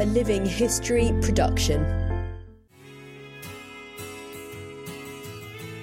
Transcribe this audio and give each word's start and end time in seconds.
A 0.00 0.06
Living 0.06 0.46
History 0.46 1.12
production. 1.20 1.84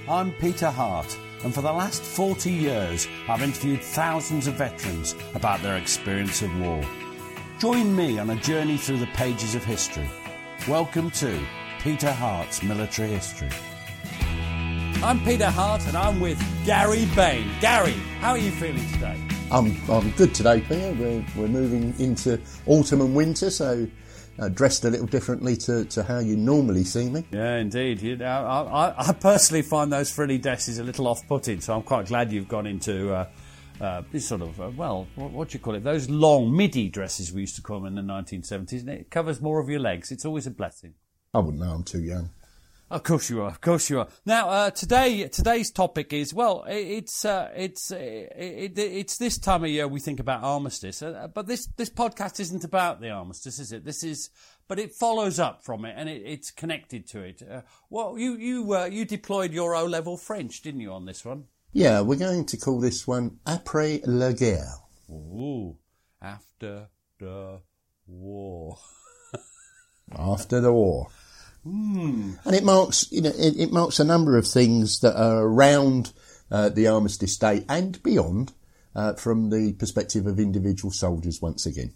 I'm 0.10 0.32
Peter 0.40 0.72
Hart, 0.72 1.16
and 1.44 1.54
for 1.54 1.62
the 1.62 1.72
last 1.72 2.02
40 2.02 2.52
years, 2.52 3.08
I've 3.30 3.44
interviewed 3.44 3.84
thousands 3.84 4.48
of 4.48 4.56
veterans 4.56 5.14
about 5.36 5.62
their 5.62 5.78
experience 5.78 6.42
of 6.42 6.60
war. 6.60 6.82
Join 7.60 7.96
me 7.96 8.18
on 8.18 8.32
a 8.32 8.36
journey 8.38 8.78
through 8.78 8.98
the 8.98 9.08
pages 9.14 9.54
of 9.54 9.64
history. 9.64 10.10
Welcome 10.68 11.12
to 11.12 11.40
Peter 11.84 12.12
Hart's 12.12 12.64
Military 12.64 13.10
History. 13.10 13.52
I'm 15.04 15.24
Peter 15.26 15.52
Hart, 15.52 15.86
and 15.86 15.96
I'm 15.96 16.20
with 16.20 16.44
Gary 16.66 17.08
Bain. 17.16 17.48
Gary, 17.62 17.94
how 18.20 18.32
are 18.32 18.40
you 18.40 18.50
feeling 18.50 18.92
today? 18.94 19.22
I'm, 19.52 19.80
I'm 19.88 20.10
good 20.12 20.34
today, 20.34 20.62
Peter. 20.62 20.96
We're, 20.98 21.24
we're 21.36 21.48
moving 21.48 21.94
into 22.00 22.42
autumn 22.66 23.02
and 23.02 23.14
winter, 23.14 23.52
so 23.52 23.88
uh, 24.40 24.50
dressed 24.50 24.86
a 24.86 24.90
little 24.90 25.08
differently 25.08 25.56
to, 25.58 25.86
to 25.86 26.04
how 26.04 26.20
you 26.20 26.36
normally 26.36 26.84
see 26.84 27.10
me. 27.10 27.26
Yeah, 27.32 27.58
indeed. 27.58 28.02
You 28.02 28.18
know, 28.18 28.26
I, 28.26 28.88
I, 28.90 29.10
I 29.10 29.14
personally 29.14 29.62
find 29.62 29.92
those 29.92 30.12
frilly 30.12 30.38
dresses 30.38 30.80
a 30.80 30.84
little 30.84 31.08
off-putting, 31.08 31.62
so 31.62 31.76
I'm 31.76 31.84
quite 31.84 32.08
glad 32.08 32.32
you've 32.32 32.48
gone 32.48 32.68
into 32.68 33.14
uh, 33.14 33.28
uh, 33.82 34.02
this 34.12 34.28
sort 34.28 34.42
of 34.42 34.60
uh, 34.60 34.72
well, 34.76 35.08
what, 35.16 35.32
what 35.32 35.50
do 35.50 35.54
you 35.54 35.60
call 35.60 35.76
it? 35.76 35.84
Those 35.84 36.10
long 36.10 36.56
midi 36.56 36.90
dresses 36.90 37.32
we 37.32 37.42
used 37.42 37.56
to 37.56 37.62
call 37.62 37.80
them 37.80 37.98
in 37.98 38.08
the 38.08 38.14
1970s, 38.14 38.82
and 38.82 38.90
it 38.90 39.12
covers 39.12 39.42
more 39.42 39.60
of 39.60 39.70
your 39.70 39.80
legs. 39.80 40.12
It's 40.12 40.26
always 40.26 40.48
a 40.48 40.52
blessing. 40.52 40.94
I 41.34 41.40
wouldn't 41.40 41.62
know. 41.62 41.72
I'm 41.72 41.84
too 41.84 42.02
young. 42.02 42.30
Of 42.90 43.04
course 43.04 43.30
you 43.30 43.42
are. 43.42 43.50
Of 43.50 43.60
course 43.60 43.90
you 43.90 44.00
are. 44.00 44.08
Now, 44.26 44.50
uh, 44.50 44.70
today, 44.70 45.28
today's 45.28 45.72
topic 45.72 46.14
is 46.14 46.34
well, 46.34 46.64
it's 46.70 47.26
uh, 47.26 47.52
it's 47.54 47.92
uh, 47.92 47.98
it, 48.00 48.78
it's 48.78 49.18
this 49.18 49.38
time 49.38 49.66
of 49.66 49.70
year 49.70 49.90
we 49.90 50.00
think 50.00 50.22
about 50.22 50.44
armistice, 50.44 51.02
uh, 51.02 51.28
but 51.34 51.48
this 51.48 51.66
this 51.76 51.90
podcast 51.90 52.40
isn't 52.40 52.64
about 52.64 53.02
the 53.02 53.10
armistice, 53.10 53.60
is 53.60 53.74
it? 53.74 53.84
This 53.84 54.06
is, 54.06 54.30
but 54.70 54.80
it 54.80 54.94
follows 54.94 55.38
up 55.38 55.66
from 55.66 55.84
it, 55.84 55.96
and 55.98 56.08
it, 56.08 56.22
it's 56.26 56.50
connected 56.50 57.06
to 57.08 57.20
it. 57.20 57.42
Uh, 57.42 57.62
well, 57.90 58.18
you 58.18 58.38
you 58.38 58.74
uh, 58.74 58.86
you 58.86 59.04
deployed 59.04 59.52
your 59.52 59.76
O 59.76 59.84
level 59.84 60.16
French, 60.16 60.62
didn't 60.62 60.80
you, 60.80 60.94
on 60.94 61.06
this 61.06 61.26
one? 61.26 61.44
Yeah, 61.74 62.00
we're 62.00 62.16
going 62.18 62.46
to 62.46 62.58
call 62.58 62.80
this 62.80 63.06
one 63.06 63.40
après 63.46 64.00
la 64.06 64.32
guerre. 64.32 64.76
Ooh, 65.12 65.76
after 66.22 66.88
the 67.20 67.60
war. 68.08 68.78
after 70.18 70.62
the 70.62 70.72
war. 70.72 71.10
Mm. 71.66 72.40
And 72.46 72.56
it 72.56 72.64
marks, 72.64 73.12
you 73.12 73.22
know, 73.22 73.32
it, 73.38 73.58
it, 73.58 73.72
marks 73.72 74.00
a 74.00 74.04
number 74.04 74.38
of 74.38 74.48
things 74.48 75.00
that 75.00 75.16
are 75.16 75.44
around 75.44 76.14
uh, 76.50 76.70
the 76.70 76.88
armistice 76.88 77.38
Day 77.38 77.66
and 77.68 78.02
beyond, 78.04 78.54
uh, 78.96 79.14
from 79.14 79.50
the 79.50 79.74
perspective 79.74 80.26
of 80.26 80.40
individual 80.40 80.92
soldiers 80.92 81.42
once 81.42 81.66
again. 81.66 81.94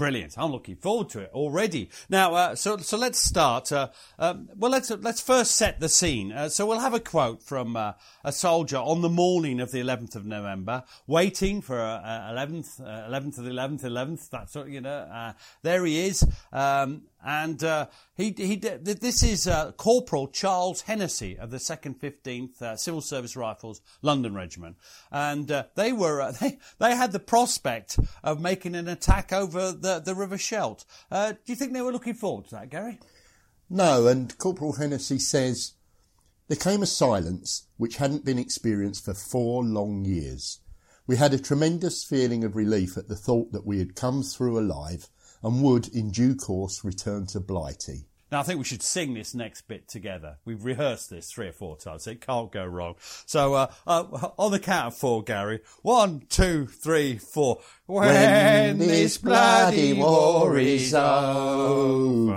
Brilliant! 0.00 0.38
I'm 0.38 0.50
looking 0.50 0.76
forward 0.76 1.10
to 1.10 1.20
it 1.20 1.30
already. 1.34 1.90
Now, 2.08 2.34
uh, 2.34 2.54
so 2.54 2.78
so 2.78 2.96
let's 2.96 3.18
start. 3.18 3.70
Uh, 3.70 3.88
um, 4.18 4.48
well, 4.56 4.70
let's 4.70 4.90
let's 4.90 5.20
first 5.20 5.56
set 5.56 5.78
the 5.78 5.90
scene. 5.90 6.32
Uh, 6.32 6.48
so 6.48 6.66
we'll 6.66 6.80
have 6.80 6.94
a 6.94 7.00
quote 7.00 7.42
from 7.42 7.76
uh, 7.76 7.92
a 8.24 8.32
soldier 8.32 8.78
on 8.78 9.02
the 9.02 9.10
morning 9.10 9.60
of 9.60 9.72
the 9.72 9.78
11th 9.78 10.16
of 10.16 10.24
November, 10.24 10.84
waiting 11.06 11.60
for 11.60 11.78
uh, 11.78 12.00
11th, 12.32 12.80
11th 12.80 13.36
of 13.36 13.44
the 13.44 13.50
11th, 13.50 13.82
11th. 13.82 14.30
That's 14.30 14.54
what 14.54 14.70
you 14.70 14.80
know. 14.80 15.00
Uh, 15.00 15.34
there 15.62 15.84
he 15.84 16.06
is, 16.06 16.26
um, 16.50 17.02
and 17.24 17.62
uh, 17.62 17.86
he 18.16 18.34
he. 18.36 18.56
This 18.56 19.22
is 19.22 19.46
uh, 19.46 19.72
Corporal 19.72 20.28
Charles 20.28 20.82
Hennessy 20.82 21.38
of 21.38 21.50
the 21.50 21.58
Second 21.58 21.94
Fifteenth 21.94 22.62
uh, 22.62 22.76
Civil 22.76 23.00
Service 23.00 23.36
Rifles 23.36 23.80
London 24.02 24.34
Regiment, 24.34 24.76
and 25.10 25.48
they 25.74 25.92
were 25.92 26.32
they 26.40 26.58
they 26.78 26.94
had 26.94 27.12
the 27.12 27.18
prospect 27.18 27.98
of 28.22 28.40
making 28.40 28.74
an 28.74 28.88
attack 28.88 29.32
over 29.32 29.72
the 29.72 29.90
the, 29.90 30.00
the 30.00 30.14
River 30.14 30.38
Scheldt. 30.38 30.84
Uh, 31.10 31.32
do 31.32 31.38
you 31.46 31.56
think 31.56 31.72
they 31.72 31.82
were 31.82 31.92
looking 31.92 32.14
forward 32.14 32.46
to 32.46 32.50
that, 32.52 32.70
Gary? 32.70 32.98
No, 33.68 34.06
and 34.06 34.36
Corporal 34.38 34.74
Hennessy 34.74 35.18
says 35.18 35.74
there 36.48 36.56
came 36.56 36.82
a 36.82 36.86
silence 36.86 37.66
which 37.76 37.96
hadn't 37.96 38.24
been 38.24 38.38
experienced 38.38 39.04
for 39.04 39.14
four 39.14 39.62
long 39.64 40.04
years. 40.04 40.60
We 41.06 41.16
had 41.16 41.32
a 41.32 41.38
tremendous 41.38 42.04
feeling 42.04 42.44
of 42.44 42.56
relief 42.56 42.96
at 42.96 43.08
the 43.08 43.16
thought 43.16 43.52
that 43.52 43.66
we 43.66 43.78
had 43.78 43.96
come 43.96 44.22
through 44.22 44.58
alive 44.58 45.08
and 45.42 45.62
would, 45.62 45.88
in 45.88 46.10
due 46.10 46.34
course, 46.34 46.84
return 46.84 47.26
to 47.26 47.40
Blighty. 47.40 48.06
Now, 48.30 48.40
I 48.40 48.42
think 48.44 48.58
we 48.58 48.64
should 48.64 48.82
sing 48.82 49.14
this 49.14 49.34
next 49.34 49.62
bit 49.62 49.88
together. 49.88 50.36
We've 50.44 50.64
rehearsed 50.64 51.10
this 51.10 51.32
three 51.32 51.48
or 51.48 51.52
four 51.52 51.76
times, 51.76 52.04
so 52.04 52.12
it 52.12 52.20
can't 52.20 52.52
go 52.52 52.64
wrong. 52.64 52.94
So, 53.26 53.54
uh, 53.54 53.72
uh, 53.88 54.04
on 54.38 54.52
the 54.52 54.60
count 54.60 54.86
of 54.88 54.96
four, 54.96 55.24
Gary. 55.24 55.62
One, 55.82 56.22
two, 56.28 56.66
three, 56.66 57.18
four. 57.18 57.60
When, 57.86 58.06
when 58.06 58.78
this 58.78 59.18
bloody 59.18 59.94
war 59.94 60.56
is 60.58 60.94
over, 60.94 62.34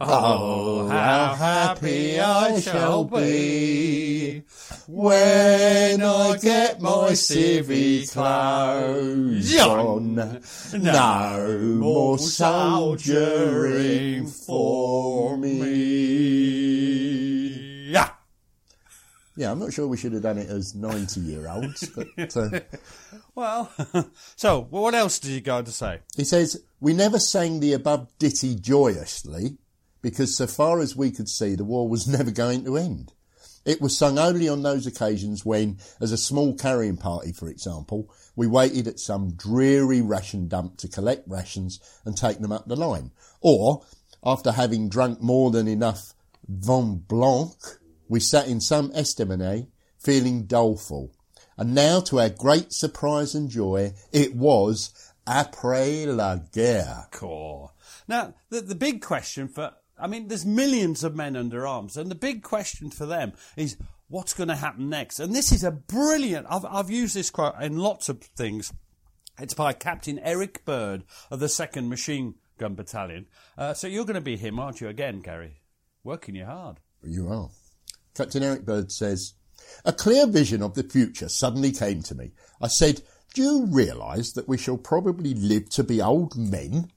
oh, 0.00 0.88
how 0.88 1.34
happy 1.34 2.18
I 2.18 2.58
shall 2.58 3.04
be 3.04 4.42
when 4.88 5.51
get 6.42 6.80
my 6.80 7.10
civvy 7.12 8.10
clothes 8.12 9.58
on. 9.58 10.14
No 10.74 11.58
more 11.78 12.18
soldiering 12.18 14.26
for 14.26 15.38
me. 15.38 15.52
Yeah. 17.90 18.10
Yeah, 19.36 19.52
I'm 19.52 19.60
not 19.60 19.72
sure 19.72 19.86
we 19.86 19.96
should 19.96 20.12
have 20.12 20.22
done 20.22 20.36
it 20.38 20.50
as 20.50 20.74
90 20.74 21.20
year 21.20 21.48
olds, 21.48 21.88
but. 21.88 22.08
Uh, 22.36 22.60
well, 23.34 23.72
so 24.36 24.66
what 24.68 24.94
else 24.94 25.18
did 25.18 25.30
you 25.30 25.40
go 25.40 25.62
to 25.62 25.70
say? 25.70 26.00
He 26.16 26.24
says, 26.24 26.62
We 26.80 26.92
never 26.92 27.18
sang 27.18 27.60
the 27.60 27.72
above 27.72 28.08
ditty 28.18 28.56
joyously 28.56 29.56
because, 30.02 30.36
so 30.36 30.46
far 30.46 30.80
as 30.80 30.96
we 30.96 31.10
could 31.10 31.28
see, 31.28 31.54
the 31.54 31.64
war 31.64 31.88
was 31.88 32.06
never 32.06 32.30
going 32.30 32.64
to 32.64 32.76
end. 32.76 33.12
It 33.64 33.80
was 33.80 33.96
sung 33.96 34.18
only 34.18 34.48
on 34.48 34.62
those 34.62 34.86
occasions 34.86 35.44
when, 35.44 35.78
as 36.00 36.10
a 36.10 36.16
small 36.16 36.54
carrying 36.54 36.96
party, 36.96 37.32
for 37.32 37.48
example, 37.48 38.12
we 38.34 38.46
waited 38.46 38.88
at 38.88 38.98
some 38.98 39.34
dreary 39.34 40.00
ration 40.00 40.48
dump 40.48 40.78
to 40.78 40.88
collect 40.88 41.28
rations 41.28 41.78
and 42.04 42.16
take 42.16 42.40
them 42.40 42.52
up 42.52 42.66
the 42.66 42.76
line. 42.76 43.12
Or, 43.40 43.84
after 44.24 44.52
having 44.52 44.88
drunk 44.88 45.20
more 45.20 45.50
than 45.50 45.68
enough 45.68 46.14
vin 46.48 47.04
blanc, 47.06 47.54
we 48.08 48.20
sat 48.20 48.48
in 48.48 48.60
some 48.60 48.90
estaminet 48.92 49.68
feeling 49.98 50.46
doleful. 50.46 51.12
And 51.56 51.74
now, 51.74 52.00
to 52.00 52.18
our 52.18 52.30
great 52.30 52.72
surprise 52.72 53.34
and 53.34 53.48
joy, 53.48 53.92
it 54.12 54.34
was 54.34 55.12
après 55.26 56.06
la 56.06 56.36
guerre. 56.36 57.06
Cool. 57.12 57.72
Now, 58.08 58.34
the, 58.50 58.60
the 58.60 58.74
big 58.74 59.02
question 59.02 59.48
for 59.48 59.72
I 60.02 60.08
mean, 60.08 60.26
there's 60.26 60.44
millions 60.44 61.04
of 61.04 61.14
men 61.14 61.36
under 61.36 61.64
arms, 61.64 61.96
and 61.96 62.10
the 62.10 62.16
big 62.16 62.42
question 62.42 62.90
for 62.90 63.06
them 63.06 63.34
is 63.56 63.76
what's 64.08 64.34
going 64.34 64.48
to 64.48 64.56
happen 64.56 64.90
next? 64.90 65.20
And 65.20 65.32
this 65.32 65.52
is 65.52 65.62
a 65.62 65.70
brilliant, 65.70 66.46
I've, 66.50 66.64
I've 66.64 66.90
used 66.90 67.14
this 67.14 67.30
quote 67.30 67.54
in 67.62 67.78
lots 67.78 68.08
of 68.08 68.20
things. 68.20 68.72
It's 69.38 69.54
by 69.54 69.72
Captain 69.72 70.18
Eric 70.18 70.64
Bird 70.64 71.04
of 71.30 71.38
the 71.38 71.46
2nd 71.46 71.88
Machine 71.88 72.34
Gun 72.58 72.74
Battalion. 72.74 73.26
Uh, 73.56 73.74
so 73.74 73.86
you're 73.86 74.04
going 74.04 74.14
to 74.14 74.20
be 74.20 74.36
him, 74.36 74.58
aren't 74.58 74.80
you, 74.80 74.88
again, 74.88 75.20
Gary? 75.20 75.62
Working 76.02 76.34
you 76.34 76.46
hard. 76.46 76.80
You 77.04 77.28
are. 77.28 77.50
Captain 78.14 78.42
Eric 78.42 78.66
Bird 78.66 78.90
says, 78.90 79.34
A 79.84 79.92
clear 79.92 80.26
vision 80.26 80.62
of 80.62 80.74
the 80.74 80.82
future 80.82 81.28
suddenly 81.28 81.70
came 81.70 82.02
to 82.02 82.14
me. 82.16 82.32
I 82.60 82.66
said, 82.66 83.02
Do 83.34 83.42
you 83.42 83.66
realise 83.66 84.32
that 84.32 84.48
we 84.48 84.58
shall 84.58 84.76
probably 84.78 85.32
live 85.32 85.70
to 85.70 85.84
be 85.84 86.02
old 86.02 86.36
men? 86.36 86.90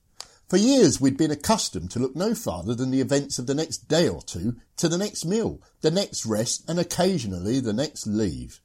For 0.47 0.57
years 0.57 1.01
we'd 1.01 1.17
been 1.17 1.31
accustomed 1.31 1.89
to 1.91 1.99
look 1.99 2.15
no 2.15 2.35
farther 2.35 2.75
than 2.75 2.91
the 2.91 3.01
events 3.01 3.39
of 3.39 3.47
the 3.47 3.55
next 3.55 3.87
day 3.87 4.07
or 4.07 4.21
two 4.21 4.57
to 4.77 4.87
the 4.87 4.97
next 4.97 5.25
meal, 5.25 5.59
the 5.81 5.89
next 5.89 6.23
rest, 6.23 6.63
and 6.69 6.79
occasionally 6.79 7.59
the 7.59 7.73
next 7.73 8.05
leave. 8.05 8.61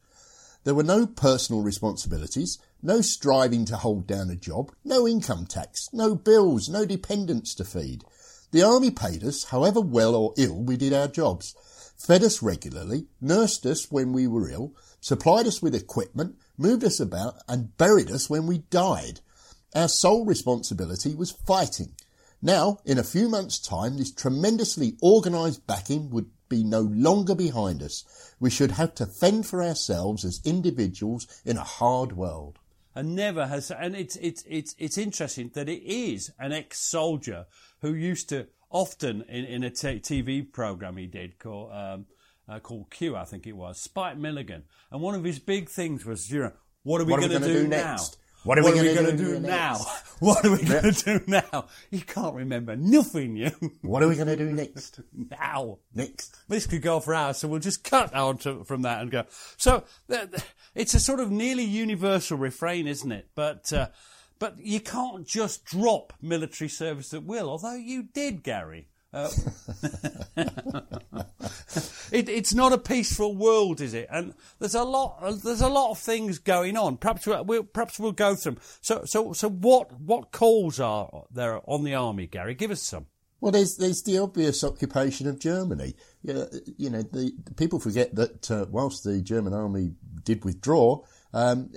There 0.65 0.75
were 0.75 0.82
no 0.82 1.06
personal 1.06 1.62
responsibilities, 1.62 2.59
no 2.82 3.00
striving 3.00 3.65
to 3.65 3.79
hold 3.79 4.06
down 4.06 4.29
a 4.29 4.37
job, 4.37 4.73
no 4.85 5.09
income 5.09 5.47
tax, 5.47 5.88
no 5.91 6.15
bills, 6.15 6.69
no 6.69 6.85
dependents 6.85 7.55
to 7.55 7.65
feed. 7.65 8.05
The 8.50 8.62
army 8.62 8.91
paid 8.91 9.25
us, 9.25 9.44
however 9.44 9.81
well 9.81 10.15
or 10.15 10.35
ill 10.37 10.62
we 10.62 10.76
did 10.76 10.93
our 10.93 11.09
jobs, 11.09 11.55
fed 11.97 12.23
us 12.23 12.43
regularly, 12.43 13.06
nursed 13.23 13.65
us 13.65 13.91
when 13.91 14.12
we 14.12 14.26
were 14.26 14.50
ill, 14.50 14.75
supplied 15.00 15.47
us 15.47 15.62
with 15.62 15.75
equipment, 15.75 16.37
moved 16.59 16.85
us 16.85 17.00
about, 17.00 17.37
and 17.49 17.75
buried 17.79 18.11
us 18.11 18.29
when 18.29 18.47
we 18.47 18.59
died. 18.59 19.21
Our 19.75 19.89
sole 19.89 20.25
responsibility 20.25 21.15
was 21.15 21.31
fighting. 21.31 21.93
Now, 22.43 22.79
in 22.85 22.99
a 22.99 23.05
few 23.05 23.29
months' 23.29 23.59
time, 23.59 23.99
this 23.99 24.13
tremendously 24.13 24.97
organised 25.03 25.67
backing 25.67 26.11
would 26.11 26.31
be 26.49 26.65
no 26.65 26.81
longer 26.81 27.35
behind 27.35 27.83
us. 27.83 28.05
We 28.41 28.51
should 28.51 28.73
have 28.73 28.95
to 28.97 29.07
fend 29.07 29.47
for 29.47 29.63
ourselves 29.63 30.25
as 30.25 30.41
individuals 30.45 31.27
in 31.45 31.57
a 31.57 31.63
hard 31.65 32.13
world. 32.13 32.59
and 32.95 33.15
never 33.15 33.47
has. 33.47 33.71
And 33.71 33.95
it's 33.95 34.17
it's 34.17 34.43
it's 34.49 34.75
it's 34.79 34.99
interesting 34.99 35.51
that 35.55 35.69
it 35.69 35.83
is 35.85 36.33
an 36.41 36.53
ex-soldier 36.53 37.47
who 37.83 37.95
used 37.95 38.29
to 38.31 38.49
often 38.71 39.23
in, 39.29 39.45
in 39.45 39.63
a 39.63 39.71
t- 39.71 40.01
TV 40.01 40.51
program 40.51 40.97
he 40.97 41.07
did 41.07 41.39
called 41.39 41.71
um, 41.73 42.07
uh, 42.49 42.59
called 42.59 42.91
Q, 42.91 43.15
I 43.15 43.25
think 43.25 43.47
it 43.47 43.53
was 43.57 43.81
Spike 43.81 44.17
Milligan, 44.19 44.65
and 44.91 45.01
one 45.01 45.15
of 45.15 45.23
his 45.23 45.39
big 45.39 45.69
things 45.69 46.05
was, 46.05 46.31
you 46.33 46.41
know, 46.41 46.53
what 46.83 47.01
are 47.01 47.05
we 47.05 47.13
What 47.13 47.21
are 47.23 47.29
we 47.29 47.29
going 47.29 47.43
to 47.43 47.49
do, 47.49 47.63
do 47.63 47.69
now? 47.69 47.91
next? 47.93 48.17
What 48.43 48.59
are 48.59 48.65
we, 48.65 48.71
gonna 48.73 48.95
going 48.95 49.07
to 49.07 49.17
do 49.17 49.35
do 49.35 49.41
now? 49.41 49.79
What 50.21 50.45
are 50.45 50.51
we 50.51 50.63
going 50.63 50.93
to 50.93 51.19
do 51.19 51.25
now? 51.27 51.67
You 51.91 52.03
can't 52.03 52.35
remember 52.35 52.77
nothing, 52.77 53.37
you 53.37 53.51
What 53.81 54.03
are 54.03 54.09
we 54.09 54.17
going 54.17 54.29
to 54.29 54.37
do 54.37 54.53
next? 54.53 55.01
now. 55.31 55.79
Next. 55.95 56.37
This 56.47 56.67
could 56.67 56.83
go 56.83 57.01
for 57.01 57.15
hours, 57.15 57.39
so 57.39 57.49
we'll 57.49 57.61
just 57.61 57.85
cut 57.85 58.15
on 58.15 58.37
to, 58.39 58.65
from 58.65 58.83
that 58.83 59.01
and 59.01 59.11
go. 59.11 59.25
So 59.57 59.85
it's 60.75 60.93
a 60.93 61.01
sort 61.01 61.21
of 61.21 61.31
nearly 61.31 61.65
universal 61.65 62.37
refrain, 62.37 62.87
isn't 62.87 63.11
it? 63.11 63.29
But 63.35 63.73
uh, 63.73 63.89
but 64.39 64.59
you 64.59 64.81
can't 64.81 65.27
just 65.27 65.65
drop 65.65 66.13
military 66.21 66.69
service 66.69 67.15
at 67.15 67.25
will, 67.25 67.49
although 67.49 67.75
you 67.75 68.03
did, 68.03 68.43
Gary. 68.43 68.90
Uh, 69.12 69.29
it, 72.12 72.29
it's 72.29 72.55
not 72.55 72.73
a 72.73 72.79
peaceful 72.79 73.35
world, 73.35 73.81
is 73.81 73.95
it? 73.95 74.09
And 74.11 74.35
there's 74.59 74.75
a 74.75 74.85
lot. 74.85 75.21
There's 75.43 75.61
a 75.61 75.69
lot 75.69 75.91
of 75.91 75.99
things 75.99 76.39
going 76.39 76.77
on. 76.77 76.97
Perhaps 76.97 77.27
we'll, 77.27 77.65
perhaps 77.65 77.99
we'll 77.99 78.12
go 78.12 78.35
through 78.35 78.53
them. 78.53 78.62
So 78.81 79.03
so 79.05 79.33
so 79.33 79.49
what 79.49 80.01
what 80.01 80.31
calls 80.33 80.79
are 80.79 81.25
there 81.33 81.61
on 81.69 81.85
the 81.85 81.95
army, 81.95 82.27
Gary? 82.27 82.55
Give 82.55 82.71
us 82.71 82.83
some. 82.83 83.07
Well, 83.41 83.53
there's 83.53 83.77
there's 83.77 84.03
the 84.03 84.19
obvious 84.19 84.62
occupation 84.62 85.27
of 85.27 85.39
Germany. 85.39 85.95
You 86.23 86.47
you 86.77 86.91
know, 86.91 87.03
the, 87.03 87.33
the 87.45 87.55
people 87.55 87.81
forget 87.81 88.15
that 88.15 88.51
uh, 88.51 88.67
whilst 88.71 89.05
the 89.05 89.21
German 89.23 89.55
army 89.55 89.95
did 90.25 90.45
withdraw, 90.45 91.01
um, 91.33 91.71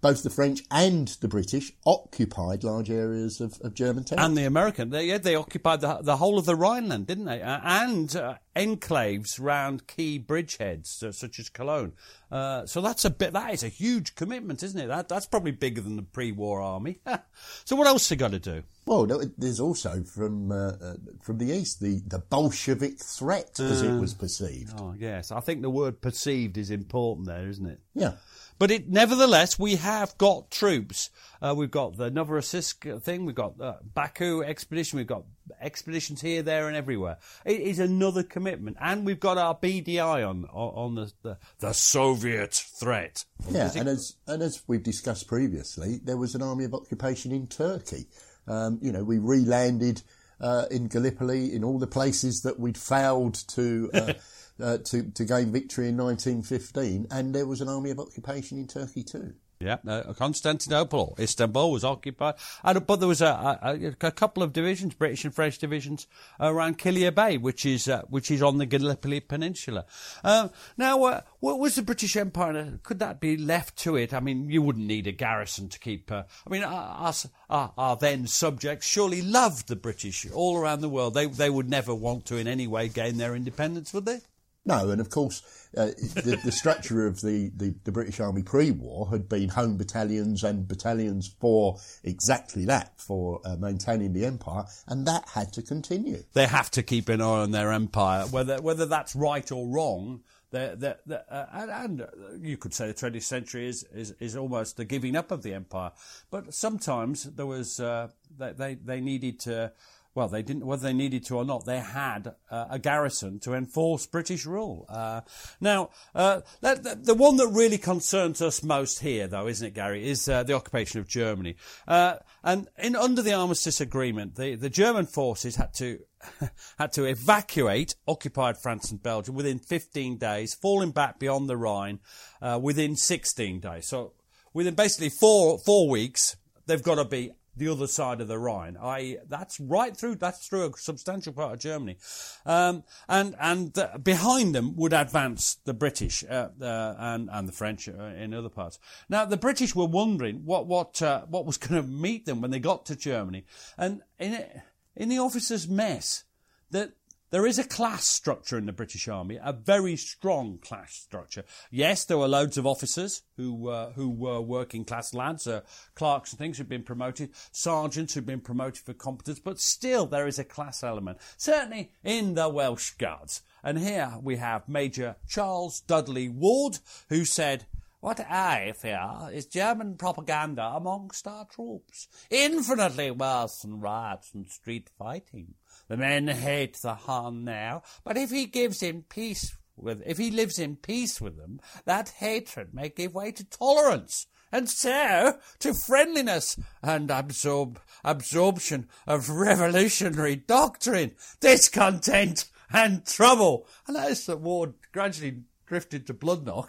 both 0.00 0.22
the 0.22 0.30
French 0.30 0.62
and 0.70 1.08
the 1.20 1.28
British 1.28 1.72
occupied 1.86 2.64
large 2.64 2.90
areas 2.90 3.40
of, 3.40 3.60
of 3.62 3.74
German 3.74 4.04
territory. 4.04 4.26
And 4.26 4.36
the 4.36 4.44
American, 4.44 4.90
they, 4.90 5.06
yeah, 5.06 5.18
they 5.18 5.34
occupied 5.34 5.80
the, 5.82 5.98
the 6.00 6.16
whole 6.16 6.38
of 6.38 6.46
the 6.46 6.56
Rhineland, 6.56 7.06
didn't 7.06 7.26
they? 7.26 7.42
Uh, 7.42 7.60
and 7.62 8.14
uh, 8.16 8.34
enclaves 8.56 9.38
round 9.38 9.86
key 9.86 10.18
bridgeheads, 10.18 11.02
uh, 11.02 11.12
such 11.12 11.38
as 11.38 11.48
Cologne. 11.48 11.92
Uh, 12.30 12.64
so 12.66 12.80
that's 12.80 13.04
a 13.04 13.10
bit. 13.10 13.32
That 13.32 13.52
is 13.52 13.62
a 13.62 13.68
huge 13.68 14.14
commitment, 14.14 14.62
isn't 14.62 14.80
it? 14.80 14.86
That 14.86 15.08
that's 15.08 15.26
probably 15.26 15.50
bigger 15.50 15.80
than 15.80 15.96
the 15.96 16.02
pre-war 16.02 16.60
army. 16.60 17.00
so 17.64 17.76
what 17.76 17.86
else 17.86 18.08
they 18.08 18.16
got 18.16 18.30
to 18.30 18.38
do? 18.38 18.62
Well, 18.86 19.06
no, 19.06 19.22
there's 19.36 19.60
also 19.60 20.02
from 20.02 20.50
uh, 20.50 20.72
uh, 20.82 20.94
from 21.20 21.38
the 21.38 21.52
east 21.52 21.80
the, 21.80 22.00
the 22.06 22.18
Bolshevik 22.18 22.98
threat, 22.98 23.58
as 23.60 23.82
it 23.82 24.00
was 24.00 24.14
perceived. 24.14 24.72
Oh 24.78 24.94
yes, 24.98 25.30
I 25.30 25.40
think 25.40 25.62
the 25.62 25.70
word 25.70 26.00
perceived 26.00 26.56
is 26.56 26.70
important 26.70 27.26
there, 27.26 27.48
isn't 27.48 27.66
it? 27.66 27.80
Yeah. 27.94 28.12
But 28.60 28.70
it, 28.70 28.90
nevertheless, 28.90 29.58
we 29.58 29.76
have 29.76 30.18
got 30.18 30.50
troops. 30.50 31.08
Uh, 31.40 31.54
we've 31.56 31.70
got 31.70 31.96
the 31.96 32.10
Novorossiysk 32.10 33.00
thing. 33.00 33.24
We've 33.24 33.34
got 33.34 33.56
the 33.56 33.78
Baku 33.94 34.42
expedition. 34.42 34.98
We've 34.98 35.06
got 35.06 35.24
expeditions 35.62 36.20
here, 36.20 36.42
there, 36.42 36.68
and 36.68 36.76
everywhere. 36.76 37.16
It 37.46 37.62
is 37.62 37.78
another 37.78 38.22
commitment, 38.22 38.76
and 38.78 39.06
we've 39.06 39.18
got 39.18 39.38
our 39.38 39.54
BDI 39.54 40.28
on 40.28 40.44
on, 40.52 40.94
the, 40.94 41.10
the 41.22 41.38
the 41.60 41.72
Soviet 41.72 42.52
threat. 42.52 43.24
Yeah, 43.50 43.70
and 43.74 43.88
as 43.88 44.16
and 44.26 44.42
as 44.42 44.62
we've 44.66 44.82
discussed 44.82 45.26
previously, 45.26 45.98
there 46.04 46.18
was 46.18 46.34
an 46.34 46.42
army 46.42 46.64
of 46.64 46.74
occupation 46.74 47.32
in 47.32 47.46
Turkey. 47.46 48.08
Um, 48.46 48.78
you 48.82 48.92
know, 48.92 49.04
we 49.04 49.16
re-landed 49.16 50.02
uh, 50.38 50.66
in 50.70 50.88
Gallipoli 50.88 51.54
in 51.54 51.64
all 51.64 51.78
the 51.78 51.86
places 51.86 52.42
that 52.42 52.60
we'd 52.60 52.76
failed 52.76 53.36
to. 53.48 53.90
Uh, 53.94 54.12
Uh, 54.60 54.78
to, 54.78 55.10
to 55.12 55.24
gain 55.24 55.52
victory 55.52 55.88
in 55.88 55.96
1915, 55.96 57.06
and 57.10 57.34
there 57.34 57.46
was 57.46 57.60
an 57.60 57.68
army 57.68 57.90
of 57.90 57.98
occupation 57.98 58.58
in 58.58 58.66
Turkey 58.66 59.02
too. 59.02 59.34
Yeah, 59.62 59.76
uh, 59.86 60.14
Constantinople, 60.14 61.16
Istanbul 61.18 61.70
was 61.70 61.84
occupied, 61.84 62.36
and, 62.64 62.86
but 62.86 62.96
there 62.96 63.06
was 63.06 63.20
a, 63.20 63.58
a, 63.62 64.06
a 64.06 64.10
couple 64.10 64.42
of 64.42 64.54
divisions, 64.54 64.94
British 64.94 65.26
and 65.26 65.34
French 65.34 65.58
divisions, 65.58 66.06
around 66.40 66.78
Kilia 66.78 67.14
Bay, 67.14 67.36
which 67.36 67.66
is 67.66 67.86
uh, 67.86 68.00
which 68.08 68.30
is 68.30 68.40
on 68.40 68.56
the 68.56 68.64
Gallipoli 68.64 69.20
Peninsula. 69.20 69.84
Um, 70.24 70.50
now, 70.78 71.04
uh, 71.04 71.20
what 71.40 71.58
was 71.58 71.74
the 71.74 71.82
British 71.82 72.16
Empire? 72.16 72.78
Could 72.82 73.00
that 73.00 73.20
be 73.20 73.36
left 73.36 73.76
to 73.80 73.96
it? 73.96 74.14
I 74.14 74.20
mean, 74.20 74.48
you 74.48 74.62
wouldn't 74.62 74.86
need 74.86 75.06
a 75.06 75.12
garrison 75.12 75.68
to 75.68 75.78
keep. 75.78 76.10
Uh, 76.10 76.22
I 76.46 76.50
mean, 76.50 76.62
our, 76.62 77.08
us, 77.08 77.28
our, 77.50 77.74
our 77.76 77.96
then 77.98 78.26
subjects 78.28 78.86
surely 78.86 79.20
loved 79.20 79.68
the 79.68 79.76
British 79.76 80.26
all 80.32 80.56
around 80.56 80.80
the 80.80 80.88
world. 80.88 81.12
They 81.12 81.26
they 81.26 81.50
would 81.50 81.68
never 81.68 81.94
want 81.94 82.24
to 82.26 82.38
in 82.38 82.48
any 82.48 82.66
way 82.66 82.88
gain 82.88 83.18
their 83.18 83.36
independence, 83.36 83.92
would 83.92 84.06
they? 84.06 84.20
No, 84.66 84.90
and 84.90 85.00
of 85.00 85.08
course, 85.08 85.42
uh, 85.76 85.86
the, 85.86 86.38
the 86.44 86.52
structure 86.52 87.06
of 87.06 87.22
the, 87.22 87.50
the, 87.56 87.74
the 87.84 87.92
British 87.92 88.20
Army 88.20 88.42
pre-war 88.42 89.08
had 89.08 89.28
been 89.28 89.48
home 89.48 89.78
battalions 89.78 90.44
and 90.44 90.68
battalions 90.68 91.34
for 91.40 91.78
exactly 92.04 92.66
that, 92.66 92.92
for 93.00 93.40
uh, 93.44 93.56
maintaining 93.56 94.12
the 94.12 94.26
empire, 94.26 94.64
and 94.86 95.06
that 95.06 95.28
had 95.30 95.52
to 95.54 95.62
continue. 95.62 96.22
they 96.34 96.46
have 96.46 96.70
to 96.72 96.82
keep 96.82 97.08
an 97.08 97.22
eye 97.22 97.24
on 97.24 97.52
their 97.52 97.72
empire, 97.72 98.26
whether 98.26 98.60
whether 98.60 98.86
that's 98.86 99.14
right 99.16 99.50
or 99.50 99.66
wrong. 99.66 100.22
They're, 100.52 100.74
they're, 100.74 100.98
they're, 101.06 101.24
uh, 101.30 101.46
and, 101.52 101.70
and 101.70 102.02
uh, 102.02 102.06
you 102.40 102.56
could 102.56 102.74
say 102.74 102.88
the 102.88 102.94
20th 102.94 103.22
century 103.22 103.68
is, 103.68 103.84
is, 103.94 104.16
is 104.18 104.34
almost 104.34 104.76
the 104.76 104.84
giving 104.84 105.14
up 105.14 105.30
of 105.30 105.44
the 105.44 105.54
empire. 105.54 105.92
But 106.28 106.52
sometimes 106.52 107.22
there 107.22 107.46
was 107.46 107.78
uh, 107.78 108.08
they, 108.36 108.52
they 108.52 108.74
they 108.74 109.00
needed 109.00 109.40
to. 109.40 109.72
Well, 110.14 110.28
they 110.28 110.42
didn't. 110.42 110.66
Whether 110.66 110.82
they 110.82 110.92
needed 110.92 111.24
to 111.26 111.36
or 111.36 111.44
not, 111.44 111.66
they 111.66 111.78
had 111.78 112.34
uh, 112.50 112.66
a 112.68 112.78
garrison 112.80 113.38
to 113.40 113.54
enforce 113.54 114.06
British 114.06 114.44
rule. 114.44 114.86
Uh, 114.88 115.20
now, 115.60 115.90
uh, 116.14 116.40
that- 116.60 117.04
the 117.04 117.14
one 117.14 117.36
that 117.36 117.46
really 117.48 117.78
concerns 117.78 118.42
us 118.42 118.62
most 118.62 119.00
here, 119.00 119.28
though, 119.28 119.46
isn't 119.46 119.66
it, 119.68 119.74
Gary, 119.74 120.08
is 120.08 120.28
uh, 120.28 120.42
the 120.42 120.52
occupation 120.52 120.98
of 121.00 121.06
Germany. 121.06 121.54
Uh, 121.86 122.16
and 122.42 122.68
in, 122.78 122.96
under 122.96 123.22
the 123.22 123.32
Armistice 123.32 123.80
Agreement, 123.80 124.34
the, 124.34 124.56
the 124.56 124.68
German 124.70 125.06
forces 125.06 125.56
had 125.56 125.72
to 125.74 126.00
had 126.78 126.92
to 126.92 127.04
evacuate 127.04 127.94
occupied 128.06 128.58
France 128.58 128.90
and 128.90 129.02
Belgium 129.02 129.34
within 129.36 129.58
15 129.58 130.18
days, 130.18 130.54
falling 130.54 130.90
back 130.90 131.18
beyond 131.18 131.48
the 131.48 131.56
Rhine 131.56 132.00
uh, 132.42 132.58
within 132.60 132.96
16 132.96 133.60
days. 133.60 133.86
So 133.88 134.12
within 134.52 134.74
basically 134.74 135.10
four 135.10 135.58
four 135.58 135.88
weeks, 135.88 136.36
they've 136.66 136.82
got 136.82 136.96
to 136.96 137.04
be 137.04 137.32
the 137.60 137.68
other 137.68 137.86
side 137.86 138.20
of 138.20 138.26
the 138.26 138.38
Rhine. 138.38 138.76
I 138.82 139.18
that's 139.28 139.60
right 139.60 139.96
through 139.96 140.16
that's 140.16 140.48
through 140.48 140.64
a 140.64 140.72
substantial 140.76 141.32
part 141.32 141.52
of 141.52 141.58
Germany, 141.60 141.98
um, 142.44 142.82
and 143.08 143.36
and 143.38 143.78
uh, 143.78 143.98
behind 143.98 144.54
them 144.54 144.74
would 144.76 144.92
advance 144.92 145.58
the 145.64 145.74
British 145.74 146.24
uh, 146.24 146.48
uh, 146.60 146.94
and 146.98 147.28
and 147.30 147.46
the 147.46 147.52
French 147.52 147.88
uh, 147.88 147.92
in 147.92 148.34
other 148.34 148.48
parts. 148.48 148.78
Now 149.08 149.26
the 149.26 149.36
British 149.36 149.76
were 149.76 149.86
wondering 149.86 150.44
what 150.44 150.66
what 150.66 151.00
uh, 151.02 151.26
what 151.28 151.46
was 151.46 151.56
going 151.64 151.80
to 151.80 151.86
meet 151.86 152.26
them 152.26 152.40
when 152.40 152.50
they 152.50 152.58
got 152.58 152.86
to 152.86 152.96
Germany, 152.96 153.44
and 153.78 154.00
in 154.18 154.32
it, 154.32 154.60
in 154.96 155.10
the 155.10 155.18
officers' 155.18 155.68
mess 155.68 156.24
that 156.70 156.92
there 157.30 157.46
is 157.46 157.58
a 157.58 157.64
class 157.64 158.04
structure 158.04 158.58
in 158.58 158.66
the 158.66 158.72
British 158.72 159.08
Army, 159.08 159.38
a 159.42 159.52
very 159.52 159.96
strong 159.96 160.58
class 160.58 160.94
structure. 160.94 161.44
Yes, 161.70 162.04
there 162.04 162.18
were 162.18 162.28
loads 162.28 162.58
of 162.58 162.66
officers 162.66 163.22
who 163.36 163.68
uh, 163.68 163.92
who 163.92 164.10
were 164.10 164.40
working 164.40 164.84
class 164.84 165.14
lads, 165.14 165.46
uh, 165.46 165.60
clerks 165.94 166.32
and 166.32 166.38
things 166.38 166.58
who've 166.58 166.68
been 166.68 166.82
promoted, 166.82 167.30
sergeants 167.52 168.14
who've 168.14 168.26
been 168.26 168.40
promoted 168.40 168.84
for 168.84 168.94
competence, 168.94 169.38
but 169.38 169.60
still 169.60 170.06
there 170.06 170.26
is 170.26 170.38
a 170.38 170.44
class 170.44 170.82
element. 170.82 171.18
Certainly 171.36 171.92
in 172.02 172.34
the 172.34 172.48
Welsh 172.48 172.92
Guards. 172.92 173.42
And 173.62 173.78
here 173.78 174.14
we 174.22 174.36
have 174.36 174.68
Major 174.68 175.16
Charles 175.28 175.80
Dudley 175.80 176.28
Ward, 176.28 176.78
who 177.10 177.24
said, 177.24 177.66
what 178.00 178.18
I 178.18 178.72
fear 178.72 179.28
is 179.30 179.44
German 179.44 179.96
propaganda 179.96 180.72
amongst 180.74 181.26
our 181.26 181.44
troops, 181.44 182.08
infinitely 182.30 183.10
worse 183.10 183.58
than 183.58 183.78
riots 183.78 184.32
and 184.32 184.48
street 184.48 184.88
fighting. 184.98 185.54
The 185.90 185.96
men 185.96 186.28
hate 186.28 186.78
the 186.80 186.94
Hun 186.94 187.42
now, 187.42 187.82
but 188.04 188.16
if 188.16 188.30
he 188.30 188.46
gives 188.46 188.80
in 188.80 189.02
peace 189.02 189.56
with, 189.76 190.04
if 190.06 190.18
he 190.18 190.30
lives 190.30 190.56
in 190.56 190.76
peace 190.76 191.20
with 191.20 191.36
them, 191.36 191.58
that 191.84 192.10
hatred 192.20 192.72
may 192.72 192.90
give 192.90 193.12
way 193.12 193.32
to 193.32 193.42
tolerance, 193.42 194.28
and 194.52 194.70
so 194.70 195.40
to 195.58 195.74
friendliness 195.74 196.56
and 196.80 197.10
absorb 197.10 197.80
absorption 198.04 198.88
of 199.04 199.30
revolutionary 199.30 200.36
doctrine, 200.36 201.16
discontent 201.40 202.48
and 202.72 203.04
trouble. 203.04 203.66
And 203.88 203.96
as 203.96 204.26
the 204.26 204.36
war 204.36 204.74
gradually 204.92 205.40
drifted 205.66 206.06
to 206.06 206.14
Bloodnok. 206.14 206.68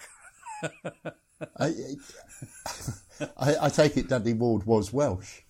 I, 1.59 1.73
I, 3.37 3.55
I 3.61 3.69
take 3.69 3.97
it 3.97 4.09
Dudley 4.09 4.33
Ward 4.33 4.65
was 4.65 4.91
Welsh. 4.91 5.41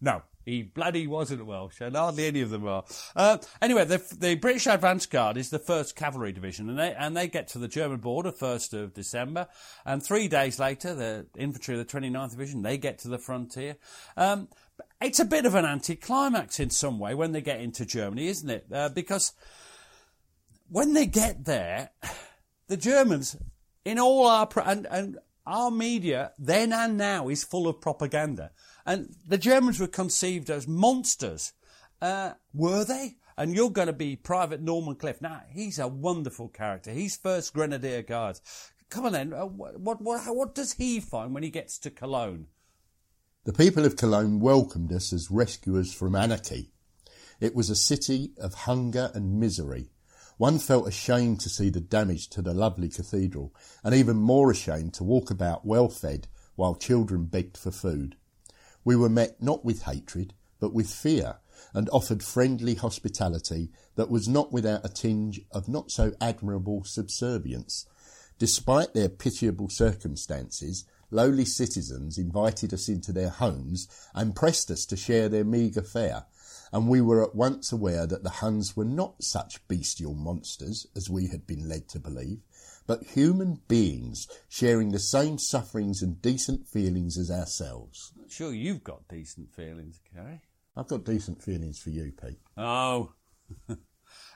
No, 0.00 0.22
he 0.44 0.62
bloody 0.62 1.06
wasn't 1.06 1.46
Welsh, 1.46 1.80
and 1.80 1.96
hardly 1.96 2.26
any 2.26 2.40
of 2.40 2.50
them 2.50 2.66
are. 2.66 2.84
Uh, 3.14 3.38
anyway, 3.60 3.84
the, 3.84 4.02
the 4.18 4.34
British 4.36 4.66
Advance 4.66 5.06
Guard 5.06 5.36
is 5.36 5.50
the 5.50 5.58
first 5.58 5.96
cavalry 5.96 6.32
division, 6.32 6.68
and 6.68 6.78
they 6.78 6.94
and 6.94 7.16
they 7.16 7.28
get 7.28 7.48
to 7.48 7.58
the 7.58 7.68
German 7.68 7.98
border 7.98 8.32
first 8.32 8.74
of 8.74 8.94
December, 8.94 9.48
and 9.84 10.02
three 10.02 10.28
days 10.28 10.58
later, 10.58 10.94
the 10.94 11.26
infantry 11.36 11.78
of 11.78 11.86
the 11.86 12.00
29th 12.00 12.30
Division 12.30 12.62
they 12.62 12.78
get 12.78 12.98
to 13.00 13.08
the 13.08 13.18
frontier. 13.18 13.76
Um, 14.16 14.48
it's 15.00 15.20
a 15.20 15.24
bit 15.24 15.46
of 15.46 15.54
an 15.54 15.64
anticlimax 15.64 16.60
in 16.60 16.70
some 16.70 16.98
way 16.98 17.14
when 17.14 17.32
they 17.32 17.40
get 17.40 17.60
into 17.60 17.84
Germany, 17.84 18.28
isn't 18.28 18.50
it? 18.50 18.66
Uh, 18.72 18.88
because 18.88 19.32
when 20.68 20.94
they 20.94 21.06
get 21.06 21.44
there, 21.44 21.90
the 22.68 22.76
Germans, 22.76 23.36
in 23.84 23.98
all 23.98 24.26
our 24.26 24.48
and, 24.64 24.86
and 24.90 25.18
our 25.46 25.70
media 25.70 26.32
then 26.38 26.72
and 26.72 26.96
now 26.96 27.28
is 27.28 27.44
full 27.44 27.66
of 27.66 27.80
propaganda, 27.80 28.52
and 28.90 29.14
the 29.24 29.38
Germans 29.38 29.78
were 29.78 29.86
conceived 29.86 30.50
as 30.50 30.66
monsters. 30.66 31.52
Uh, 32.02 32.32
were 32.52 32.84
they? 32.84 33.18
And 33.38 33.54
you're 33.54 33.70
going 33.70 33.86
to 33.86 33.92
be 33.92 34.16
Private 34.16 34.60
Norman 34.60 34.96
Cliff. 34.96 35.22
Now 35.22 35.42
he's 35.48 35.78
a 35.78 35.86
wonderful 35.86 36.48
character. 36.48 36.90
He's 36.90 37.16
first 37.16 37.54
Grenadier 37.54 38.02
Guards. 38.02 38.42
Come 38.88 39.06
on 39.06 39.12
then. 39.12 39.32
Uh, 39.32 39.46
what, 39.46 39.78
what 39.78 40.02
what 40.02 40.22
what 40.34 40.56
does 40.56 40.72
he 40.72 40.98
find 40.98 41.32
when 41.32 41.44
he 41.44 41.50
gets 41.50 41.78
to 41.78 41.90
Cologne? 41.90 42.48
The 43.44 43.52
people 43.52 43.86
of 43.86 43.96
Cologne 43.96 44.40
welcomed 44.40 44.92
us 44.92 45.12
as 45.12 45.30
rescuers 45.30 45.94
from 45.94 46.16
anarchy. 46.16 46.72
It 47.38 47.54
was 47.54 47.70
a 47.70 47.76
city 47.76 48.32
of 48.38 48.54
hunger 48.54 49.12
and 49.14 49.38
misery. 49.38 49.92
One 50.36 50.58
felt 50.58 50.88
ashamed 50.88 51.38
to 51.42 51.48
see 51.48 51.70
the 51.70 51.80
damage 51.80 52.28
to 52.30 52.42
the 52.42 52.54
lovely 52.54 52.88
cathedral, 52.88 53.54
and 53.84 53.94
even 53.94 54.16
more 54.16 54.50
ashamed 54.50 54.94
to 54.94 55.04
walk 55.04 55.30
about 55.30 55.64
well 55.64 55.88
fed 55.88 56.26
while 56.56 56.74
children 56.74 57.26
begged 57.26 57.56
for 57.56 57.70
food. 57.70 58.16
We 58.84 58.96
were 58.96 59.08
met 59.08 59.42
not 59.42 59.64
with 59.64 59.82
hatred, 59.82 60.34
but 60.58 60.72
with 60.72 60.90
fear, 60.90 61.36
and 61.74 61.88
offered 61.90 62.22
friendly 62.22 62.74
hospitality 62.74 63.70
that 63.96 64.10
was 64.10 64.28
not 64.28 64.52
without 64.52 64.84
a 64.84 64.88
tinge 64.88 65.40
of 65.50 65.68
not 65.68 65.90
so 65.90 66.12
admirable 66.20 66.84
subservience. 66.84 67.86
Despite 68.38 68.94
their 68.94 69.08
pitiable 69.08 69.68
circumstances, 69.68 70.84
lowly 71.10 71.44
citizens 71.44 72.16
invited 72.16 72.72
us 72.72 72.88
into 72.88 73.12
their 73.12 73.28
homes 73.28 73.88
and 74.14 74.34
pressed 74.34 74.70
us 74.70 74.86
to 74.86 74.96
share 74.96 75.28
their 75.28 75.44
meagre 75.44 75.82
fare, 75.82 76.24
and 76.72 76.88
we 76.88 77.00
were 77.00 77.22
at 77.22 77.34
once 77.34 77.72
aware 77.72 78.06
that 78.06 78.22
the 78.22 78.30
Huns 78.30 78.76
were 78.76 78.84
not 78.84 79.22
such 79.22 79.66
bestial 79.68 80.14
monsters 80.14 80.86
as 80.96 81.10
we 81.10 81.28
had 81.28 81.46
been 81.46 81.68
led 81.68 81.88
to 81.88 81.98
believe, 81.98 82.40
but 82.90 83.04
human 83.04 83.60
beings 83.68 84.26
sharing 84.48 84.90
the 84.90 84.98
same 84.98 85.38
sufferings 85.38 86.02
and 86.02 86.20
decent 86.20 86.66
feelings 86.66 87.16
as 87.16 87.30
ourselves. 87.30 88.12
Sure, 88.28 88.52
you've 88.52 88.82
got 88.82 89.06
decent 89.06 89.54
feelings, 89.54 90.00
Gary. 90.12 90.40
I've 90.76 90.88
got 90.88 91.04
decent 91.04 91.40
feelings 91.40 91.78
for 91.78 91.90
you, 91.90 92.10
Pete. 92.20 92.40
Oh. 92.56 93.12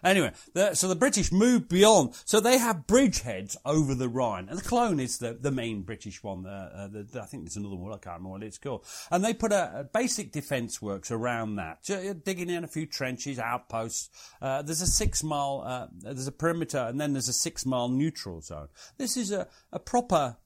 anyway, 0.04 0.32
the, 0.52 0.75
so 0.75 0.88
the 0.88 0.94
British 0.94 1.32
moved 1.32 1.68
beyond. 1.68 2.14
So 2.25 2.40
they 2.40 2.58
have 2.58 2.87
bridgeheads 2.87 3.56
over 3.64 3.94
the 3.94 4.08
Rhine, 4.08 4.49
and 4.49 4.58
the 4.58 4.62
Cologne 4.62 5.00
is 5.00 5.18
the, 5.18 5.34
the 5.34 5.50
main 5.50 5.82
British 5.82 6.23
one. 6.23 6.46
Uh, 6.46 6.70
uh, 6.75 6.88
the, 6.88 7.20
I 7.20 7.26
think 7.26 7.44
there's 7.44 7.56
another 7.56 7.76
one. 7.76 7.92
I 7.92 7.96
can't 7.96 8.18
remember 8.18 8.30
what 8.30 8.42
it's 8.42 8.58
called. 8.58 8.84
And 9.11 9.25
they 9.25 9.34
put 9.34 9.52
a, 9.52 9.80
a 9.80 9.84
basic 9.84 10.32
defence 10.32 10.80
works 10.80 11.11
around 11.11 11.56
that, 11.56 11.82
Ju- 11.82 12.14
digging 12.14 12.50
in 12.50 12.64
a 12.64 12.68
few 12.68 12.87
trenches, 12.87 13.38
outposts. 13.38 14.11
Uh, 14.40 14.62
there's 14.62 14.82
a 14.82 14.87
six 14.87 15.23
mile. 15.23 15.62
Uh, 15.66 15.87
there's 16.02 16.26
a 16.26 16.32
perimeter, 16.32 16.78
and 16.78 17.00
then 17.00 17.12
there's 17.12 17.28
a 17.28 17.32
six 17.32 17.64
mile 17.66 17.88
neutral 17.88 18.40
zone. 18.40 18.68
This 18.99 19.16
is 19.16 19.32
a, 19.32 19.49
a 19.73 19.78
proper 19.78 20.37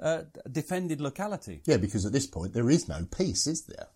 uh, 0.00 0.22
defended 0.50 1.00
locality. 1.00 1.62
Yeah, 1.64 1.78
because 1.78 2.04
at 2.04 2.12
this 2.12 2.26
point 2.26 2.52
there 2.52 2.70
is 2.70 2.88
no 2.88 3.06
peace, 3.16 3.46
is 3.46 3.64
there? 3.66 3.88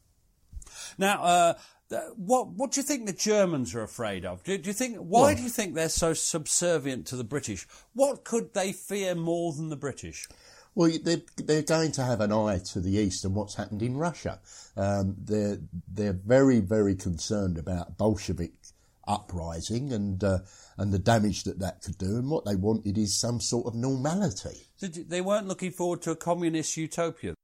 Now, 0.99 1.23
uh, 1.23 1.55
what 2.16 2.49
what 2.49 2.70
do 2.73 2.80
you 2.80 2.85
think 2.85 3.06
the 3.06 3.12
Germans 3.12 3.75
are 3.75 3.82
afraid 3.82 4.25
of? 4.25 4.42
Do, 4.44 4.56
do 4.59 4.68
you 4.68 4.75
think 4.75 4.97
why 4.99 5.23
Well- 5.23 5.37
do 5.37 5.42
you 5.42 5.49
think 5.49 5.75
they're 5.75 5.88
so 5.88 6.14
subservient 6.14 7.06
to 7.09 7.16
the 7.16 7.25
British? 7.25 7.66
What 7.94 8.25
could 8.25 8.54
they 8.54 8.73
fear 8.73 9.14
more 9.14 9.52
than 9.52 9.68
the 9.68 9.76
British? 9.76 10.28
Well, 10.76 10.90
they're, 11.02 11.23
they're 11.37 11.62
going 11.62 11.90
to 11.92 12.04
have 12.04 12.20
an 12.20 12.30
eye 12.32 12.61
to 12.73 12.80
the 12.80 12.92
east 12.92 13.25
and 13.25 13.35
what's 13.35 13.56
happened 13.56 13.82
in 13.82 13.97
Russia. 13.97 14.38
Um, 14.76 15.16
they're 15.18 15.59
they're 15.92 16.12
very 16.12 16.61
very 16.61 16.94
concerned 16.94 17.59
about 17.59 17.99
Bolshevik 17.99 18.52
uprising 19.09 19.92
and 19.92 20.23
uh, 20.23 20.38
and 20.78 20.92
the 20.92 20.99
damage 20.99 21.42
that 21.44 21.59
that 21.59 21.82
could 21.82 21.99
do. 21.99 22.16
And 22.16 22.30
what 22.30 22.44
they 22.44 22.54
wanted 22.54 22.97
is 22.99 23.18
some 23.18 23.40
sort 23.40 23.66
of 23.66 23.75
normality. 23.75 24.68
You- 24.78 24.88
They 25.04 25.20
weren't 25.20 25.49
looking 25.49 25.73
forward 25.73 26.02
to 26.02 26.12
a 26.12 26.16
communist 26.16 26.76
utopia. 26.76 27.35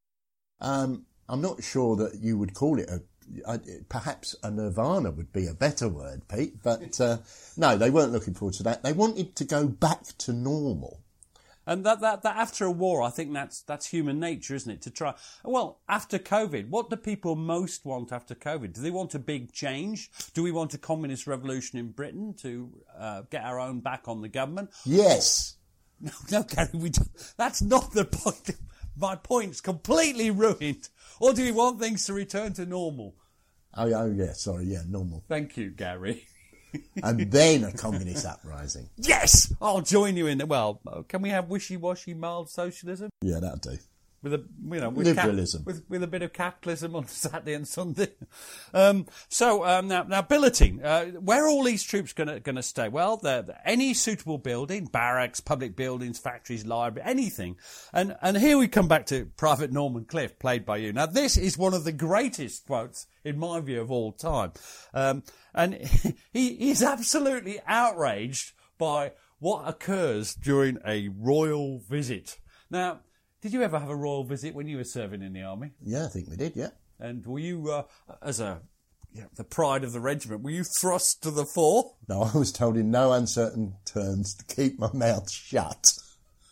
Um, 0.60 1.06
I'm 1.28 1.40
not 1.42 1.62
sure 1.64 1.96
that 1.96 2.20
you 2.20 2.38
would 2.38 2.54
call 2.54 2.78
it 2.78 2.88
a. 2.88 3.02
I, 3.46 3.58
perhaps 3.88 4.36
a 4.42 4.50
nirvana 4.50 5.10
would 5.10 5.32
be 5.32 5.46
a 5.46 5.54
better 5.54 5.88
word, 5.88 6.28
Pete. 6.28 6.62
But 6.62 7.00
uh, 7.00 7.18
no, 7.56 7.76
they 7.76 7.90
weren't 7.90 8.12
looking 8.12 8.34
forward 8.34 8.54
to 8.54 8.62
that. 8.64 8.82
They 8.82 8.92
wanted 8.92 9.36
to 9.36 9.44
go 9.44 9.66
back 9.66 10.04
to 10.18 10.32
normal. 10.32 11.00
And 11.68 11.84
that, 11.84 12.00
that, 12.00 12.22
that 12.22 12.36
after 12.36 12.64
a 12.64 12.70
war, 12.70 13.02
I 13.02 13.10
think 13.10 13.32
that's 13.32 13.62
that's 13.62 13.86
human 13.86 14.20
nature, 14.20 14.54
isn't 14.54 14.70
it? 14.70 14.82
To 14.82 14.90
try. 14.90 15.14
Well, 15.44 15.80
after 15.88 16.18
COVID, 16.18 16.68
what 16.68 16.90
do 16.90 16.96
people 16.96 17.34
most 17.34 17.84
want 17.84 18.12
after 18.12 18.36
COVID? 18.36 18.72
Do 18.72 18.80
they 18.80 18.92
want 18.92 19.16
a 19.16 19.18
big 19.18 19.52
change? 19.52 20.10
Do 20.32 20.44
we 20.44 20.52
want 20.52 20.74
a 20.74 20.78
communist 20.78 21.26
revolution 21.26 21.78
in 21.80 21.90
Britain 21.90 22.34
to 22.42 22.70
uh, 22.96 23.22
get 23.30 23.42
our 23.42 23.58
own 23.58 23.80
back 23.80 24.06
on 24.06 24.22
the 24.22 24.28
government? 24.28 24.70
Yes. 24.84 25.54
No, 25.98 26.10
no, 26.30 26.42
Gary, 26.42 26.68
we 26.74 26.90
don't. 26.90 27.08
That's 27.38 27.62
not 27.62 27.94
the 27.94 28.04
point. 28.04 28.50
My 28.96 29.16
point's 29.16 29.60
completely 29.60 30.30
ruined. 30.30 30.88
Or 31.20 31.32
do 31.32 31.42
we 31.42 31.52
want 31.52 31.80
things 31.80 32.06
to 32.06 32.12
return 32.12 32.52
to 32.54 32.66
normal? 32.66 33.14
Oh, 33.74 33.92
oh 33.92 34.10
yeah. 34.10 34.32
Sorry. 34.32 34.64
Yeah, 34.64 34.82
normal. 34.88 35.24
Thank 35.28 35.56
you, 35.56 35.70
Gary. 35.70 36.26
And 37.02 37.30
then 37.30 37.64
a 37.64 37.72
communist 37.72 38.26
uprising. 38.26 38.90
Yes, 38.96 39.50
I'll 39.62 39.80
join 39.80 40.14
you 40.14 40.26
in. 40.26 40.36
the 40.36 40.44
Well, 40.44 40.82
can 41.08 41.22
we 41.22 41.30
have 41.30 41.48
wishy-washy 41.48 42.12
mild 42.12 42.50
socialism 42.50 43.08
Yeah, 43.22 43.40
that'll 43.40 43.56
do. 43.58 43.78
With 44.26 44.34
a 44.34 44.44
you 44.74 44.80
know 44.80 44.90
with 44.90 45.06
Liberalism. 45.06 45.62
with 45.64 45.84
with 45.88 46.02
a 46.02 46.06
bit 46.08 46.22
of 46.22 46.32
capitalism 46.32 46.96
on 46.96 47.06
Saturday 47.06 47.54
and 47.54 47.66
Sunday? 47.66 48.08
Um, 48.74 49.06
so 49.28 49.64
um, 49.64 49.86
now 49.86 50.02
now 50.02 50.22
billeting. 50.22 50.82
Uh, 50.82 51.06
where 51.12 51.44
are 51.44 51.48
all 51.48 51.62
these 51.62 51.84
troops 51.84 52.12
going 52.12 52.26
to 52.26 52.40
going 52.40 52.56
to 52.56 52.62
stay? 52.62 52.88
Well, 52.88 53.18
they're, 53.18 53.42
they're- 53.42 53.60
any 53.64 53.94
suitable 53.94 54.38
building, 54.38 54.86
barracks, 54.86 55.38
public 55.40 55.76
buildings, 55.76 56.18
factories, 56.18 56.66
library, 56.66 57.08
anything. 57.08 57.56
And 57.92 58.16
and 58.20 58.36
here 58.36 58.58
we 58.58 58.66
come 58.66 58.88
back 58.88 59.06
to 59.06 59.26
Private 59.36 59.70
Norman 59.70 60.04
Cliff, 60.06 60.38
played 60.40 60.66
by 60.66 60.78
you. 60.78 60.92
Now 60.92 61.06
this 61.06 61.36
is 61.36 61.56
one 61.56 61.72
of 61.74 61.84
the 61.84 61.92
greatest 61.92 62.66
quotes 62.66 63.06
in 63.24 63.38
my 63.38 63.60
view 63.60 63.80
of 63.80 63.90
all 63.92 64.10
time, 64.10 64.52
um, 64.92 65.22
and 65.54 65.74
he 66.32 66.56
he's 66.56 66.82
absolutely 66.82 67.60
outraged 67.66 68.52
by 68.76 69.12
what 69.38 69.68
occurs 69.68 70.34
during 70.34 70.78
a 70.84 71.08
royal 71.16 71.78
visit. 71.78 72.38
Now. 72.70 73.00
Did 73.46 73.52
you 73.52 73.62
ever 73.62 73.78
have 73.78 73.90
a 73.90 73.94
royal 73.94 74.24
visit 74.24 74.56
when 74.56 74.66
you 74.66 74.76
were 74.76 74.82
serving 74.82 75.22
in 75.22 75.32
the 75.32 75.44
army? 75.44 75.70
Yeah, 75.80 76.06
I 76.06 76.08
think 76.08 76.28
we 76.28 76.34
did. 76.34 76.56
Yeah. 76.56 76.70
And 76.98 77.24
were 77.24 77.38
you, 77.38 77.70
uh, 77.70 77.84
as 78.20 78.40
a 78.40 78.62
yeah, 79.14 79.26
the 79.36 79.44
pride 79.44 79.84
of 79.84 79.92
the 79.92 80.00
regiment, 80.00 80.42
were 80.42 80.50
you 80.50 80.64
thrust 80.64 81.22
to 81.22 81.30
the 81.30 81.44
fore? 81.44 81.94
No, 82.08 82.22
I 82.22 82.36
was 82.36 82.50
told 82.50 82.76
in 82.76 82.90
no 82.90 83.12
uncertain 83.12 83.74
terms 83.84 84.34
to 84.34 84.44
keep 84.52 84.80
my 84.80 84.92
mouth 84.92 85.30
shut. 85.30 85.92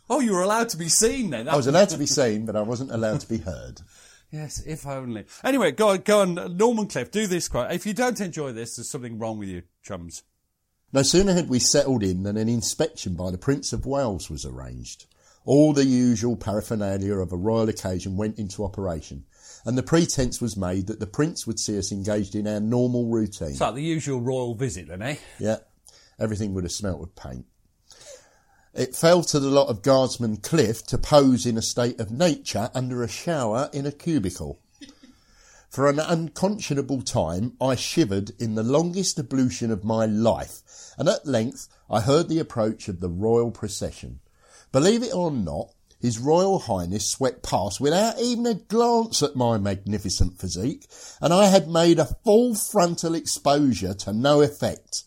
Oh, 0.09 0.21
you 0.21 0.35
were 0.35 0.43
allowed 0.43 0.69
to 0.69 0.77
be 0.77 0.89
seen 0.89 1.31
then. 1.31 1.49
I 1.49 1.57
was 1.57 1.67
allowed 1.67 1.89
to 1.89 1.99
be 1.99 2.07
seen, 2.07 2.47
but 2.47 2.55
I 2.55 2.63
wasn't 2.63 2.93
allowed 2.93 3.19
to 3.23 3.29
be 3.29 3.39
heard. 3.39 3.81
yes, 4.31 4.63
if 4.65 4.87
only. 4.87 5.25
Anyway, 5.43 5.73
go 5.73 5.89
on, 5.89 5.99
go 6.03 6.21
on, 6.21 6.57
Norman 6.57 6.87
Cliff. 6.87 7.11
Do 7.11 7.27
this 7.27 7.49
quote. 7.49 7.73
If 7.73 7.87
you 7.87 7.93
don't 7.93 8.21
enjoy 8.21 8.53
this, 8.53 8.77
there's 8.77 8.89
something 8.89 9.19
wrong 9.19 9.41
with 9.41 9.49
you, 9.49 9.63
chums. 9.83 10.23
No 10.93 11.03
sooner 11.03 11.33
had 11.33 11.49
we 11.49 11.59
settled 11.59 12.05
in 12.05 12.23
than 12.23 12.37
an 12.37 12.49
inspection 12.49 13.15
by 13.15 13.33
the 13.33 13.39
Prince 13.39 13.73
of 13.73 13.85
Wales 13.85 14.31
was 14.31 14.45
arranged. 14.45 15.07
All 15.47 15.75
the 15.75 15.85
usual 15.85 16.37
paraphernalia 16.37 17.17
of 17.17 17.31
a 17.33 17.37
royal 17.37 17.69
occasion 17.69 18.17
went 18.17 18.39
into 18.39 18.65
operation, 18.65 19.25
and 19.67 19.77
the 19.77 19.83
pretence 19.83 20.41
was 20.41 20.57
made 20.57 20.87
that 20.87 21.01
the 21.01 21.07
Prince 21.07 21.47
would 21.47 21.61
see 21.61 21.77
us 21.77 21.93
engaged 21.93 22.35
in 22.35 22.49
our 22.49 22.61
normal 22.61 23.07
routine. 23.07 23.51
It's 23.51 23.61
like 23.61 23.75
the 23.75 23.83
usual 23.83 24.23
royal 24.23 24.55
visit, 24.55 24.89
then, 24.89 25.03
eh? 25.03 25.17
Yeah, 25.39 25.59
everything 26.19 26.55
would 26.55 26.65
have 26.65 26.73
smelt 26.73 27.03
of 27.03 27.15
paint. 27.15 27.45
It 28.73 28.97
fell 28.97 29.23
to 29.25 29.39
the 29.39 29.51
lot 29.51 29.69
of 29.69 29.83
Guardsman 29.83 30.39
Cliff 30.39 30.85
to 30.87 30.99
pose 30.99 31.45
in 31.45 31.59
a 31.59 31.63
state 31.63 32.01
of 32.01 32.11
nature 32.11 32.71
under 32.75 33.03
a 33.03 33.09
shower 33.09 33.69
in 33.73 33.85
a 33.87 33.93
cubicle. 33.93 34.61
For 35.69 35.89
an 35.89 35.99
unconscionable 35.99 37.03
time, 37.03 37.53
I 37.61 37.75
shivered 37.75 38.33
in 38.41 38.55
the 38.55 38.63
longest 38.63 39.19
ablution 39.19 39.71
of 39.71 39.85
my 39.85 40.07
life, 40.07 40.63
and 40.97 41.09
at 41.09 41.27
length 41.27 41.69
I 41.91 42.01
heard 42.01 42.29
the 42.29 42.39
approach 42.39 42.89
of 42.89 43.01
the 43.01 43.11
royal 43.11 43.51
procession. 43.51 44.21
Believe 44.75 45.05
it 45.05 45.15
or 45.15 45.31
not, 45.31 45.71
His 46.01 46.19
Royal 46.19 46.59
Highness 46.59 47.09
swept 47.09 47.45
past 47.45 47.81
without 47.81 48.19
even 48.19 48.45
a 48.45 48.55
glance 48.55 49.23
at 49.23 49.37
my 49.37 49.57
magnificent 49.57 50.41
physique, 50.41 50.89
and 51.21 51.33
I 51.33 51.47
had 51.47 51.69
made 51.69 52.01
a 52.01 52.17
full 52.25 52.57
frontal 52.57 53.15
exposure 53.15 53.95
to 53.95 54.13
no 54.13 54.43
effect. 54.43 55.05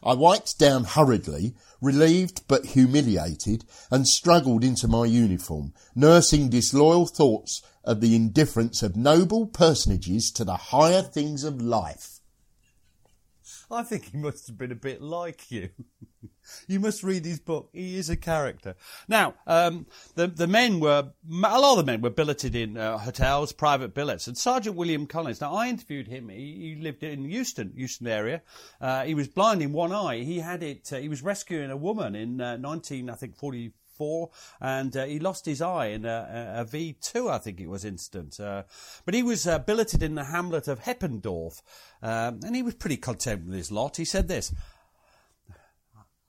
I 0.00 0.14
wiped 0.14 0.60
down 0.60 0.84
hurriedly, 0.84 1.56
relieved 1.80 2.42
but 2.46 2.66
humiliated, 2.66 3.64
and 3.90 4.06
struggled 4.06 4.62
into 4.62 4.86
my 4.86 5.06
uniform, 5.06 5.72
nursing 5.96 6.48
disloyal 6.48 7.06
thoughts 7.06 7.62
of 7.82 8.00
the 8.00 8.14
indifference 8.14 8.80
of 8.80 8.94
noble 8.94 9.48
personages 9.48 10.30
to 10.36 10.44
the 10.44 10.56
higher 10.56 11.02
things 11.02 11.42
of 11.42 11.60
life. 11.60 12.19
I 13.70 13.82
think 13.82 14.10
he 14.10 14.18
must 14.18 14.46
have 14.48 14.58
been 14.58 14.72
a 14.72 14.76
bit 14.76 15.00
like 15.00 15.50
you. 15.50 15.70
you 16.66 16.80
must 16.80 17.02
read 17.02 17.24
his 17.24 17.38
book. 17.38 17.70
He 17.72 17.96
is 17.96 18.10
a 18.10 18.16
character. 18.16 18.74
Now, 19.08 19.34
um, 19.46 19.86
the 20.14 20.26
the 20.26 20.46
men 20.46 20.80
were 20.80 21.12
a 21.30 21.60
lot 21.60 21.78
of 21.78 21.86
the 21.86 21.92
men 21.92 22.00
were 22.00 22.10
billeted 22.10 22.54
in 22.54 22.76
uh, 22.76 22.98
hotels, 22.98 23.52
private 23.52 23.94
billets, 23.94 24.26
and 24.26 24.36
Sergeant 24.36 24.76
William 24.76 25.06
Collins. 25.06 25.40
Now, 25.40 25.54
I 25.54 25.68
interviewed 25.68 26.08
him. 26.08 26.28
He, 26.28 26.76
he 26.76 26.82
lived 26.82 27.02
in 27.02 27.24
Euston, 27.24 27.72
Houston 27.76 28.06
area. 28.06 28.42
Uh, 28.80 29.04
he 29.04 29.14
was 29.14 29.28
blind 29.28 29.62
in 29.62 29.72
one 29.72 29.92
eye. 29.92 30.18
He 30.18 30.40
had 30.40 30.62
it. 30.62 30.92
Uh, 30.92 30.96
he 30.96 31.08
was 31.08 31.22
rescuing 31.22 31.70
a 31.70 31.76
woman 31.76 32.14
in 32.14 32.40
uh, 32.40 32.56
nineteen, 32.56 33.08
I 33.08 33.14
think, 33.14 33.36
forty 33.36 33.72
four, 34.00 34.30
and 34.62 34.96
uh, 34.96 35.04
he 35.04 35.18
lost 35.18 35.44
his 35.44 35.60
eye 35.60 35.88
in 35.88 36.06
a 36.06 36.54
a 36.56 36.64
V2, 36.64 37.30
I 37.30 37.36
think 37.36 37.60
it 37.60 37.68
was, 37.68 37.84
incident. 37.84 38.40
Uh, 38.40 38.62
but 39.04 39.12
he 39.12 39.22
was 39.22 39.46
uh, 39.46 39.58
billeted 39.58 40.02
in 40.02 40.14
the 40.14 40.24
hamlet 40.24 40.68
of 40.68 40.80
Heppendorf, 40.80 41.60
um, 42.02 42.40
and 42.42 42.56
he 42.56 42.62
was 42.62 42.74
pretty 42.76 42.96
content 42.96 43.44
with 43.44 43.54
his 43.54 43.70
lot. 43.70 43.98
He 43.98 44.06
said 44.06 44.26
this 44.26 44.54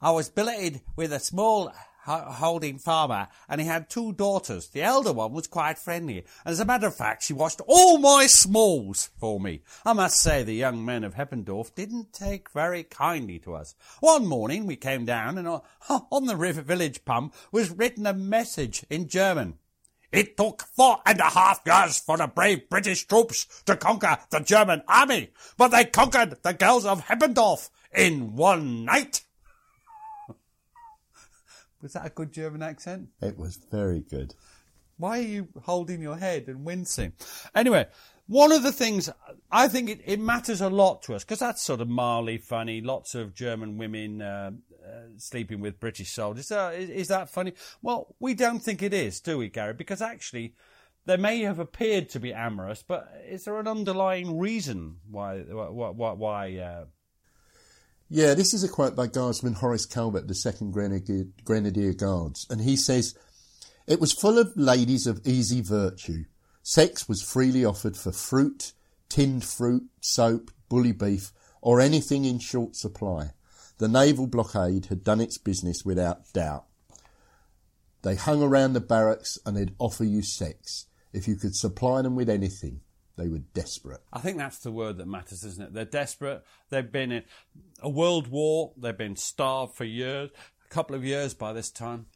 I 0.01 0.11
was 0.11 0.27
billeted 0.27 0.81
with 0.97 1.13
a 1.13 1.19
small 1.19 1.71
holding 2.05 2.77
farmer, 2.77 3.27
and 3.47 3.61
he 3.61 3.67
had 3.67 3.89
two 3.89 4.13
daughters. 4.13 4.67
The 4.69 4.81
elder 4.81 5.13
one 5.13 5.33
was 5.33 5.47
quite 5.47 5.77
friendly, 5.77 6.25
as 6.45 6.59
a 6.59 6.65
matter 6.65 6.87
of 6.87 6.95
fact, 6.95 7.23
she 7.23 7.33
washed 7.33 7.61
all 7.67 7.97
my 7.97 8.27
smalls 8.27 9.09
for 9.19 9.39
me. 9.39 9.61
I 9.85 9.93
must 9.93 10.19
say 10.19 10.43
the 10.43 10.53
young 10.53 10.83
men 10.83 11.03
of 11.03 11.15
Heppendorf 11.15 11.75
didn't 11.75 12.13
take 12.13 12.51
very 12.51 12.83
kindly 12.83 13.39
to 13.39 13.55
us. 13.55 13.75
One 13.99 14.25
morning 14.25 14.65
we 14.65 14.75
came 14.75 15.05
down, 15.05 15.37
and 15.37 15.47
on 15.89 16.25
the 16.25 16.35
river 16.35 16.61
village 16.61 17.05
pump 17.05 17.33
was 17.51 17.71
written 17.71 18.05
a 18.05 18.13
message 18.13 18.85
in 18.89 19.07
German. 19.07 19.57
It 20.11 20.35
took 20.35 20.63
four 20.63 20.97
and 21.05 21.19
a 21.19 21.29
half 21.29 21.61
years 21.65 21.99
for 21.99 22.17
the 22.17 22.27
brave 22.27 22.69
British 22.69 23.07
troops 23.07 23.63
to 23.65 23.77
conquer 23.77 24.17
the 24.29 24.41
German 24.41 24.83
army, 24.87 25.31
but 25.57 25.69
they 25.69 25.85
conquered 25.85 26.37
the 26.43 26.53
girls 26.53 26.85
of 26.85 27.05
Heppendorf 27.05 27.69
in 27.95 28.35
one 28.35 28.85
night. 28.85 29.23
Was 31.81 31.93
that 31.93 32.05
a 32.05 32.09
good 32.09 32.31
German 32.31 32.61
accent? 32.61 33.09
It 33.21 33.37
was 33.37 33.57
very 33.71 34.01
good. 34.01 34.35
Why 34.97 35.19
are 35.19 35.23
you 35.23 35.47
holding 35.63 36.01
your 36.01 36.17
head 36.17 36.47
and 36.47 36.63
wincing? 36.63 37.13
Anyway, 37.55 37.87
one 38.27 38.51
of 38.51 38.61
the 38.61 38.71
things 38.71 39.09
I 39.51 39.67
think 39.67 39.89
it, 39.89 40.01
it 40.05 40.19
matters 40.19 40.61
a 40.61 40.69
lot 40.69 41.01
to 41.03 41.15
us 41.15 41.23
because 41.23 41.39
that's 41.39 41.61
sort 41.61 41.81
of 41.81 41.89
mildly 41.89 42.37
funny. 42.37 42.81
Lots 42.81 43.15
of 43.15 43.33
German 43.33 43.77
women 43.77 44.21
uh, 44.21 44.51
uh, 44.85 44.89
sleeping 45.17 45.59
with 45.59 45.79
British 45.79 46.11
soldiers. 46.11 46.51
Uh, 46.51 46.71
is, 46.75 46.89
is, 46.89 47.07
that 47.07 47.29
funny? 47.29 47.53
Well, 47.81 48.15
we 48.19 48.33
don't 48.35 48.59
think 48.59 48.83
it 48.83 48.93
is, 48.93 49.19
do 49.19 49.39
we, 49.39 49.49
Gary? 49.49 49.73
Because 49.73 50.01
actually, 50.01 50.53
they 51.05 51.17
may 51.17 51.41
have 51.41 51.59
appeared 51.59 52.09
to 52.09 52.19
be 52.19 52.31
amorous, 52.31 52.83
but 52.87 53.11
is 53.27 53.45
there 53.45 53.59
an 53.59 53.67
underlying 53.67 54.37
reason 54.37 54.97
why 55.09 55.39
why 55.39 56.11
why? 56.11 56.57
Uh, 56.57 56.85
yeah, 58.13 58.33
this 58.33 58.53
is 58.53 58.61
a 58.61 58.67
quote 58.67 58.93
by 58.93 59.07
Guardsman 59.07 59.53
Horace 59.53 59.85
Calvert, 59.85 60.27
the 60.27 60.33
2nd 60.33 60.73
Grenadier, 60.73 61.27
Grenadier 61.45 61.93
Guards, 61.93 62.45
and 62.49 62.59
he 62.59 62.75
says, 62.75 63.15
It 63.87 64.01
was 64.01 64.11
full 64.11 64.37
of 64.37 64.51
ladies 64.57 65.07
of 65.07 65.25
easy 65.25 65.61
virtue. 65.61 66.25
Sex 66.61 67.07
was 67.07 67.21
freely 67.21 67.63
offered 67.63 67.95
for 67.95 68.11
fruit, 68.11 68.73
tinned 69.07 69.45
fruit, 69.45 69.83
soap, 70.01 70.51
bully 70.67 70.91
beef, 70.91 71.31
or 71.61 71.79
anything 71.79 72.25
in 72.25 72.39
short 72.39 72.75
supply. 72.75 73.29
The 73.77 73.87
naval 73.87 74.27
blockade 74.27 74.87
had 74.87 75.05
done 75.05 75.21
its 75.21 75.37
business 75.37 75.85
without 75.85 76.33
doubt. 76.33 76.65
They 78.01 78.15
hung 78.15 78.43
around 78.43 78.73
the 78.73 78.81
barracks 78.81 79.39
and 79.45 79.55
they'd 79.55 79.75
offer 79.79 80.03
you 80.03 80.21
sex 80.21 80.87
if 81.13 81.29
you 81.29 81.37
could 81.37 81.55
supply 81.55 82.01
them 82.01 82.17
with 82.17 82.29
anything. 82.29 82.81
They 83.21 83.27
were 83.27 83.43
desperate. 83.53 84.01
I 84.11 84.19
think 84.19 84.37
that's 84.37 84.57
the 84.59 84.71
word 84.71 84.97
that 84.97 85.05
matters, 85.05 85.43
isn't 85.43 85.63
it? 85.63 85.73
They're 85.73 85.85
desperate. 85.85 86.43
They've 86.69 86.91
been 86.91 87.11
in 87.11 87.23
a 87.79 87.89
world 87.89 88.27
war. 88.27 88.73
They've 88.75 88.97
been 88.97 89.15
starved 89.15 89.75
for 89.75 89.83
years, 89.83 90.31
a 90.65 90.73
couple 90.73 90.95
of 90.95 91.05
years 91.05 91.35
by 91.35 91.53
this 91.53 91.69
time. 91.69 92.07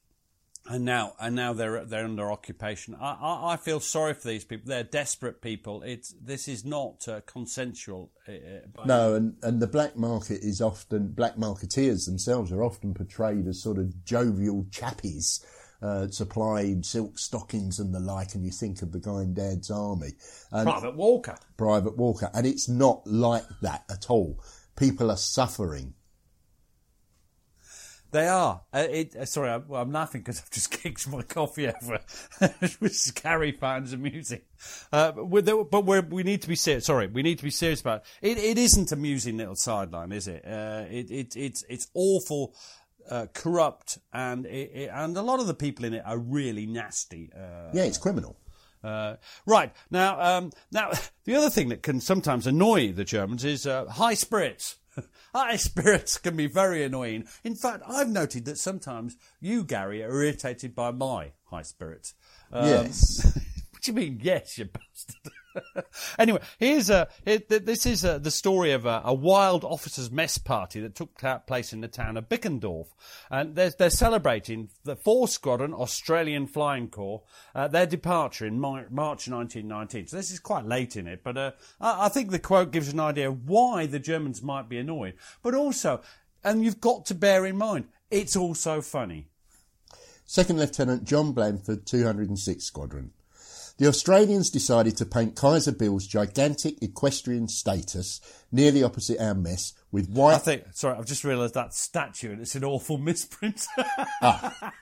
And 0.68 0.84
now, 0.84 1.14
and 1.20 1.36
now 1.36 1.54
they're 1.54 1.86
they're 1.86 2.06
under 2.06 2.32
occupation. 2.32 2.96
I, 3.00 3.18
I, 3.22 3.54
I 3.54 3.58
feel 3.58 3.80
sorry 3.80 4.16
for 4.16 4.28
these 4.28 4.46
people. 4.46 4.68
They're 4.68 4.84
desperate 4.84 5.40
people. 5.44 5.84
It's 5.84 6.16
this 6.20 6.48
is 6.48 6.66
not 6.66 7.08
uh, 7.08 7.22
consensual. 7.28 8.10
Uh, 8.28 8.32
uh 8.32 8.86
no, 8.86 9.14
and, 9.14 9.36
and 9.44 9.60
the 9.60 9.68
black 9.68 9.96
market 9.96 10.40
is 10.42 10.62
often 10.62 11.10
black 11.10 11.36
marketeers 11.36 12.08
themselves 12.08 12.52
are 12.52 12.64
often 12.64 12.96
portrayed 12.96 13.46
as 13.46 13.62
sort 13.62 13.78
of 13.78 14.04
jovial 14.06 14.64
chappies 14.72 15.46
uh, 15.86 16.08
supplied 16.10 16.84
silk 16.86 17.20
stockings 17.20 17.80
and 17.80 17.94
the 17.94 18.00
like, 18.00 18.34
and 18.34 18.44
you 18.44 18.52
think 18.52 18.82
of 18.82 18.92
the 18.92 19.00
guy 19.00 19.22
in 19.22 19.34
Dad's 19.34 19.70
Army. 19.70 20.14
And 20.52 20.68
Private 20.68 20.96
Walker. 20.96 21.38
Private 21.58 21.96
Walker. 21.96 22.32
And 22.34 22.48
it's 22.48 22.68
not 22.68 23.06
like 23.06 23.46
that 23.62 23.84
at 23.90 24.10
all. 24.10 24.40
People 24.76 25.12
are 25.12 25.18
suffering. 25.18 25.94
They 28.12 28.28
are. 28.28 28.62
Uh, 28.74 28.88
it, 28.90 29.16
uh, 29.16 29.26
sorry, 29.26 29.50
I'm, 29.50 29.70
I'm 29.72 29.92
laughing 29.92 30.22
because 30.22 30.40
I've 30.40 30.50
just 30.50 30.72
kicked 30.84 31.08
my 31.08 31.22
coffee 31.22 31.68
over, 31.68 32.00
which 32.80 33.14
Gary 33.22 33.52
finds 33.52 33.94
amusing. 33.94 34.42
Uh, 34.92 35.12
but, 35.12 35.70
but 35.70 35.82
we 35.86 36.24
need 36.24 36.42
to 36.42 36.48
be 36.48 36.56
serious. 36.56 36.86
Sorry, 36.86 37.08
we 37.08 37.24
need 37.24 37.38
to 37.40 37.44
be 37.44 37.52
serious 37.52 37.82
about 37.82 38.06
it. 38.22 38.38
It, 38.38 38.44
it 38.44 38.58
isn't 38.58 38.92
amusing 38.92 39.38
little 39.38 39.56
sideline, 39.56 40.14
is 40.14 40.28
it? 40.28 40.46
Uh, 40.46 40.86
it, 40.90 41.12
it? 41.12 41.36
It's 41.36 41.66
it's 41.68 41.88
awful 41.94 42.56
uh, 43.10 43.28
corrupt, 43.34 44.00
and 44.14 44.46
it, 44.46 44.72
it, 44.74 44.90
and 44.94 45.16
a 45.18 45.22
lot 45.22 45.40
of 45.40 45.48
the 45.48 45.54
people 45.54 45.86
in 45.86 45.94
it 45.94 46.04
are 46.06 46.18
really 46.18 46.66
nasty. 46.66 47.32
Uh, 47.36 47.70
yeah, 47.74 47.84
it's 47.84 47.98
criminal. 47.98 48.38
Uh, 48.84 49.16
right 49.48 49.74
now, 49.90 50.20
um, 50.20 50.52
now 50.72 50.92
the 51.26 51.36
other 51.36 51.50
thing 51.50 51.70
that 51.70 51.82
can 51.82 52.00
sometimes 52.00 52.46
annoy 52.46 52.92
the 52.92 53.04
Germans 53.04 53.44
is 53.44 53.66
uh, 53.66 53.86
high 53.86 54.14
spirits. 54.14 54.78
high 55.34 55.56
spirits 55.56 56.18
can 56.18 56.36
be 56.36 56.48
very 56.48 56.84
annoying. 56.84 57.28
In 57.44 57.56
fact, 57.56 57.84
I've 57.88 58.10
noted 58.10 58.46
that 58.46 58.58
sometimes 58.58 59.18
you, 59.42 59.64
Gary, 59.64 60.04
are 60.04 60.12
irritated 60.12 60.76
by 60.76 60.92
my 60.92 61.32
high 61.46 61.64
spirits. 61.64 62.14
Um, 62.52 62.68
yes. 62.68 63.26
what 63.72 63.82
do 63.82 63.92
you 63.92 63.96
mean? 63.96 64.20
Yes, 64.22 64.58
you 64.58 64.66
bastard. 64.66 65.34
anyway, 66.20 66.40
here's 66.60 66.90
a. 66.90 67.08
Here, 67.24 67.40
this 67.48 67.86
is 67.86 68.04
a, 68.04 68.20
the 68.20 68.32
story 68.32 68.72
of 68.72 68.86
a, 68.86 69.02
a, 69.06 69.14
wild 69.14 69.64
officers' 69.64 70.12
mess 70.12 70.38
party 70.38 70.80
that 70.82 70.96
took 70.96 71.22
place 71.48 71.74
in 71.74 71.82
the 71.82 71.88
town 71.88 72.18
of 72.18 72.30
Bickendorf, 72.30 72.88
and 73.30 73.56
they're, 73.56 73.72
they're 73.72 73.90
celebrating 73.90 74.70
the 74.84 74.96
Four 74.96 75.28
Squadron 75.28 75.74
Australian 75.74 76.48
Flying 76.48 76.90
Corps 76.90 77.24
uh, 77.54 77.68
their 77.68 77.86
departure 77.86 78.46
in 78.46 78.60
March 78.60 78.90
1919. 78.92 80.08
So 80.08 80.18
this 80.18 80.32
is 80.32 80.40
quite 80.40 80.66
late 80.66 80.96
in 80.96 81.08
it, 81.08 81.22
but 81.24 81.38
uh, 81.38 81.52
I, 81.80 82.06
I 82.06 82.10
think 82.10 82.32
the 82.32 82.40
quote 82.40 82.72
gives 82.72 82.90
an 82.90 83.00
idea 83.00 83.32
why 83.32 83.86
the 83.86 84.00
Germans 84.00 84.42
might 84.42 84.70
be 84.70 84.78
annoyed, 84.78 85.16
but 85.42 85.56
also, 85.56 86.02
and 86.44 86.64
you've 86.64 86.82
got 86.82 87.06
to 87.08 87.16
bear 87.16 87.46
in 87.46 87.58
mind, 87.58 87.86
it's 88.12 88.36
also 88.36 88.82
funny. 88.82 89.28
Second 90.26 90.58
Lieutenant 90.58 91.04
John 91.04 91.34
Blanford, 91.34 91.86
206 91.86 92.64
Squadron. 92.64 93.12
The 93.78 93.88
Australians 93.88 94.50
decided 94.50 94.96
to 94.98 95.06
paint 95.06 95.36
Kaiser 95.36 95.74
Bill's 95.74 96.08
gigantic 96.08 96.82
equestrian 96.82 97.50
status 97.50 98.22
nearly 98.50 98.84
opposite 98.84 99.20
our 99.20 99.36
mess 99.36 99.74
with 99.92 100.10
white. 100.10 100.36
I 100.36 100.38
think, 100.38 100.64
sorry, 100.72 100.98
I've 100.98 101.06
just 101.06 101.26
realised 101.26 101.56
that 101.56 101.74
statue 101.74 102.32
and 102.32 102.42
it's 102.42 102.56
an 102.56 102.64
awful 102.64 102.98
misprint. 102.98 103.66
ah. 104.22 104.74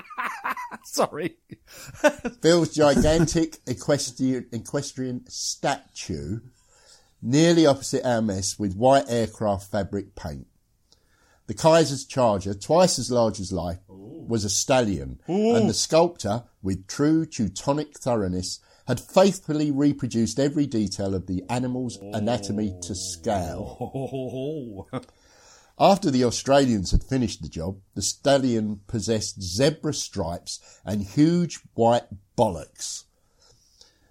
sorry. 0.84 1.36
Bill's 2.40 2.74
gigantic 2.74 3.58
equestrian, 3.66 4.46
equestrian 4.52 5.24
statue 5.28 6.40
nearly 7.20 7.66
opposite 7.66 8.04
our 8.04 8.22
mess 8.22 8.58
with 8.58 8.74
white 8.74 9.04
aircraft 9.08 9.70
fabric 9.70 10.14
paint. 10.14 10.46
The 11.46 11.54
Kaiser's 11.54 12.04
charger, 12.04 12.54
twice 12.54 12.98
as 12.98 13.10
large 13.10 13.40
as 13.40 13.52
life, 13.52 13.78
Ooh. 13.90 14.24
was 14.28 14.44
a 14.44 14.50
stallion, 14.50 15.20
Ooh. 15.28 15.54
and 15.54 15.68
the 15.68 15.74
sculptor, 15.74 16.44
with 16.62 16.86
true 16.86 17.26
Teutonic 17.26 17.98
thoroughness, 17.98 18.60
had 18.86 19.00
faithfully 19.00 19.70
reproduced 19.70 20.38
every 20.38 20.66
detail 20.66 21.14
of 21.14 21.26
the 21.26 21.44
animal's 21.48 21.98
anatomy 22.12 22.76
to 22.82 22.94
scale. 22.94 24.88
After 25.78 26.10
the 26.10 26.24
Australians 26.24 26.90
had 26.90 27.02
finished 27.02 27.42
the 27.42 27.48
job, 27.48 27.78
the 27.94 28.02
stallion 28.02 28.80
possessed 28.86 29.42
zebra 29.42 29.94
stripes 29.94 30.60
and 30.84 31.02
huge 31.02 31.60
white 31.74 32.06
bollocks. 32.36 33.04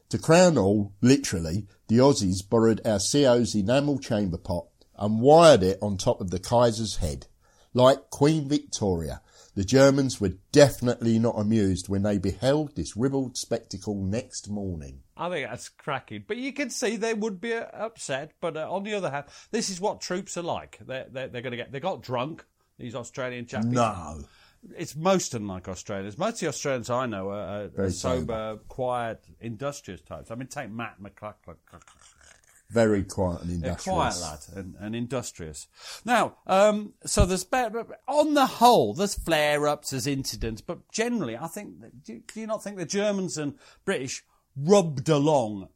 To 0.09 0.17
crown 0.17 0.57
all, 0.57 0.91
literally, 0.99 1.67
the 1.87 1.99
Aussies 1.99 2.41
borrowed 2.47 2.81
our 2.85 2.99
CO's 2.99 3.55
enamel 3.55 3.99
chamber 3.99 4.37
pot 4.37 4.65
and 5.01 5.19
wired 5.19 5.63
it 5.63 5.79
on 5.81 5.97
top 5.97 6.21
of 6.21 6.29
the 6.29 6.39
Kaiser's 6.39 6.97
head, 6.97 7.25
like 7.73 8.11
Queen 8.11 8.47
Victoria, 8.47 9.21
The 9.53 9.65
Germans 9.65 10.21
were 10.21 10.35
definitely 10.53 11.19
not 11.19 11.37
amused 11.37 11.89
when 11.89 12.03
they 12.03 12.17
beheld 12.17 12.75
this 12.75 12.95
ribald 12.95 13.35
spectacle 13.35 13.95
next 13.95 14.49
morning. 14.49 15.01
I 15.17 15.29
think 15.29 15.49
that's 15.49 15.67
cracking. 15.67 16.23
But 16.25 16.37
you 16.37 16.53
can 16.53 16.69
see 16.69 16.95
they 16.95 17.13
would 17.13 17.41
be 17.41 17.53
uh, 17.53 17.65
upset. 17.73 18.31
But 18.39 18.55
uh, 18.55 18.71
on 18.71 18.83
the 18.83 18.93
other 18.93 19.09
hand, 19.09 19.25
this 19.51 19.69
is 19.69 19.81
what 19.81 19.99
troops 19.99 20.37
are 20.37 20.41
like. 20.41 20.79
They're, 20.85 21.07
they're, 21.11 21.27
they're 21.27 21.41
going 21.41 21.51
to 21.51 21.57
get. 21.57 21.71
They 21.71 21.81
got 21.81 22.01
drunk. 22.01 22.45
These 22.79 22.95
Australian 22.95 23.45
chappies. 23.45 23.65
No. 23.65 24.23
It's 24.77 24.95
most 24.95 25.33
unlike 25.33 25.67
Australians. 25.67 26.17
Most 26.17 26.35
of 26.35 26.39
the 26.39 26.47
Australians 26.47 26.89
I 26.89 27.05
know 27.07 27.29
are, 27.29 27.69
are, 27.77 27.85
are 27.85 27.91
sober, 27.91 28.59
quiet, 28.67 29.23
industrious 29.41 30.01
types. 30.01 30.31
I 30.31 30.35
mean, 30.35 30.47
take 30.47 30.69
Matt 30.69 31.01
McCluck. 31.01 31.33
Very 32.71 33.03
quiet 33.03 33.41
and 33.41 33.51
industrious. 33.51 33.83
quiet 33.83 34.21
lad 34.21 34.39
and, 34.55 34.75
and 34.79 34.95
industrious. 34.95 35.67
Now, 36.05 36.37
um, 36.47 36.93
so 37.05 37.25
there's 37.25 37.45
on 38.07 38.33
the 38.33 38.45
whole, 38.45 38.93
there's 38.93 39.15
flare-ups, 39.15 39.89
there's 39.89 40.07
incidents, 40.07 40.61
but 40.61 40.89
generally, 40.89 41.35
I 41.37 41.47
think. 41.47 41.81
Do 42.05 42.13
you, 42.13 42.23
do 42.33 42.39
you 42.39 42.47
not 42.47 42.63
think 42.63 42.77
the 42.77 42.85
Germans 42.85 43.37
and 43.37 43.55
British 43.83 44.23
rubbed 44.55 45.09
along? 45.09 45.67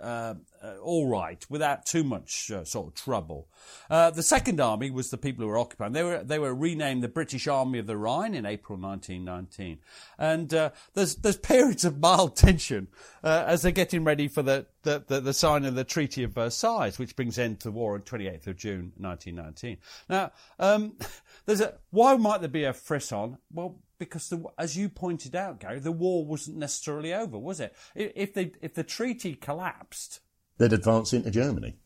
Uh, 0.00 0.34
uh, 0.64 0.76
all 0.80 1.06
right, 1.06 1.44
without 1.50 1.84
too 1.84 2.02
much 2.02 2.50
uh, 2.50 2.64
sort 2.64 2.88
of 2.88 2.94
trouble. 2.94 3.48
Uh, 3.90 4.10
the 4.10 4.22
Second 4.22 4.60
Army 4.60 4.90
was 4.90 5.10
the 5.10 5.18
people 5.18 5.44
who 5.44 5.48
were 5.48 5.58
occupying. 5.58 5.92
They 5.92 6.02
were 6.02 6.22
they 6.22 6.38
were 6.38 6.54
renamed 6.54 7.02
the 7.02 7.08
British 7.08 7.46
Army 7.46 7.78
of 7.78 7.86
the 7.86 7.96
Rhine 7.96 8.34
in 8.34 8.46
April 8.46 8.78
1919, 8.78 9.78
and 10.18 10.54
uh, 10.54 10.70
there's 10.94 11.16
there's 11.16 11.36
periods 11.36 11.84
of 11.84 11.98
mild 11.98 12.36
tension 12.36 12.88
uh, 13.22 13.44
as 13.46 13.62
they're 13.62 13.72
getting 13.72 14.04
ready 14.04 14.28
for 14.28 14.42
the 14.42 14.66
the, 14.82 15.04
the, 15.06 15.20
the 15.20 15.32
sign 15.32 15.64
of 15.64 15.74
the 15.74 15.84
Treaty 15.84 16.22
of 16.22 16.32
Versailles, 16.32 16.92
which 16.96 17.16
brings 17.16 17.38
end 17.38 17.60
to 17.60 17.68
the 17.68 17.72
war 17.72 17.94
on 17.94 18.02
28th 18.02 18.46
of 18.46 18.56
June 18.56 18.92
1919. 18.98 19.78
Now, 20.08 20.32
um, 20.58 20.96
there's 21.46 21.60
a 21.60 21.74
why 21.90 22.16
might 22.16 22.40
there 22.40 22.48
be 22.48 22.64
a 22.64 22.72
frisson? 22.72 23.38
Well, 23.52 23.78
because 23.98 24.28
the, 24.28 24.42
as 24.58 24.76
you 24.76 24.88
pointed 24.88 25.34
out, 25.34 25.60
Gary, 25.60 25.78
the 25.78 25.92
war 25.92 26.24
wasn't 26.24 26.58
necessarily 26.58 27.14
over, 27.14 27.38
was 27.38 27.60
it? 27.60 27.74
If 27.94 28.12
if, 28.14 28.34
they, 28.34 28.52
if 28.60 28.74
the 28.74 28.84
treaty 28.84 29.34
collapsed, 29.34 30.20
They'd 30.58 30.72
advance 30.72 31.12
into 31.12 31.30
Germany. 31.30 31.76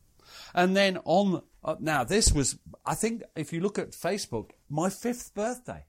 and 0.55 0.77
then 0.77 0.99
on 1.05 1.43
uh, 1.65 1.77
now 1.81 2.05
this 2.05 2.33
was 2.33 2.59
I 2.85 2.95
think 2.95 3.23
if 3.37 3.53
you 3.53 3.61
look 3.61 3.79
at 3.79 3.93
Facebook, 3.93 4.51
my 4.69 4.91
fifth 4.91 5.35
birthday. 5.35 5.85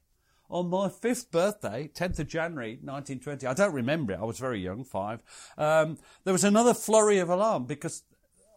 On 0.52 0.68
my 0.68 0.88
fifth 0.88 1.30
birthday, 1.30 1.88
10th 1.94 2.18
of 2.18 2.26
January 2.26 2.72
1920, 2.82 3.46
I 3.46 3.54
don't 3.54 3.72
remember 3.72 4.14
it, 4.14 4.18
I 4.20 4.24
was 4.24 4.40
very 4.40 4.58
young, 4.58 4.82
five, 4.82 5.22
um, 5.56 5.96
there 6.24 6.32
was 6.32 6.42
another 6.42 6.74
flurry 6.74 7.18
of 7.18 7.28
alarm 7.30 7.66
because 7.66 8.02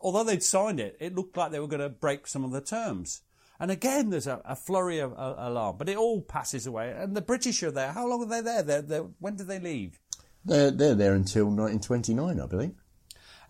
although 0.02 0.24
they'd 0.24 0.42
signed 0.42 0.80
it, 0.80 0.98
it 1.00 1.14
looked 1.14 1.38
like 1.38 1.52
they 1.52 1.60
were 1.60 1.68
going 1.68 1.82
to 1.82 1.90
break 1.90 2.26
some 2.26 2.44
of 2.44 2.52
the 2.52 2.62
terms. 2.62 3.22
And 3.60 3.72
again, 3.72 4.10
there's 4.10 4.28
a, 4.28 4.42
a 4.44 4.56
flurry 4.56 5.00
of 5.00 5.14
uh, 5.14 5.36
alarm, 5.38 5.78
but 5.78 5.88
it 5.88 5.98
all 5.98 6.22
passes 6.22 6.68
away. 6.68 6.92
And 6.92 7.16
the 7.16 7.22
British 7.22 7.64
are 7.64 7.72
there. 7.72 7.92
How 7.94 8.08
long 8.08 8.24
are 8.24 8.28
they 8.28 8.42
there? 8.42 8.64
They're, 8.64 8.82
they're, 8.82 9.08
when 9.20 9.36
did 9.36 9.48
they 9.48 9.60
leave? 9.60 10.00
They're, 10.44 10.72
they're 10.72 10.96
there 10.96 11.14
until 11.14 11.46
1929, 11.46 12.40
I 12.40 12.46
believe. 12.46 12.83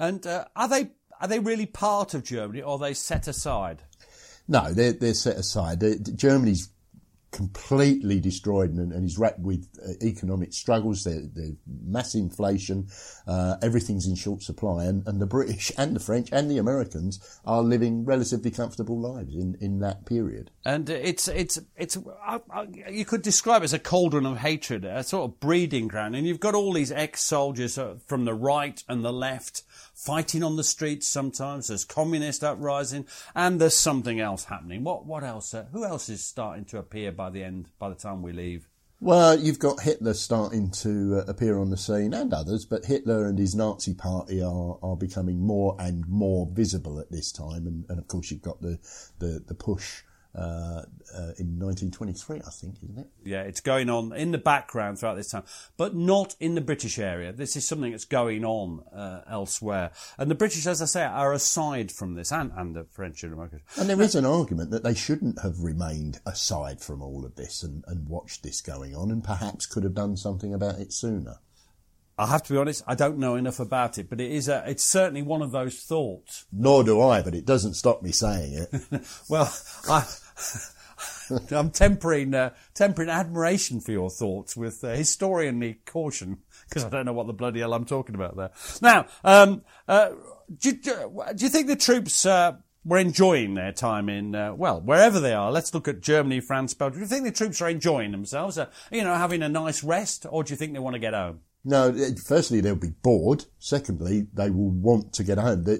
And 0.03 0.27
uh, 0.27 0.45
are 0.53 0.67
they 0.67 0.91
are 1.21 1.27
they 1.29 1.39
really 1.39 1.65
part 1.65 2.13
of 2.13 2.25
Germany, 2.25 2.61
or 2.61 2.73
are 2.73 2.77
they 2.77 2.93
set 2.93 3.29
aside? 3.29 3.83
No, 4.49 4.73
they're, 4.73 4.91
they're 4.91 5.13
set 5.13 5.37
aside. 5.37 5.81
Germany's 6.17 6.67
completely 7.33 8.19
destroyed 8.19 8.69
and, 8.69 8.93
and 8.93 9.03
is 9.03 9.17
wrapped 9.17 9.39
with 9.39 9.67
uh, 9.83 9.91
economic 10.05 10.53
struggles. 10.53 11.03
There, 11.03 11.21
there's 11.33 11.55
mass 11.65 12.15
inflation. 12.15 12.87
Uh, 13.27 13.55
everything's 13.61 14.07
in 14.07 14.15
short 14.15 14.43
supply, 14.43 14.85
and, 14.85 15.05
and 15.07 15.19
the 15.19 15.25
British 15.25 15.71
and 15.77 15.95
the 15.95 15.99
French 15.99 16.29
and 16.31 16.49
the 16.49 16.59
Americans 16.59 17.39
are 17.43 17.61
living 17.61 18.05
relatively 18.05 18.51
comfortable 18.51 18.99
lives 18.99 19.35
in, 19.35 19.57
in 19.59 19.79
that 19.79 20.05
period. 20.05 20.51
And 20.63 20.89
uh, 20.89 20.93
it's 20.93 21.27
it's 21.27 21.59
it's 21.75 21.97
uh, 21.97 22.39
uh, 22.49 22.65
you 22.89 23.03
could 23.03 23.23
describe 23.23 23.63
it 23.63 23.65
as 23.65 23.73
a 23.73 23.79
cauldron 23.79 24.25
of 24.25 24.37
hatred, 24.37 24.85
a 24.85 25.03
sort 25.03 25.29
of 25.29 25.39
breeding 25.39 25.87
ground. 25.87 26.15
And 26.15 26.27
you've 26.27 26.39
got 26.39 26.55
all 26.55 26.71
these 26.71 26.91
ex-soldiers 26.91 27.79
from 28.05 28.25
the 28.25 28.33
right 28.33 28.81
and 28.87 29.03
the 29.03 29.13
left 29.13 29.63
fighting 29.93 30.43
on 30.43 30.55
the 30.55 30.63
streets. 30.63 31.07
Sometimes 31.07 31.67
there's 31.67 31.85
communist 31.85 32.43
uprising, 32.43 33.05
and 33.35 33.59
there's 33.59 33.77
something 33.77 34.19
else 34.19 34.45
happening. 34.45 34.83
What 34.83 35.05
what 35.05 35.23
else? 35.23 35.53
Uh, 35.53 35.65
who 35.71 35.85
else 35.85 36.09
is 36.09 36.23
starting 36.23 36.65
to 36.65 36.77
appear 36.77 37.11
by 37.11 37.29
the 37.29 37.43
end? 37.43 37.69
By 37.79 37.89
the 37.89 37.95
time 37.95 38.21
we 38.21 38.33
leave. 38.33 38.67
Well, 38.99 39.37
you've 39.37 39.59
got 39.59 39.81
Hitler 39.81 40.13
starting 40.13 40.71
to 40.71 41.17
uh, 41.17 41.29
appear 41.29 41.57
on 41.57 41.69
the 41.69 41.75
scene 41.75 42.13
and 42.13 42.33
others, 42.33 42.65
but 42.65 42.85
Hitler 42.85 43.25
and 43.25 43.37
his 43.37 43.53
Nazi 43.53 43.93
party 43.93 44.41
are, 44.41 44.79
are 44.81 44.95
becoming 44.95 45.45
more 45.45 45.75
and 45.77 46.07
more 46.07 46.47
visible 46.53 46.99
at 47.01 47.11
this 47.11 47.29
time. 47.29 47.67
And, 47.67 47.83
and 47.89 47.99
of 47.99 48.07
course, 48.07 48.31
you've 48.31 48.41
got 48.41 48.61
the, 48.61 48.79
the, 49.19 49.43
the 49.45 49.55
push 49.55 50.03
uh, 50.35 50.81
uh, 51.13 51.33
in 51.37 51.59
1923, 51.59 52.37
I 52.37 52.49
think, 52.49 52.77
isn't 52.83 52.97
it? 52.97 53.07
Yeah, 53.23 53.43
it's 53.43 53.61
going 53.61 53.89
on 53.89 54.13
in 54.13 54.31
the 54.31 54.39
background 54.39 54.97
throughout 54.97 55.15
this 55.15 55.29
time, 55.29 55.43
but 55.77 55.95
not 55.95 56.35
in 56.39 56.55
the 56.55 56.61
British 56.61 56.97
area. 56.97 57.31
This 57.31 57.55
is 57.55 57.67
something 57.67 57.91
that's 57.91 58.05
going 58.05 58.43
on 58.43 58.83
uh, 58.95 59.21
elsewhere. 59.29 59.91
And 60.17 60.31
the 60.31 60.35
British, 60.35 60.65
as 60.65 60.81
I 60.81 60.85
say, 60.85 61.03
are 61.03 61.33
aside 61.33 61.91
from 61.91 62.15
this, 62.15 62.31
and, 62.31 62.51
and 62.55 62.75
the 62.75 62.85
French 62.85 63.23
and 63.23 63.33
Americans. 63.33 63.61
And 63.77 63.89
there 63.89 64.01
is 64.01 64.15
an 64.15 64.25
argument 64.25 64.71
that 64.71 64.83
they 64.83 64.95
shouldn't 64.95 65.41
have 65.43 65.59
remained 65.59 66.19
aside 66.25 66.81
from 66.81 67.03
all 67.03 67.25
of 67.25 67.35
this 67.35 67.61
and, 67.61 67.83
and 67.87 68.09
watched 68.09 68.41
this 68.41 68.61
going 68.61 68.95
on 68.95 69.11
and 69.11 69.23
perhaps 69.23 69.67
could 69.67 69.83
have 69.83 69.93
done 69.93 70.17
something 70.17 70.53
about 70.53 70.79
it 70.79 70.93
sooner. 70.93 71.37
I 72.17 72.27
have 72.27 72.43
to 72.43 72.53
be 72.53 72.59
honest, 72.59 72.83
I 72.85 72.93
don't 72.93 73.17
know 73.17 73.35
enough 73.35 73.59
about 73.59 73.97
it, 73.97 74.07
but 74.09 74.21
it 74.21 74.31
is 74.31 74.47
a, 74.47 74.63
it's 74.67 74.83
certainly 74.83 75.23
one 75.23 75.41
of 75.41 75.51
those 75.51 75.79
thoughts. 75.79 76.45
Nor 76.51 76.83
do 76.83 77.01
I, 77.01 77.23
but 77.23 77.33
it 77.33 77.45
doesn't 77.45 77.73
stop 77.73 78.03
me 78.03 78.11
saying 78.11 78.53
it. 78.53 79.01
Well, 79.29 79.51
I, 79.89 80.05
I'm 81.51 81.71
tempering, 81.71 82.33
uh, 82.33 82.51
tempering 82.73 83.09
admiration 83.09 83.79
for 83.79 83.91
your 83.91 84.09
thoughts 84.09 84.55
with 84.55 84.83
uh, 84.83 84.89
historianly 84.89 85.79
caution, 85.85 86.39
because 86.69 86.83
I 86.85 86.89
don't 86.89 87.05
know 87.05 87.13
what 87.13 87.27
the 87.27 87.33
bloody 87.33 87.59
hell 87.61 87.73
I'm 87.73 87.85
talking 87.85 88.15
about 88.15 88.35
there. 88.35 88.51
Now, 88.81 89.07
um, 89.23 89.63
uh, 89.87 90.11
do, 90.59 90.69
you- 90.69 90.75
do 90.75 91.43
you 91.43 91.49
think 91.49 91.67
the 91.67 91.75
troops 91.75 92.25
uh, 92.25 92.57
were 92.85 92.97
enjoying 92.97 93.53
their 93.53 93.71
time 93.71 94.09
in, 94.09 94.35
uh, 94.35 94.53
well, 94.53 94.81
wherever 94.81 95.19
they 95.19 95.33
are? 95.33 95.51
Let's 95.51 95.73
look 95.73 95.87
at 95.87 96.01
Germany, 96.01 96.39
France, 96.41 96.73
Belgium. 96.73 96.99
Do 96.99 97.03
you 97.03 97.07
think 97.07 97.23
the 97.23 97.31
troops 97.31 97.61
are 97.61 97.69
enjoying 97.69 98.11
themselves, 98.11 98.57
uh, 98.57 98.67
you 98.91 99.03
know, 99.03 99.15
having 99.15 99.41
a 99.41 99.49
nice 99.49 99.83
rest, 99.83 100.25
or 100.29 100.43
do 100.43 100.51
you 100.51 100.57
think 100.57 100.73
they 100.73 100.79
want 100.79 100.93
to 100.95 100.99
get 100.99 101.13
home? 101.13 101.39
No, 101.65 101.95
firstly, 102.25 102.59
they'll 102.59 102.75
be 102.75 102.89
bored. 102.89 103.45
Secondly, 103.57 104.27
they 104.33 104.49
will 104.49 104.69
want 104.69 105.13
to 105.13 105.23
get 105.23 105.37
home. 105.37 105.63
The, 105.63 105.77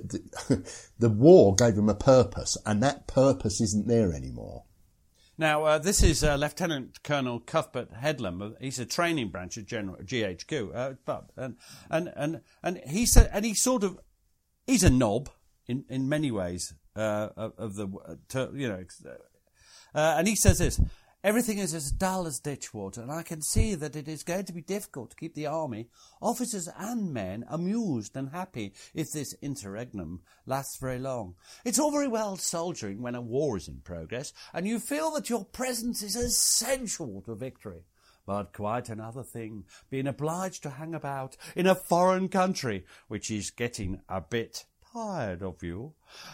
the, 0.48 0.72
the 1.00 1.10
war 1.10 1.56
gave 1.56 1.76
them 1.76 1.90
a 1.90 1.96
purpose, 1.96 2.58
and 2.66 2.82
that 2.82 3.06
purpose 3.06 3.60
isn't 3.60 3.88
there 3.88 4.14
anymore. 4.14 4.64
Now, 5.38 5.64
uh, 5.66 5.78
this 5.80 6.04
is 6.04 6.24
uh, 6.24 6.36
Lieutenant 6.36 7.04
Colonel 7.04 7.40
Cuthbert 7.40 7.92
Headlam. 7.96 8.54
He's 8.62 8.80
a 8.80 8.86
training 8.86 9.30
branch 9.30 9.58
at 9.58 9.66
General 9.66 9.98
GHQ, 9.98 10.76
uh, 10.76 10.94
but 11.06 11.32
and 11.36 11.58
and 11.90 12.14
and 12.16 12.42
and 12.62 12.80
he 12.88 13.06
said, 13.06 13.30
and 13.34 13.44
he 13.44 13.54
sort 13.54 13.84
of, 13.84 14.00
he's 14.68 14.84
a 14.84 14.92
knob 14.92 15.30
in 15.68 15.86
in 15.90 16.08
many 16.08 16.30
ways 16.30 16.76
uh, 16.96 17.30
of, 17.36 17.54
of 17.58 17.76
the, 17.76 17.88
uh, 17.88 18.52
you 18.54 18.70
know, 18.70 18.86
uh, 19.96 20.16
and 20.18 20.28
he 20.28 20.36
says 20.36 20.60
this. 20.60 20.80
Everything 21.24 21.58
is 21.58 21.74
as 21.74 21.90
dull 21.90 22.28
as 22.28 22.42
ditch 22.42 22.74
water, 22.74 23.02
and 23.02 23.10
I 23.10 23.24
can 23.24 23.42
see 23.42 23.76
that 23.76 23.96
it 23.96 24.10
is 24.10 24.24
going 24.24 24.44
to 24.44 24.52
be 24.52 24.62
difficult 24.62 25.12
to 25.12 25.16
keep 25.16 25.36
the 25.36 25.48
army, 25.48 25.88
officers 26.22 26.68
and 26.78 27.14
men, 27.14 27.46
amused 27.48 28.18
and 28.18 28.32
happy 28.32 28.74
if 28.94 29.14
this 29.14 29.34
interregnum 29.42 30.22
lasts 30.46 30.76
very 30.76 31.00
long. 31.00 31.36
It's 31.64 31.80
all 31.80 31.92
very 31.92 32.10
well 32.10 32.36
soldiering 32.36 33.02
when 33.02 33.16
a 33.16 33.22
war 33.22 33.56
is 33.56 33.70
in 33.70 33.80
progress, 33.86 34.34
and 34.54 34.68
you 34.68 34.80
feel 34.80 35.12
that 35.12 35.30
your 35.30 35.46
presence 35.46 36.04
is 36.04 36.18
essential 36.18 37.22
to 37.22 37.36
victory. 37.36 37.86
But 38.26 38.52
quite 38.52 38.90
another 38.90 39.24
thing, 39.24 39.64
being 39.90 40.08
obliged 40.08 40.64
to 40.64 40.72
hang 40.72 40.94
about 40.94 41.38
in 41.56 41.68
a 41.68 41.76
foreign 41.76 42.28
country, 42.28 42.84
which 43.08 43.32
is 43.32 43.50
getting 43.50 44.02
a 44.10 44.20
bit 44.20 44.66
tired 44.92 45.42
of 45.42 45.64
you, 45.64 45.94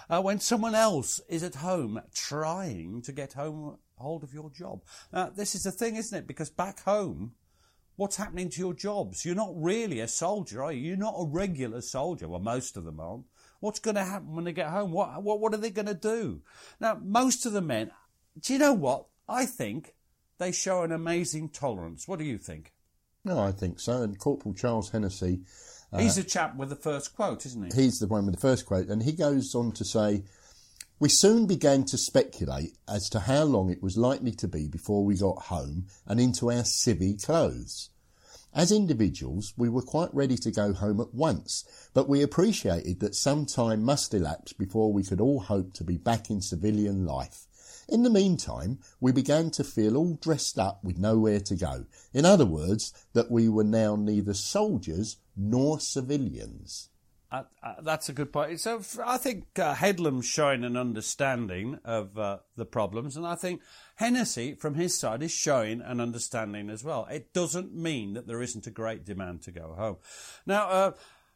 uh, 0.09 0.19
when 0.19 0.39
someone 0.39 0.73
else 0.73 1.21
is 1.29 1.43
at 1.43 1.55
home 1.55 2.01
trying 2.13 3.03
to 3.03 3.11
get 3.11 3.33
home 3.33 3.77
hold 3.99 4.23
of 4.23 4.33
your 4.33 4.49
job. 4.49 4.81
Now, 5.13 5.29
this 5.29 5.55
is 5.55 5.63
the 5.63 5.71
thing, 5.71 5.95
isn't 5.95 6.17
it? 6.17 6.27
Because 6.27 6.49
back 6.49 6.83
home, 6.83 7.33
what's 7.95 8.15
happening 8.15 8.49
to 8.49 8.59
your 8.59 8.73
jobs? 8.73 9.25
You're 9.25 9.35
not 9.35 9.51
really 9.55 9.99
a 9.99 10.07
soldier, 10.07 10.63
are 10.63 10.71
you? 10.71 10.81
You're 10.81 10.97
not 10.97 11.15
a 11.17 11.27
regular 11.27 11.81
soldier. 11.81 12.27
Well, 12.27 12.39
most 12.39 12.77
of 12.77 12.85
them 12.85 12.99
aren't. 12.99 13.25
What's 13.59 13.79
going 13.79 13.95
to 13.95 14.03
happen 14.03 14.35
when 14.35 14.45
they 14.45 14.53
get 14.53 14.69
home? 14.69 14.91
What, 14.91 15.21
what, 15.21 15.39
what 15.39 15.53
are 15.53 15.57
they 15.57 15.69
going 15.69 15.85
to 15.87 15.93
do? 15.93 16.41
Now, 16.79 16.97
most 17.03 17.45
of 17.45 17.53
the 17.53 17.61
men, 17.61 17.91
do 18.39 18.53
you 18.53 18.59
know 18.59 18.73
what? 18.73 19.07
I 19.27 19.45
think 19.45 19.95
they 20.37 20.51
show 20.51 20.83
an 20.83 20.91
amazing 20.91 21.49
tolerance. 21.49 22.07
What 22.07 22.19
do 22.19 22.25
you 22.25 22.37
think? 22.37 22.73
No, 23.25 23.39
I 23.39 23.51
think 23.51 23.79
so. 23.79 24.01
And 24.01 24.17
Corporal 24.17 24.55
Charles 24.55 24.89
Hennessy, 24.89 25.41
uh, 25.91 25.99
He's 25.99 26.15
the 26.15 26.23
chap 26.23 26.55
with 26.55 26.69
the 26.69 26.75
first 26.75 27.15
quote, 27.15 27.45
isn't 27.45 27.73
he? 27.73 27.83
he's 27.83 27.99
the 27.99 28.07
one 28.07 28.25
with 28.25 28.35
the 28.35 28.41
first 28.41 28.65
quote, 28.65 28.87
and 28.87 29.03
he 29.03 29.11
goes 29.11 29.53
on 29.55 29.71
to 29.73 29.83
say, 29.83 30.23
We 31.01 31.07
soon 31.07 31.45
began 31.45 31.85
to 31.85 31.97
speculate 31.97 32.77
as 32.85 33.07
to 33.11 33.21
how 33.21 33.45
long 33.45 33.69
it 33.69 33.81
was 33.81 33.95
likely 33.95 34.33
to 34.33 34.49
be 34.49 34.67
before 34.67 35.05
we 35.05 35.15
got 35.15 35.43
home 35.43 35.87
and 36.05 36.19
into 36.19 36.51
our 36.51 36.63
civvy 36.63 37.23
clothes. 37.23 37.89
As 38.53 38.69
individuals, 38.69 39.53
we 39.55 39.69
were 39.69 39.81
quite 39.81 40.13
ready 40.13 40.35
to 40.35 40.51
go 40.51 40.73
home 40.73 40.99
at 40.99 41.13
once, 41.13 41.63
but 41.93 42.09
we 42.09 42.21
appreciated 42.21 42.99
that 42.99 43.15
some 43.15 43.45
time 43.45 43.81
must 43.81 44.13
elapse 44.13 44.51
before 44.51 44.91
we 44.91 45.03
could 45.03 45.21
all 45.21 45.39
hope 45.39 45.71
to 45.75 45.85
be 45.85 45.95
back 45.95 46.29
in 46.29 46.41
civilian 46.41 47.05
life. 47.05 47.47
In 47.87 48.03
the 48.03 48.09
meantime, 48.09 48.79
we 48.99 49.13
began 49.13 49.51
to 49.51 49.63
feel 49.63 49.95
all 49.95 50.15
dressed 50.15 50.59
up 50.59 50.83
with 50.83 50.97
nowhere 50.97 51.39
to 51.39 51.55
go. 51.55 51.85
In 52.13 52.25
other 52.25 52.45
words, 52.45 52.93
that 53.13 53.31
we 53.31 53.47
were 53.47 53.63
now 53.63 53.95
neither 53.95 54.33
soldiers 54.33 55.15
nor 55.37 55.79
civilians. 55.79 56.88
Uh, 57.31 57.43
that's 57.83 58.09
a 58.09 58.13
good 58.13 58.33
point. 58.33 58.59
So 58.59 58.81
I 59.05 59.17
think 59.17 59.59
uh, 59.59 59.75
Headlam's 59.75 60.25
showing 60.25 60.63
an 60.63 60.75
understanding 60.75 61.79
of 61.85 62.17
uh, 62.17 62.39
the 62.55 62.65
problems, 62.65 63.15
and 63.15 63.25
I 63.25 63.35
think 63.35 63.61
Hennessy, 63.95 64.55
from 64.55 64.73
his 64.73 64.99
side, 64.99 65.21
is 65.21 65.31
showing 65.31 65.81
an 65.81 66.01
understanding 66.01 66.71
as 66.71 66.83
well. 66.83 67.05
It 67.09 67.31
doesn't 67.31 67.75
mean 67.75 68.13
that 68.13 68.25
there 68.25 68.41
isn't 68.41 68.65
a 68.65 68.71
great 68.71 69.05
demand 69.05 69.43
to 69.43 69.51
go 69.51 69.75
home. 69.77 69.97
Now, 70.47 70.69
uh, 70.69 70.91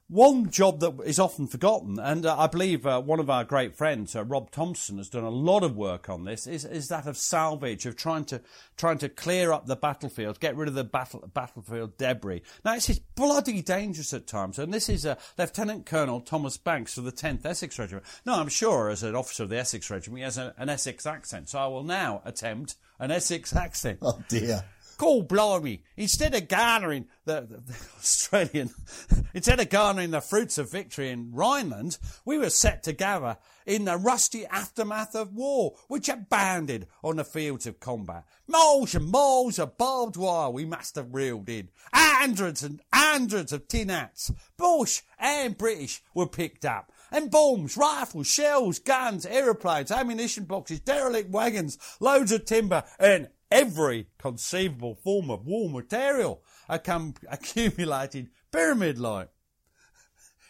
one 0.08 0.50
job 0.50 0.80
that 0.82 1.00
is 1.06 1.18
often 1.18 1.48
forgotten, 1.48 1.98
and 1.98 2.26
uh, 2.26 2.38
I 2.38 2.48
believe 2.48 2.86
uh, 2.86 3.02
one 3.02 3.20
of 3.20 3.30
our 3.30 3.44
great 3.44 3.76
friends, 3.76 4.16
uh, 4.16 4.24
Rob 4.24 4.52
Thompson, 4.52 4.98
has 4.98 5.10
done 5.10 5.24
a 5.24 5.30
lot 5.30 5.64
of 5.64 5.76
work 5.76 6.10
on 6.10 6.26
this, 6.26 6.46
is, 6.46 6.66
is 6.66 6.90
that 6.90 7.08
of 7.08 7.18
salvage, 7.18 7.86
of 7.86 7.96
trying 7.96 8.26
to 8.26 8.42
trying 8.76 8.98
to 9.00 9.10
clear 9.10 9.52
up 9.52 9.66
the 9.66 9.76
battlefield, 9.76 10.40
get 10.40 10.56
rid 10.56 10.68
of 10.68 10.74
the 10.74 10.84
battle, 10.84 11.30
battlefield 11.34 11.98
debris. 11.98 12.42
Now, 12.66 12.76
it's 12.76 13.00
bloody 13.16 13.62
dangerous 13.62 14.14
at 14.14 14.28
times, 14.28 14.60
and 14.60 14.74
this 14.74 14.90
is 14.90 15.06
uh, 15.06 15.16
Lieutenant 15.38 15.86
Colonel 15.86 16.22
Thomas 16.22 16.58
Banks 16.58 16.98
of 16.98 17.06
the 17.06 17.12
10th 17.12 17.46
Essex 17.46 17.80
Regiment. 17.80 18.06
Now, 18.26 18.40
I'm 18.40 18.50
sure 18.50 18.90
as 18.90 19.04
an 19.04 19.16
officer 19.16 19.44
of 19.44 19.50
the 19.50 19.58
Essex 19.58 19.90
Regiment, 19.90 20.18
he 20.20 20.24
has 20.24 20.38
a, 20.38 20.54
an 20.58 20.70
Essex 20.70 21.06
accent, 21.06 21.50
so 21.50 21.60
I 21.60 21.68
will 21.68 21.84
now 21.84 22.22
attempt 22.26 22.76
an 23.00 23.12
Essex 23.12 23.56
accent. 23.56 24.00
Oh 24.02 24.22
dear. 24.28 24.64
Call 24.98 25.24
blimey. 25.24 25.84
Instead 25.98 26.36
of 26.36 26.48
garnering 26.48 27.08
the, 27.26 27.42
the, 27.42 27.58
the, 27.58 27.74
Australian, 27.98 28.70
instead 29.34 29.60
of 29.60 29.70
garnering 29.70 30.12
the 30.12 30.22
fruits 30.22 30.58
of 30.58 30.72
victory 30.72 31.10
in 31.10 31.32
Rhineland, 31.32 31.98
we 32.26 32.38
were 32.38 32.50
set 32.50 32.84
to 32.84 32.94
gather 32.94 33.38
in 33.66 33.86
the 33.86 33.98
rusty 33.98 34.46
aftermath 34.46 35.16
of 35.16 35.34
war, 35.34 35.76
which 35.88 36.10
abounded 36.10 36.88
on 37.04 37.16
the 37.16 37.24
fields 37.24 37.66
of 37.66 37.80
combat. 37.80 38.26
Miles 38.48 38.96
and 38.96 39.10
miles 39.10 39.60
of 39.60 39.78
barbed 39.78 40.18
wire 40.18 40.50
we 40.50 40.66
must 40.66 40.96
have 40.96 41.14
reeled 41.14 41.50
in. 41.50 41.70
Hundreds 41.94 42.64
and 42.64 42.82
hundreds 42.94 43.54
of 43.54 43.68
tin 43.68 43.90
hats, 43.90 44.32
Boche 44.58 45.02
and 45.18 45.58
British, 45.58 46.02
were 46.14 46.28
picked 46.28 46.66
up. 46.66 46.92
And 47.12 47.30
bombs, 47.30 47.78
rifles, 47.78 48.28
shells, 48.28 48.80
guns, 48.80 49.26
aeroplanes, 49.26 49.92
ammunition 49.92 50.46
boxes, 50.46 50.80
derelict 50.80 51.30
wagons, 51.30 51.78
loads 52.00 52.32
of 52.32 52.46
timber, 52.46 52.84
and 52.98 53.30
every 53.54 54.08
conceivable 54.18 54.96
form 54.96 55.30
of 55.30 55.46
wall 55.46 55.70
material 55.70 56.42
accumulated 56.68 58.30
pyramid 58.52 58.98
like 58.98 59.30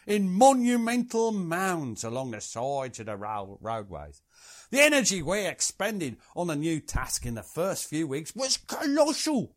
in 0.06 0.30
monumental 0.30 1.30
mounds 1.30 2.02
along 2.02 2.30
the 2.30 2.40
sides 2.40 2.98
of 3.00 3.06
the 3.06 3.16
roadways. 3.16 4.22
The 4.70 4.80
energy 4.80 5.22
we 5.22 5.46
expended 5.46 6.16
on 6.34 6.46
the 6.46 6.56
new 6.56 6.80
task 6.80 7.26
in 7.26 7.34
the 7.34 7.42
first 7.42 7.88
few 7.88 8.06
weeks 8.06 8.34
was 8.34 8.56
colossal. 8.56 9.54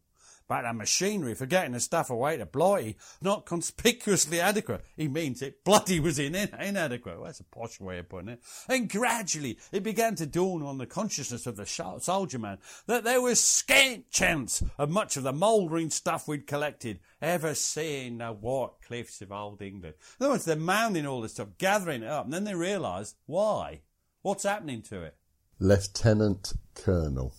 But 0.48 0.62
the 0.62 0.74
machinery 0.74 1.36
for 1.36 1.46
getting 1.46 1.74
the 1.74 1.80
stuff 1.80 2.10
away 2.10 2.38
to 2.38 2.46
Blighty 2.46 2.96
not 3.22 3.46
conspicuously 3.46 4.40
adequate. 4.40 4.84
He 4.96 5.08
means 5.08 5.42
it 5.42 5.64
bloody 5.64 6.00
was 6.00 6.20
in, 6.20 6.36
inadequate. 6.36 7.18
Well, 7.18 7.26
that's 7.26 7.42
a 7.42 7.44
posh 7.44 7.80
way 7.80 8.00
of 8.00 8.08
putting 8.08 8.30
it. 8.30 8.42
And 8.70 8.90
gradually 8.90 9.60
it 9.72 9.84
began 9.84 10.16
to 10.16 10.26
dawn 10.26 10.64
on 10.64 10.78
the 10.78 10.86
consciousness 10.86 11.48
of 11.48 11.58
the 11.58 11.66
soldier 11.66 12.40
man 12.40 12.60
that 12.86 13.04
there 13.04 13.22
was 13.22 13.44
scant 13.44 14.10
chance 14.10 14.64
of 14.78 14.90
much 14.90 15.18
of 15.18 15.24
the 15.24 15.34
mouldering 15.34 15.90
stuff 15.90 16.28
we'd 16.28 16.48
collected 16.48 17.00
ever 17.22 17.54
seeing 17.54 18.20
the 18.20 18.28
white 18.28 18.72
cliffs 18.86 19.22
of 19.22 19.32
old 19.32 19.62
England. 19.62 19.96
In 20.20 20.26
other 20.26 20.34
words, 20.34 20.46
they're 20.46 20.56
mounding 20.56 21.06
all 21.06 21.22
this 21.22 21.34
stuff, 21.34 21.50
gathering 21.58 22.04
it 22.04 22.10
up, 22.10 22.26
and 22.26 22.34
then 22.34 22.46
they 22.46 22.56
realise 22.56 23.16
why. 23.26 23.82
What's 24.22 24.44
happening 24.44 24.82
to 24.84 25.02
it? 25.04 25.16
Lieutenant 25.60 26.54
Colonel. 26.76 27.34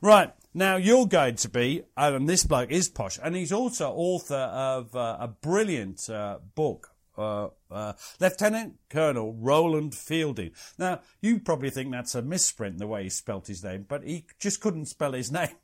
Right. 0.00 0.32
Now 0.54 0.76
you're 0.76 1.06
going 1.06 1.36
to 1.36 1.48
be, 1.48 1.82
and 1.96 2.28
this 2.28 2.44
bloke 2.44 2.70
is 2.70 2.88
posh, 2.88 3.18
and 3.22 3.34
he's 3.34 3.52
also 3.52 3.90
author 3.90 4.34
of 4.34 4.94
uh, 4.94 5.16
a 5.18 5.28
brilliant 5.28 6.10
uh, 6.10 6.40
book, 6.54 6.90
uh, 7.16 7.48
uh 7.70 7.94
Lieutenant 8.20 8.74
Colonel 8.90 9.32
Rowland 9.32 9.92
Feilding. 9.92 10.52
Now 10.78 11.00
you 11.22 11.40
probably 11.40 11.70
think 11.70 11.90
that's 11.90 12.14
a 12.14 12.20
misprint 12.20 12.78
the 12.78 12.86
way 12.86 13.04
he 13.04 13.08
spelt 13.08 13.46
his 13.46 13.64
name, 13.64 13.86
but 13.88 14.04
he 14.04 14.26
just 14.38 14.60
couldn't 14.60 14.86
spell 14.86 15.12
his 15.12 15.32
name. 15.40 15.56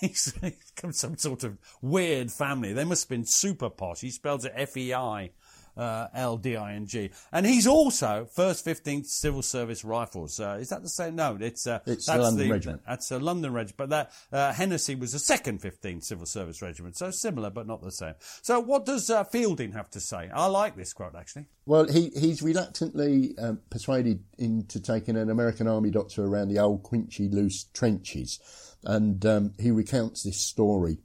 he's, 0.00 0.32
he's 0.40 0.72
from 0.74 0.94
some 0.94 1.18
sort 1.18 1.44
of 1.44 1.58
weird 1.82 2.32
family. 2.32 2.72
They 2.72 2.84
must 2.84 3.04
have 3.04 3.10
been 3.10 3.26
super 3.26 3.68
posh. 3.68 4.00
He 4.00 4.10
spells 4.10 4.46
it 4.46 4.52
F 4.56 4.74
E 4.78 4.94
I 4.94 5.32
uh, 5.80 6.08
LDING. 6.14 7.10
And 7.32 7.46
he's 7.46 7.66
also 7.66 8.28
first 8.30 8.64
15th 8.66 9.06
Civil 9.06 9.42
Service 9.42 9.84
Rifles. 9.84 10.38
Uh, 10.38 10.58
is 10.60 10.68
that 10.68 10.82
the 10.82 10.88
same? 10.88 11.16
No, 11.16 11.38
it's 11.40 11.66
uh, 11.66 11.80
it's 11.86 12.06
that's 12.06 12.18
the 12.18 12.22
London 12.22 12.46
the, 12.46 12.52
Regiment. 12.52 12.82
That's 12.86 13.10
a 13.10 13.18
London 13.18 13.52
Regiment. 13.52 13.76
But 13.76 13.90
that 13.90 14.12
uh, 14.30 14.52
Hennessy 14.52 14.94
was 14.94 15.12
the 15.12 15.18
second 15.18 15.60
15th 15.60 16.04
Civil 16.04 16.26
Service 16.26 16.60
Regiment, 16.60 16.96
so 16.96 17.10
similar 17.10 17.50
but 17.50 17.66
not 17.66 17.82
the 17.82 17.90
same. 17.90 18.14
So 18.42 18.60
what 18.60 18.84
does 18.84 19.08
uh, 19.08 19.24
Feilding 19.24 19.72
have 19.72 19.90
to 19.90 20.00
say? 20.00 20.30
I 20.32 20.46
like 20.46 20.76
this 20.76 20.92
quote 20.92 21.14
actually. 21.14 21.46
Well, 21.64 21.86
he 21.86 22.10
he's 22.10 22.42
reluctantly 22.42 23.34
um, 23.38 23.60
persuaded 23.70 24.22
into 24.38 24.80
taking 24.80 25.16
an 25.16 25.30
American 25.30 25.66
Army 25.66 25.90
doctor 25.90 26.24
around 26.24 26.48
the 26.48 26.58
old 26.58 26.82
Cuinchy 26.82 27.32
Loos 27.32 27.64
trenches, 27.72 28.38
and 28.84 29.24
um, 29.24 29.54
he 29.58 29.70
recounts 29.70 30.24
this 30.24 30.38
story 30.38 30.98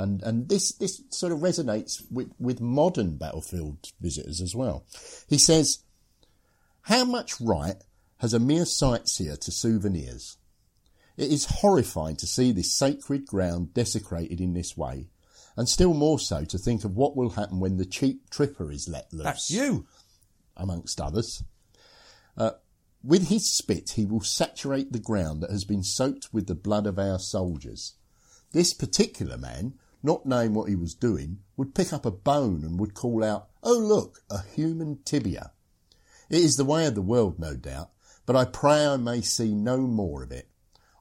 and 0.00 0.22
and 0.22 0.48
this 0.48 0.72
this 0.72 1.02
sort 1.10 1.32
of 1.32 1.40
resonates 1.40 2.02
with, 2.10 2.32
with 2.38 2.60
modern 2.60 3.16
battlefield 3.16 3.92
visitors 4.00 4.40
as 4.40 4.54
well. 4.54 4.84
He 5.28 5.38
says, 5.38 5.80
"How 6.82 7.04
much 7.04 7.40
right 7.40 7.76
has 8.18 8.32
a 8.32 8.38
mere 8.38 8.64
sightseer 8.64 9.36
to 9.36 9.52
souvenirs? 9.52 10.38
It 11.16 11.30
is 11.30 11.60
horrifying 11.60 12.16
to 12.16 12.26
see 12.26 12.50
this 12.50 12.72
sacred 12.72 13.26
ground 13.26 13.74
desecrated 13.74 14.40
in 14.40 14.54
this 14.54 14.74
way, 14.76 15.10
and 15.54 15.68
still 15.68 15.92
more 15.92 16.18
so 16.18 16.44
to 16.46 16.58
think 16.58 16.84
of 16.84 16.96
what 16.96 17.14
will 17.14 17.30
happen 17.30 17.60
when 17.60 17.76
the 17.76 17.84
cheap 17.84 18.30
tripper 18.30 18.72
is 18.72 18.88
let 18.88 19.12
loose. 19.12 19.24
That's 19.24 19.50
you, 19.50 19.86
amongst 20.56 21.00
others." 21.00 21.44
Uh, 22.36 22.52
with 23.02 23.28
his 23.28 23.50
spit, 23.50 23.90
he 23.90 24.06
will 24.06 24.22
saturate 24.22 24.92
the 24.92 24.98
ground 24.98 25.42
that 25.42 25.50
has 25.50 25.64
been 25.64 25.82
soaked 25.82 26.32
with 26.32 26.46
the 26.46 26.54
blood 26.54 26.86
of 26.86 26.98
our 26.98 27.18
soldiers. 27.18 27.94
This 28.52 28.72
particular 28.72 29.36
man, 29.36 29.74
not 30.02 30.26
knowing 30.26 30.54
what 30.54 30.68
he 30.68 30.76
was 30.76 30.94
doing, 30.94 31.38
would 31.56 31.74
pick 31.74 31.92
up 31.92 32.06
a 32.06 32.10
bone 32.10 32.64
and 32.64 32.78
would 32.78 32.94
call 32.94 33.22
out, 33.22 33.48
Oh 33.62 33.78
look, 33.78 34.22
a 34.30 34.42
human 34.42 35.00
tibia. 35.04 35.52
It 36.28 36.38
is 36.38 36.56
the 36.56 36.64
way 36.64 36.86
of 36.86 36.94
the 36.94 37.02
world, 37.02 37.38
no 37.38 37.56
doubt, 37.56 37.90
but 38.24 38.36
I 38.36 38.44
pray 38.44 38.86
I 38.86 38.96
may 38.96 39.20
see 39.20 39.54
no 39.54 39.78
more 39.78 40.22
of 40.22 40.30
it. 40.30 40.48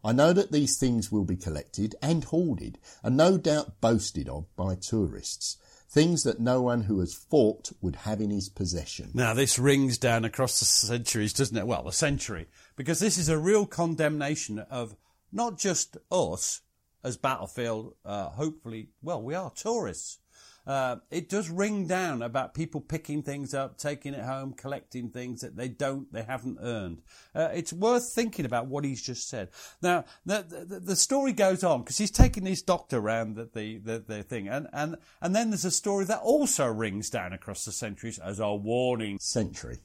I 0.03 0.11
know 0.11 0.33
that 0.33 0.51
these 0.51 0.77
things 0.77 1.11
will 1.11 1.25
be 1.25 1.35
collected 1.35 1.95
and 2.01 2.23
hoarded, 2.23 2.79
and 3.03 3.17
no 3.17 3.37
doubt 3.37 3.81
boasted 3.81 4.29
of 4.29 4.45
by 4.55 4.75
tourists. 4.75 5.57
Things 5.89 6.23
that 6.23 6.39
no 6.39 6.61
one 6.61 6.83
who 6.83 6.99
has 6.99 7.13
fought 7.13 7.71
would 7.81 7.97
have 7.97 8.21
in 8.21 8.29
his 8.29 8.47
possession. 8.47 9.09
Now, 9.13 9.33
this 9.33 9.57
rings 9.57 9.97
down 9.97 10.23
across 10.23 10.59
the 10.59 10.65
centuries, 10.65 11.33
doesn't 11.33 11.57
it? 11.57 11.65
Well, 11.67 11.83
the 11.83 11.91
century. 11.91 12.47
Because 12.75 12.99
this 12.99 13.17
is 13.17 13.27
a 13.27 13.39
real 13.39 13.65
condemnation 13.65 14.59
of 14.59 14.95
not 15.31 15.57
just 15.57 15.97
us, 16.11 16.61
as 17.03 17.17
Battlefield, 17.17 17.95
uh, 18.05 18.29
hopefully, 18.29 18.89
well, 19.01 19.21
we 19.21 19.35
are 19.35 19.51
tourists. 19.51 20.19
Uh, 20.67 20.97
it 21.09 21.29
does 21.29 21.49
ring 21.49 21.87
down 21.87 22.21
about 22.21 22.53
people 22.53 22.79
picking 22.79 23.23
things 23.23 23.55
up, 23.55 23.77
taking 23.77 24.13
it 24.13 24.23
home, 24.23 24.53
collecting 24.53 25.09
things 25.09 25.41
that 25.41 25.55
they 25.55 25.67
don't, 25.67 26.13
they 26.13 26.21
haven't 26.21 26.59
earned. 26.61 27.01
Uh, 27.33 27.49
it's 27.53 27.73
worth 27.73 28.11
thinking 28.13 28.45
about 28.45 28.67
what 28.67 28.85
he's 28.85 29.01
just 29.01 29.27
said. 29.27 29.49
Now, 29.81 30.05
the, 30.27 30.65
the, 30.67 30.79
the 30.79 30.95
story 30.95 31.33
goes 31.33 31.63
on 31.63 31.81
because 31.81 31.97
he's 31.97 32.11
taking 32.11 32.45
his 32.45 32.61
doctor 32.61 32.97
around 32.97 33.35
the, 33.35 33.49
the, 33.83 34.03
the, 34.05 34.21
thing, 34.21 34.47
and, 34.47 34.67
and, 34.71 34.97
and 35.21 35.35
then 35.35 35.49
there's 35.49 35.65
a 35.65 35.71
story 35.71 36.05
that 36.05 36.19
also 36.19 36.67
rings 36.67 37.09
down 37.09 37.33
across 37.33 37.65
the 37.65 37.71
centuries 37.71 38.19
as 38.19 38.39
a 38.39 38.53
warning. 38.53 39.17
Century. 39.19 39.79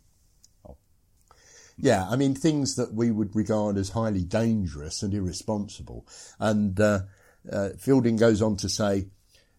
Yeah, 1.76 2.06
I 2.08 2.16
mean 2.16 2.34
things 2.34 2.76
that 2.76 2.94
we 2.94 3.10
would 3.10 3.34
regard 3.34 3.76
as 3.76 3.90
highly 3.90 4.24
dangerous 4.24 5.02
and 5.02 5.12
irresponsible. 5.12 6.06
And 6.38 6.78
uh, 6.80 7.00
uh, 7.50 7.70
Feilding 7.76 8.18
goes 8.18 8.40
on 8.40 8.56
to 8.58 8.68
say, 8.68 9.08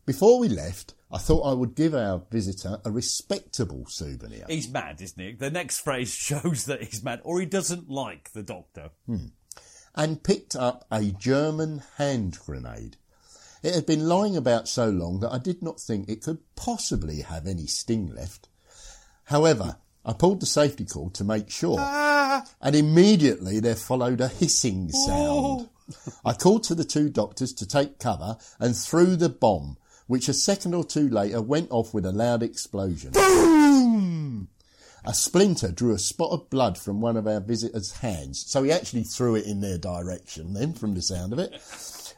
before 0.06 0.40
we 0.40 0.50
left, 0.50 0.94
I 1.12 1.18
thought 1.18 1.50
I 1.50 1.54
would 1.54 1.76
give 1.76 1.96
our 1.96 2.22
visitor 2.32 2.80
a 2.86 2.92
respectable 2.92 3.86
souvenir. 3.88 4.46
He's 4.48 4.70
mad, 4.70 5.02
isn't 5.02 5.22
he? 5.22 5.34
The 5.34 5.50
next 5.50 5.80
phrase 5.80 6.10
shows 6.14 6.66
that 6.66 6.84
he's 6.84 7.04
mad, 7.04 7.22
or 7.24 7.40
he 7.40 7.46
doesn't 7.46 7.90
like 7.90 8.32
the 8.32 8.44
doctor. 8.44 8.92
Hmm. 9.06 9.28
And 9.96 10.24
picked 10.24 10.56
up 10.56 10.86
a 10.92 11.12
German 11.12 11.82
hand 11.98 12.38
grenade. 12.46 12.98
It 13.64 13.74
had 13.74 13.86
been 13.86 14.08
lying 14.08 14.38
about 14.38 14.68
so 14.68 14.90
long 14.90 15.22
that 15.22 15.32
I 15.32 15.40
did 15.40 15.64
not 15.64 15.80
think 15.80 16.08
it 16.08 16.22
could 16.22 16.40
possibly 16.56 17.22
have 17.22 17.48
any 17.48 17.66
sting 17.66 18.14
left. 18.14 18.50
However, 19.26 19.78
I 20.06 20.14
pulled 20.14 20.40
the 20.40 20.46
safety 20.46 20.86
cord 20.86 21.16
to 21.16 21.24
make 21.24 21.50
sure, 21.50 21.78
ah. 21.80 22.46
and 22.62 22.76
immediately 22.76 23.60
there 23.60 23.76
followed 23.76 24.22
a 24.22 24.28
hissing 24.28 24.92
sound. 24.92 25.70
I 26.24 26.34
called 26.34 26.64
to 26.66 26.76
the 26.76 26.84
two 26.84 27.10
doctors 27.10 27.54
to 27.54 27.66
take 27.66 28.00
cover 28.00 28.38
and 28.60 28.76
threw 28.76 29.16
the 29.16 29.30
bomb, 29.30 29.78
which 30.08 30.30
a 30.30 30.34
second 30.34 30.76
or 30.76 30.84
two 30.84 31.10
later 31.10 31.42
went 31.42 31.72
off 31.72 31.94
with 31.94 32.06
a 32.06 32.12
loud 32.12 32.44
explosion. 32.44 33.12
Boom! 33.12 34.50
A 35.04 35.14
splinter 35.14 35.72
drew 35.72 35.94
a 35.94 36.00
spot 36.00 36.32
of 36.32 36.50
blood 36.50 36.78
from 36.78 37.02
one 37.02 37.18
of 37.18 37.28
our 37.28 37.40
visitors' 37.40 37.92
hands, 37.94 38.44
so 38.48 38.64
he 38.64 38.72
actually 38.72 39.04
threw 39.04 39.36
it 39.36 39.46
in 39.46 39.62
their 39.62 39.78
direction 39.78 40.54
then, 40.54 40.74
from 40.74 40.94
the 40.94 41.02
sound 41.02 41.34
of 41.34 41.40
it. 41.40 41.54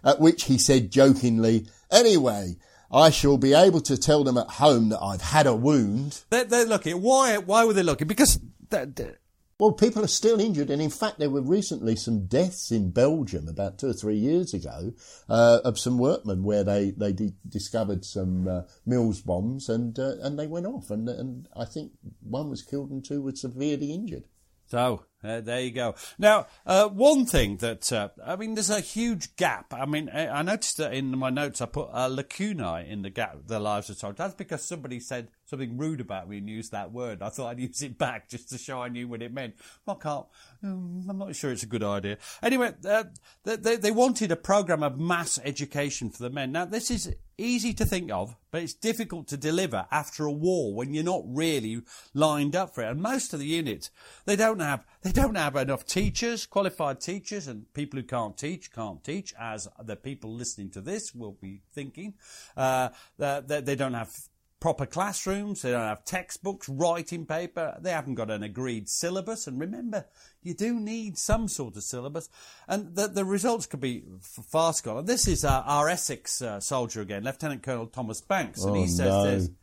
At 0.04 0.20
which 0.22 0.46
he 0.46 0.58
said 0.58 0.92
jokingly, 0.92 1.68
Anyway, 1.92 2.58
I 2.92 3.10
shall 3.10 3.38
be 3.38 3.54
able 3.54 3.82
to 3.82 3.98
tell 3.98 4.24
them 4.24 4.38
at 4.38 4.48
home 4.48 4.90
that 4.90 5.02
I've 5.02 5.22
had 5.22 5.46
a 5.48 5.56
wound. 5.56 6.24
They're, 6.30 6.46
they're 6.46 6.66
looking. 6.66 7.02
Why? 7.02 7.38
Why 7.38 7.66
were 7.66 7.74
they 7.74 7.84
looking? 7.84 8.08
Because 8.08 8.40
that, 8.70 8.96
that- 8.96 9.18
Well, 9.60 9.72
people 9.74 10.04
are 10.04 10.08
still 10.08 10.40
injured, 10.40 10.70
and 10.70 10.82
in 10.82 10.90
fact, 10.92 11.18
there 11.20 11.30
were 11.30 11.42
recently 11.42 11.96
some 11.96 12.28
deaths 12.28 12.72
in 12.72 12.92
Belgium 12.92 13.48
about 13.48 13.78
two 13.80 13.88
or 13.90 13.94
three 13.94 14.16
years 14.18 14.54
ago 14.54 14.94
uh, 15.28 15.60
of 15.66 15.80
some 15.80 15.98
workmen 15.98 16.44
where 16.44 16.64
they 16.64 16.92
they 16.92 17.12
di- 17.12 17.34
discovered 17.50 18.06
some 18.06 18.48
uh, 18.48 18.62
Mills 18.86 19.22
bombs 19.22 19.68
and 19.68 19.98
uh, 20.00 20.14
and 20.22 20.38
they 20.38 20.48
went 20.48 20.68
off, 20.68 20.90
and 20.92 21.10
and 21.10 21.48
I 21.56 21.66
think 21.66 21.92
one 22.22 22.50
was 22.50 22.62
killed 22.62 22.92
and 22.92 23.04
two 23.04 23.22
were 23.22 23.34
severely 23.36 23.92
injured. 23.92 24.26
So 24.68 25.04
uh, 25.24 25.42
there 25.42 25.62
you 25.62 25.72
go. 25.72 25.96
Now, 26.18 26.48
uh, 26.66 26.88
one 26.88 27.26
thing 27.26 27.58
that 27.58 27.92
uh, 27.92 28.10
I 28.24 28.36
mean, 28.36 28.56
there's 28.56 28.70
a 28.70 28.80
huge 28.80 29.36
gap. 29.36 29.74
I 29.74 29.86
mean, 29.86 30.10
I 30.14 30.28
I 30.28 30.42
noticed 30.44 30.78
that 30.78 30.94
in 30.94 31.18
my 31.18 31.30
notes 31.30 31.62
I 31.62 31.66
put 31.66 31.90
uh, 31.92 32.08
lacunae 32.10 32.88
in 32.88 33.02
the 33.02 33.10
gap, 33.10 33.38
the 33.48 33.60
lives 33.60 33.90
of 33.90 33.98
soldiers. 33.98 34.18
That's 34.18 34.36
because 34.36 34.64
somebody 34.64 35.00
said 35.00 35.30
something 35.48 35.78
rude 35.78 36.02
about 36.02 36.30
me 36.30 36.38
and 36.38 36.50
used 36.50 36.72
that 36.74 36.92
word. 36.92 37.22
I 37.22 37.30
thought 37.30 37.48
I'd 37.48 37.60
use 37.60 37.82
it 37.82 37.98
back 37.98 38.30
just 38.30 38.50
to 38.50 38.58
show 38.58 38.82
I 38.82 38.90
knew 38.90 39.08
what 39.08 39.22
it 39.22 39.34
meant. 39.34 39.56
I 39.88 39.94
can't. 39.96 40.26
um, 40.64 41.06
I'm 41.10 41.18
not 41.18 41.36
sure 41.36 41.52
it's 41.52 41.64
a 41.64 41.68
good 41.68 41.84
idea. 41.84 42.18
Anyway, 42.44 42.74
uh, 42.86 43.06
they, 43.44 43.56
they, 43.56 43.76
they 43.78 43.92
wanted 43.92 44.32
a 44.32 44.36
program 44.36 44.84
of 44.84 45.00
mass 45.00 45.40
education 45.44 46.10
for 46.10 46.24
the 46.24 46.30
men. 46.30 46.52
Now, 46.52 46.66
this 46.66 46.92
is 46.92 47.16
easy 47.38 47.74
to 47.76 47.86
think 47.86 48.12
of, 48.12 48.36
but 48.52 48.64
it's 48.64 48.74
difficult 48.74 49.28
to 49.28 49.38
deliver 49.38 49.86
after 49.92 50.26
a 50.26 50.32
war 50.32 50.74
when 50.74 50.94
you're 50.94 51.04
not 51.04 51.24
really 51.26 51.82
lined 52.14 52.56
up 52.56 52.74
for 52.74 52.84
it. 52.84 52.90
And 52.90 53.02
most 53.02 53.34
of 53.34 53.40
the 53.40 53.46
units, 53.46 53.90
they 54.26 54.36
don't 54.36 54.60
have 54.60 54.84
they 55.04 55.12
don't 55.12 55.36
have 55.36 55.56
enough 55.56 55.86
teachers, 55.86 56.46
qualified 56.46 57.00
teachers, 57.00 57.48
and 57.48 57.72
people 57.74 58.00
who 58.00 58.06
can't 58.06 58.38
teach 58.38 58.74
can't 58.74 59.04
teach, 59.04 59.34
as 59.40 59.68
the 59.82 59.96
people 59.96 60.34
listening 60.34 60.72
to 60.72 60.82
this 60.82 61.14
will 61.14 61.38
be 61.40 61.62
thinking. 61.72 62.16
Uh, 62.56 62.90
they, 63.18 63.62
they 63.62 63.76
don't 63.76 63.94
have 63.94 64.12
proper 64.60 64.86
classrooms, 64.86 65.62
they 65.62 65.72
don't 65.72 65.82
have 65.82 66.04
textbooks, 66.04 66.68
writing 66.68 67.26
paper, 67.26 67.78
they 67.80 67.92
haven't 67.92 68.16
got 68.16 68.32
an 68.32 68.44
agreed 68.44 68.90
syllabus. 68.90 69.48
And 69.48 69.60
remember, 69.60 70.06
you 70.42 70.54
do 70.54 70.80
need 70.80 71.18
some 71.18 71.48
sort 71.48 71.76
of 71.76 71.84
syllabus. 71.84 72.30
And 72.68 72.96
the, 72.96 73.08
the 73.08 73.26
results 73.26 73.66
could 73.68 73.82
be 73.82 74.04
far 74.22 74.74
gone. 74.84 74.98
And 74.98 75.08
this 75.08 75.28
is 75.28 75.46
uh, 75.46 75.64
our 75.66 75.90
Essex 75.90 76.42
uh, 76.42 76.60
soldier 76.60 77.02
again, 77.02 77.24
Lieutenant 77.24 77.64
Colonel 77.64 77.88
Thomas 77.88 78.22
Banks. 78.22 78.64
And 78.64 78.72
Oh, 78.76 78.82
he 78.82 78.88
says 78.88 79.10
no. 79.10 79.24
this. 79.24 79.50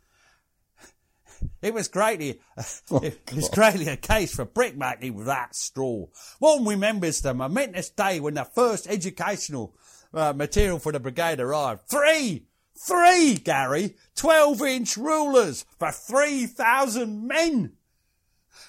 It 1.61 1.73
was 1.73 1.89
greatly, 1.89 2.39
it 2.57 3.19
was 3.35 3.49
greatly 3.49 3.87
a 3.87 3.97
case 3.97 4.33
for 4.33 4.45
brickmaking 4.45 5.13
with 5.15 5.25
that 5.25 5.53
straw. 5.55 6.07
One 6.39 6.65
remembers 6.65 7.21
the 7.21 7.33
momentous 7.33 7.89
day 7.89 8.19
when 8.21 8.35
the 8.35 8.45
first 8.45 8.87
educational 8.87 9.75
uh, 10.13 10.31
material 10.33 10.79
for 10.79 10.91
the 10.93 10.99
brigade 10.99 11.39
arrived. 11.41 11.81
Three, 11.89 12.45
three, 12.77 13.35
Gary, 13.35 13.95
twelve-inch 14.15 14.97
rulers 14.97 15.65
for 15.77 15.91
three 15.91 16.45
thousand 16.45 17.27
men. 17.27 17.73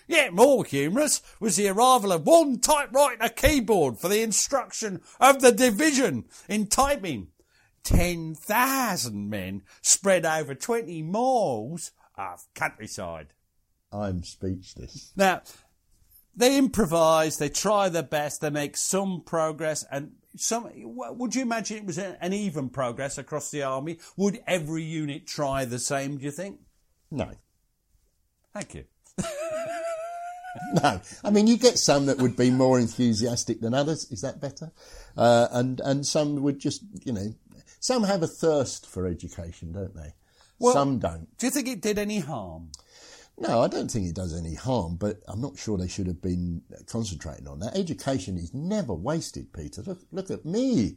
Yet 0.07 0.33
more 0.33 0.65
humorous 0.65 1.21
was 1.41 1.57
the 1.57 1.69
arrival 1.69 2.13
of 2.13 2.27
one 2.27 2.61
typewriter 2.61 3.29
keyboard 3.29 3.99
for 3.99 4.09
the 4.09 4.23
instruction 4.23 5.01
of 5.21 5.41
the 5.41 5.53
division 5.53 6.27
in 6.49 6.67
typing. 6.69 7.29
10,000 7.83 9.31
men 9.31 9.63
spread 9.81 10.27
over 10.27 10.57
20 10.57 11.03
miles 11.03 11.93
of 12.17 12.45
countryside. 12.53 13.29
I'm 13.93 14.25
speechless. 14.25 15.13
Now, 15.15 15.43
they 16.35 16.59
improvise, 16.59 17.39
they 17.39 17.49
try 17.49 17.89
their 17.89 18.03
best, 18.03 18.41
they 18.41 18.51
make 18.51 18.77
some 18.77 19.23
progress, 19.25 19.85
and 19.91 20.13
some. 20.37 20.71
Would 20.75 21.35
you 21.35 21.43
imagine 21.43 21.79
it 21.79 21.87
was 21.87 21.99
an 21.99 22.33
even 22.33 22.69
progress 22.69 23.19
across 23.19 23.51
the 23.51 23.63
army? 23.63 23.99
Would 24.17 24.41
every 24.47 24.83
unit 24.83 25.27
try 25.27 25.65
the 25.65 25.79
same? 25.79 26.19
Do 26.19 26.25
you 26.25 26.31
think? 26.31 26.61
No, 27.11 27.31
Thank 28.57 28.75
you. 28.75 28.85
no. 30.83 31.01
I 31.23 31.31
mean, 31.31 31.47
you 31.47 31.59
get 31.59 31.79
some 31.79 32.07
that 32.07 32.17
would 32.17 32.39
be 32.39 32.51
more 32.51 32.79
enthusiastic 32.81 33.61
than 33.61 33.75
others. 33.75 34.11
Is 34.11 34.23
that 34.23 34.41
better? 34.41 34.73
Uh, 35.15 35.49
and 35.51 35.81
and 35.81 36.07
some 36.07 36.43
would 36.43 36.59
just, 36.59 36.83
you 37.05 37.13
know, 37.13 37.35
some 37.81 38.05
have 38.05 38.23
a 38.23 38.27
thirst 38.27 38.87
for 38.87 39.07
education, 39.07 39.73
don't 39.73 39.95
they? 39.95 40.15
Well- 40.59 40.73
some 40.73 40.99
don't. 40.99 41.29
Do 41.37 41.47
you 41.47 41.51
think 41.51 41.69
it 41.69 41.83
did 41.83 41.99
any 41.99 42.21
harm? 42.21 42.71
No, 43.39 43.61
I 43.61 43.69
don't 43.69 43.91
think 43.91 44.07
it 44.07 44.15
does 44.15 44.35
any 44.35 44.55
harm, 44.55 44.97
but 44.97 45.21
I'm 45.29 45.43
not 45.43 45.59
sure 45.59 45.77
they 45.77 45.89
should 45.89 46.07
have 46.07 46.23
been 46.23 46.63
concentrating 46.87 47.47
on 47.47 47.59
that. 47.61 47.77
Education 47.77 48.39
is 48.39 48.55
never 48.55 48.95
wasted, 48.95 49.53
Peter. 49.53 49.83
Look, 49.83 49.99
look 50.11 50.31
at 50.31 50.47
me. 50.47 50.97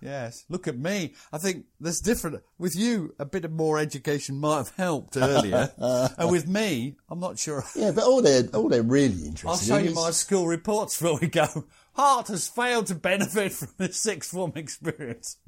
Yes. 0.00 0.44
Look 0.48 0.66
at 0.66 0.78
me. 0.78 1.14
I 1.32 1.38
think 1.38 1.66
there's 1.80 2.00
different. 2.00 2.42
With 2.58 2.74
you, 2.76 3.14
a 3.18 3.24
bit 3.24 3.44
of 3.44 3.52
more 3.52 3.78
education 3.78 4.38
might 4.38 4.56
have 4.58 4.72
helped 4.76 5.16
earlier, 5.16 5.72
and 5.78 6.30
with 6.30 6.46
me, 6.46 6.96
I'm 7.08 7.20
not 7.20 7.38
sure. 7.38 7.64
Yeah, 7.74 7.92
but 7.92 8.04
all 8.04 8.20
they're 8.22 8.44
all 8.54 8.68
they're 8.68 8.82
really 8.82 9.26
interested 9.26 9.44
in 9.44 9.48
I'll 9.50 9.56
show 9.56 9.76
in 9.76 9.84
you 9.84 9.90
is 9.90 9.96
my 9.96 10.10
school 10.10 10.46
reports 10.46 10.98
before 10.98 11.18
we 11.20 11.28
go. 11.28 11.66
Hart 11.94 12.28
has 12.28 12.48
failed 12.48 12.86
to 12.88 12.94
benefit 12.94 13.52
from 13.52 13.68
the 13.78 13.92
sixth 13.92 14.30
form 14.30 14.52
experience. 14.56 15.38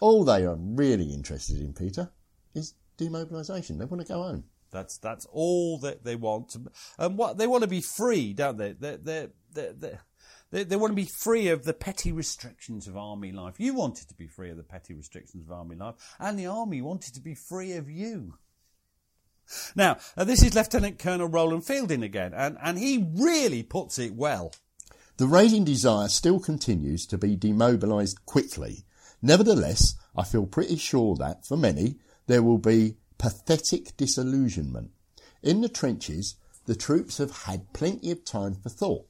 all 0.00 0.24
they 0.24 0.44
are 0.44 0.56
really 0.56 1.12
interested 1.12 1.58
in, 1.58 1.72
Peter, 1.72 2.10
is 2.54 2.74
demobilisation. 2.98 3.78
They 3.78 3.86
want 3.86 4.02
to 4.02 4.12
go 4.12 4.22
home. 4.22 4.44
That's 4.72 4.98
that's 4.98 5.26
all 5.30 5.78
that 5.78 6.02
they 6.02 6.16
want. 6.16 6.56
And 6.98 7.16
what 7.16 7.38
they 7.38 7.46
want 7.46 7.62
to 7.62 7.68
be 7.68 7.82
free, 7.82 8.32
don't 8.32 8.56
they? 8.56 8.72
They 8.72 8.96
they 8.96 9.28
they 9.52 9.98
they, 10.50 10.64
they, 10.64 10.76
want 10.76 10.90
to 10.90 10.96
be 10.96 11.08
free 11.18 11.48
of 11.48 11.64
the 11.64 11.72
petty 11.72 12.12
restrictions 12.12 12.86
of 12.86 12.96
army 12.96 13.32
life. 13.32 13.54
You 13.58 13.74
wanted 13.74 14.08
to 14.08 14.14
be 14.14 14.26
free 14.26 14.50
of 14.50 14.58
the 14.58 14.62
petty 14.62 14.92
restrictions 14.92 15.46
of 15.46 15.52
army 15.52 15.76
life, 15.76 15.94
and 16.18 16.38
the 16.38 16.46
army 16.46 16.82
wanted 16.82 17.14
to 17.14 17.20
be 17.20 17.34
free 17.34 17.72
of 17.72 17.88
you. 17.88 18.34
Now, 19.74 19.98
uh, 20.16 20.24
this 20.24 20.42
is 20.42 20.54
Lieutenant 20.54 20.98
Colonel 20.98 21.26
Rowland 21.26 21.64
Feilding 21.64 22.04
again, 22.04 22.32
and, 22.34 22.56
and 22.62 22.78
he 22.78 23.06
really 23.14 23.62
puts 23.62 23.98
it 23.98 24.14
well. 24.14 24.52
The 25.16 25.26
raging 25.26 25.64
desire 25.64 26.08
still 26.08 26.38
continues 26.38 27.06
to 27.06 27.18
be 27.18 27.36
demobilised 27.36 28.24
quickly. 28.24 28.84
Nevertheless, 29.20 29.94
I 30.16 30.24
feel 30.24 30.46
pretty 30.46 30.76
sure 30.76 31.16
that, 31.16 31.46
for 31.46 31.56
many, 31.56 31.96
there 32.26 32.42
will 32.42 32.58
be 32.58 32.96
pathetic 33.22 33.96
disillusionment. 33.96 34.90
In 35.44 35.60
the 35.60 35.68
trenches, 35.68 36.34
the 36.66 36.74
troops 36.74 37.18
have 37.18 37.44
had 37.44 37.72
plenty 37.72 38.10
of 38.10 38.24
time 38.24 38.56
for 38.56 38.68
thought, 38.68 39.06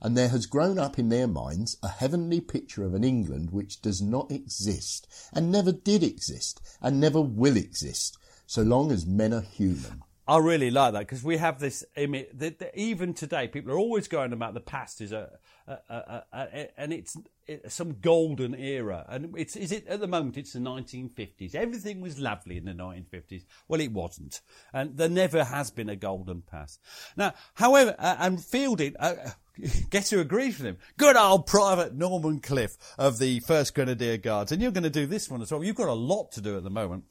and 0.00 0.16
there 0.16 0.30
has 0.30 0.46
grown 0.46 0.80
up 0.80 0.98
in 0.98 1.10
their 1.10 1.28
minds 1.28 1.76
a 1.80 1.86
heavenly 1.86 2.40
picture 2.40 2.82
of 2.82 2.92
an 2.92 3.04
England 3.04 3.52
which 3.52 3.80
does 3.80 4.02
not 4.02 4.32
exist, 4.32 5.06
and 5.32 5.52
never 5.52 5.70
did 5.70 6.02
exist, 6.02 6.60
and 6.80 6.98
never 6.98 7.20
will 7.20 7.56
exist, 7.56 8.18
so 8.48 8.62
long 8.62 8.90
as 8.90 9.06
men 9.06 9.32
are 9.32 9.42
human. 9.42 10.02
I 10.26 10.38
really 10.38 10.72
like 10.72 10.94
that 10.94 11.00
because 11.00 11.22
we 11.22 11.36
have 11.36 11.60
this 11.60 11.84
image 11.96 12.26
that, 12.34 12.58
that 12.58 12.76
even 12.76 13.14
today 13.14 13.46
people 13.46 13.72
are 13.72 13.78
always 13.78 14.08
going 14.08 14.32
about 14.32 14.54
the 14.54 14.60
past 14.60 15.00
is 15.00 15.12
a, 15.12 15.30
a, 15.68 15.72
a, 15.88 16.22
a, 16.32 16.80
and 16.80 16.92
it's 16.92 17.16
it, 17.16 17.26
some 17.66 17.96
golden 18.00 18.54
era 18.54 19.04
and 19.08 19.34
it's 19.36 19.56
is 19.56 19.72
it 19.72 19.86
at 19.88 20.00
the 20.00 20.06
moment 20.06 20.36
it's 20.36 20.52
the 20.52 20.60
1950s 20.60 21.54
everything 21.56 22.00
was 22.00 22.18
lovely 22.18 22.56
in 22.56 22.64
the 22.64 22.72
1950s 22.72 23.44
well 23.66 23.80
it 23.80 23.90
wasn't 23.92 24.40
and 24.72 24.96
there 24.96 25.08
never 25.08 25.42
has 25.42 25.70
been 25.70 25.88
a 25.88 25.96
golden 25.96 26.40
past 26.42 26.80
now 27.16 27.32
however 27.54 27.96
uh, 27.98 28.16
and 28.20 28.38
Feilding 28.38 28.94
uh, 29.00 29.14
Guess 29.90 30.10
who 30.10 30.20
agrees 30.20 30.58
with 30.58 30.66
him? 30.66 30.78
Good 30.96 31.16
old 31.16 31.46
Private 31.46 31.94
Norman 31.94 32.40
Cliff 32.40 32.76
of 32.98 33.18
the 33.18 33.40
1st 33.40 33.74
Grenadier 33.74 34.16
Guards. 34.16 34.52
And 34.52 34.62
you're 34.62 34.72
going 34.72 34.82
to 34.84 34.90
do 34.90 35.06
this 35.06 35.28
one 35.28 35.42
as 35.42 35.52
well. 35.52 35.62
You've 35.62 35.76
got 35.76 35.88
a 35.88 35.92
lot 35.92 36.32
to 36.32 36.40
do 36.40 36.56
at 36.56 36.64
the 36.64 36.70
moment. 36.70 37.04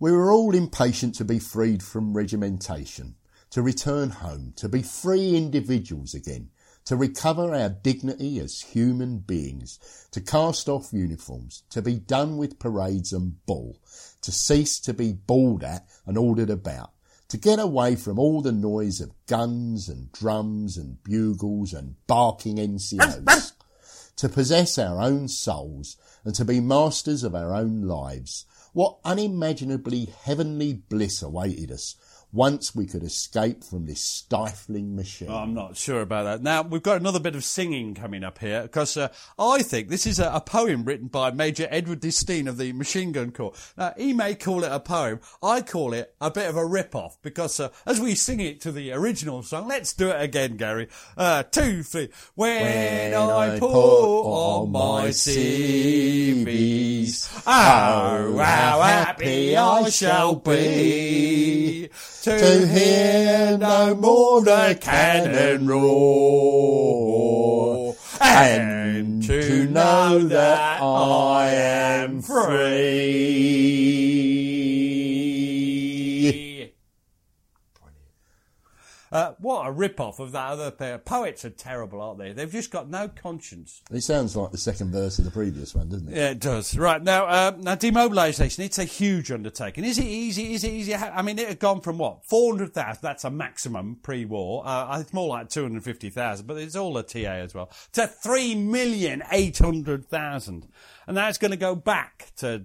We 0.00 0.10
were 0.10 0.32
all 0.32 0.54
impatient 0.54 1.14
to 1.16 1.24
be 1.24 1.38
freed 1.38 1.82
from 1.82 2.12
regimentation, 2.12 3.14
to 3.50 3.62
return 3.62 4.10
home, 4.10 4.52
to 4.56 4.68
be 4.68 4.82
free 4.82 5.36
individuals 5.36 6.14
again, 6.14 6.50
to 6.84 6.96
recover 6.96 7.54
our 7.54 7.68
dignity 7.68 8.38
as 8.40 8.60
human 8.60 9.18
beings, 9.18 9.78
to 10.10 10.20
cast 10.20 10.68
off 10.68 10.92
uniforms, 10.92 11.62
to 11.70 11.80
be 11.80 11.98
done 11.98 12.36
with 12.36 12.58
parades 12.58 13.12
and 13.12 13.44
ball, 13.46 13.78
to 14.20 14.32
cease 14.32 14.80
to 14.80 14.92
be 14.92 15.12
bawled 15.12 15.62
at 15.62 15.86
and 16.06 16.18
ordered 16.18 16.50
about, 16.50 16.90
to 17.28 17.36
get 17.36 17.58
away 17.58 17.96
from 17.96 18.18
all 18.18 18.42
the 18.42 18.52
noise 18.52 19.00
of 19.00 19.12
guns 19.26 19.88
and 19.88 20.10
drums 20.12 20.76
and 20.76 21.02
bugles 21.02 21.72
and 21.72 21.94
barking 22.06 22.56
NCOs, 22.56 23.52
to 24.16 24.28
possess 24.28 24.78
our 24.78 25.00
own 25.00 25.28
souls 25.28 25.96
and 26.24 26.34
to 26.34 26.44
be 26.44 26.60
masters 26.60 27.24
of 27.24 27.34
our 27.34 27.54
own 27.54 27.82
lives. 27.82 28.44
What 28.72 28.98
unimaginably 29.04 30.06
heavenly 30.24 30.74
bliss 30.74 31.22
awaited 31.22 31.70
us. 31.70 31.96
Once 32.34 32.74
we 32.74 32.86
could 32.86 33.02
escape 33.02 33.62
from 33.62 33.84
this 33.84 34.00
stifling 34.00 34.96
machine. 34.96 35.28
Oh, 35.30 35.36
I'm 35.36 35.52
not 35.52 35.76
sure 35.76 36.00
about 36.00 36.22
that. 36.24 36.42
Now, 36.42 36.62
we've 36.62 36.82
got 36.82 36.96
another 36.96 37.20
bit 37.20 37.34
of 37.34 37.44
singing 37.44 37.94
coming 37.94 38.24
up 38.24 38.38
here 38.38 38.62
because 38.62 38.96
uh, 38.96 39.08
I 39.38 39.62
think 39.62 39.90
this 39.90 40.06
is 40.06 40.18
a, 40.18 40.30
a, 40.32 40.40
poem 40.40 40.84
written 40.84 41.08
by 41.08 41.30
Major 41.30 41.68
Edward 41.70 42.00
Dissteen 42.00 42.48
of 42.48 42.56
the 42.56 42.72
Machine 42.72 43.12
Gun 43.12 43.32
Corps. 43.32 43.52
Now, 43.76 43.92
he 43.98 44.14
may 44.14 44.34
call 44.34 44.64
it 44.64 44.72
a 44.72 44.80
poem. 44.80 45.20
I 45.42 45.60
call 45.60 45.92
it 45.92 46.14
a 46.22 46.30
bit 46.30 46.48
of 46.48 46.56
a 46.56 46.64
rip-off 46.64 47.20
because 47.20 47.60
uh, 47.60 47.68
as 47.84 48.00
we 48.00 48.14
sing 48.14 48.40
it 48.40 48.62
to 48.62 48.72
the 48.72 48.92
original 48.92 49.42
song, 49.42 49.68
let's 49.68 49.92
do 49.92 50.08
it 50.08 50.18
again, 50.22 50.56
Gary. 50.56 50.88
Uh, 51.18 51.42
two, 51.42 51.82
three. 51.82 52.08
When, 52.34 52.62
when 52.62 53.12
I, 53.12 53.56
I 53.56 53.58
put 53.58 53.70
on 53.70 54.72
my 54.72 55.10
civvies, 55.10 56.48
oh, 57.46 58.38
how 58.38 58.80
happy 58.80 59.54
I 59.54 59.90
shall 59.90 60.36
be 60.36 61.90
to 62.22 62.66
hear 62.68 63.58
no 63.58 63.94
more 63.96 64.42
the 64.42 64.78
cannon 64.80 65.66
roar, 65.66 66.36
and 68.20 69.20
to 69.24 69.66
know 69.66 70.20
that 70.20 70.80
I 70.80 71.48
am 71.48 72.22
free. 72.22 73.62
Uh, 79.12 79.34
what 79.40 79.66
a 79.66 79.70
rip-off 79.70 80.18
of 80.20 80.32
that 80.32 80.48
other 80.48 80.70
pair. 80.70 80.96
Poets 80.96 81.44
are 81.44 81.50
terrible, 81.50 82.00
aren't 82.00 82.18
they? 82.18 82.32
They've 82.32 82.50
just 82.50 82.70
got 82.70 82.88
no 82.88 83.08
conscience. 83.08 83.82
It 83.90 84.00
sounds 84.00 84.34
like 84.34 84.52
the 84.52 84.58
second 84.58 84.90
verse 84.90 85.18
of 85.18 85.26
the 85.26 85.30
previous 85.30 85.74
one, 85.74 85.90
doesn't 85.90 86.08
it? 86.08 86.16
Yeah, 86.16 86.30
it 86.30 86.40
does. 86.40 86.76
Right 86.78 87.02
now, 87.02 87.26
uh, 87.26 87.52
now 87.58 87.74
demobilisation. 87.74 88.60
It's 88.60 88.78
a 88.78 88.84
huge 88.84 89.30
undertaking. 89.30 89.84
Is 89.84 89.98
it 89.98 90.06
easy? 90.06 90.54
Is 90.54 90.64
it 90.64 90.72
easy? 90.72 90.94
I 90.94 91.20
mean, 91.20 91.38
it 91.38 91.46
had 91.46 91.58
gone 91.58 91.82
from 91.82 91.98
what 91.98 92.24
four 92.24 92.52
hundred 92.52 92.72
thousand. 92.72 93.00
That's 93.02 93.24
a 93.24 93.30
maximum 93.30 93.96
pre-war. 94.02 94.62
Uh, 94.64 94.98
it's 95.00 95.12
more 95.12 95.28
like 95.28 95.50
two 95.50 95.62
hundred 95.62 95.84
fifty 95.84 96.08
thousand, 96.08 96.46
but 96.46 96.56
it's 96.56 96.74
all 96.74 96.96
a 96.96 97.02
TA 97.02 97.18
as 97.18 97.54
well. 97.54 97.70
To 97.92 98.06
three 98.06 98.54
million 98.54 99.22
eight 99.30 99.58
hundred 99.58 100.06
thousand, 100.06 100.68
and 101.06 101.16
that's 101.16 101.36
going 101.36 101.50
to 101.50 101.58
go 101.58 101.74
back 101.74 102.32
to 102.36 102.64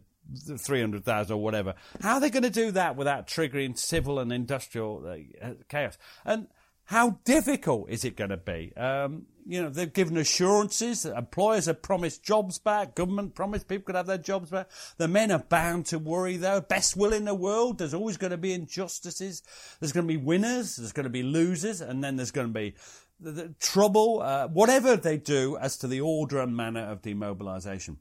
300,000 0.57 1.33
or 1.33 1.41
whatever. 1.41 1.75
How 2.01 2.15
are 2.15 2.19
they 2.19 2.29
going 2.29 2.43
to 2.43 2.49
do 2.49 2.71
that 2.71 2.95
without 2.95 3.27
triggering 3.27 3.77
civil 3.77 4.19
and 4.19 4.31
industrial 4.31 5.05
uh, 5.41 5.49
chaos? 5.69 5.97
And 6.25 6.47
how 6.85 7.19
difficult 7.25 7.89
is 7.89 8.05
it 8.05 8.15
going 8.15 8.29
to 8.29 8.37
be? 8.37 8.71
Um, 8.77 9.25
you 9.45 9.61
know, 9.61 9.69
they've 9.69 9.91
given 9.91 10.17
assurances 10.17 11.05
employers 11.05 11.65
have 11.65 11.81
promised 11.81 12.23
jobs 12.23 12.59
back, 12.59 12.95
government 12.95 13.35
promised 13.35 13.67
people 13.67 13.85
could 13.85 13.95
have 13.95 14.07
their 14.07 14.17
jobs 14.17 14.49
back. 14.49 14.69
The 14.97 15.07
men 15.07 15.31
are 15.31 15.39
bound 15.39 15.85
to 15.87 15.99
worry 15.99 16.37
though. 16.37 16.61
Best 16.61 16.95
will 16.95 17.11
in 17.11 17.25
the 17.25 17.35
world, 17.35 17.77
there's 17.77 17.93
always 17.93 18.15
going 18.15 18.31
to 18.31 18.37
be 18.37 18.53
injustices. 18.53 19.43
There's 19.79 19.91
going 19.91 20.07
to 20.07 20.13
be 20.13 20.17
winners, 20.17 20.77
there's 20.77 20.93
going 20.93 21.05
to 21.05 21.09
be 21.09 21.23
losers, 21.23 21.81
and 21.81 22.01
then 22.01 22.15
there's 22.15 22.31
going 22.31 22.47
to 22.47 22.53
be 22.53 22.75
the, 23.19 23.31
the 23.31 23.55
trouble, 23.59 24.21
uh, 24.21 24.47
whatever 24.47 24.95
they 24.95 25.17
do 25.17 25.57
as 25.57 25.77
to 25.79 25.87
the 25.87 26.01
order 26.01 26.39
and 26.39 26.55
manner 26.55 26.85
of 26.85 27.01
demobilisation. 27.01 27.97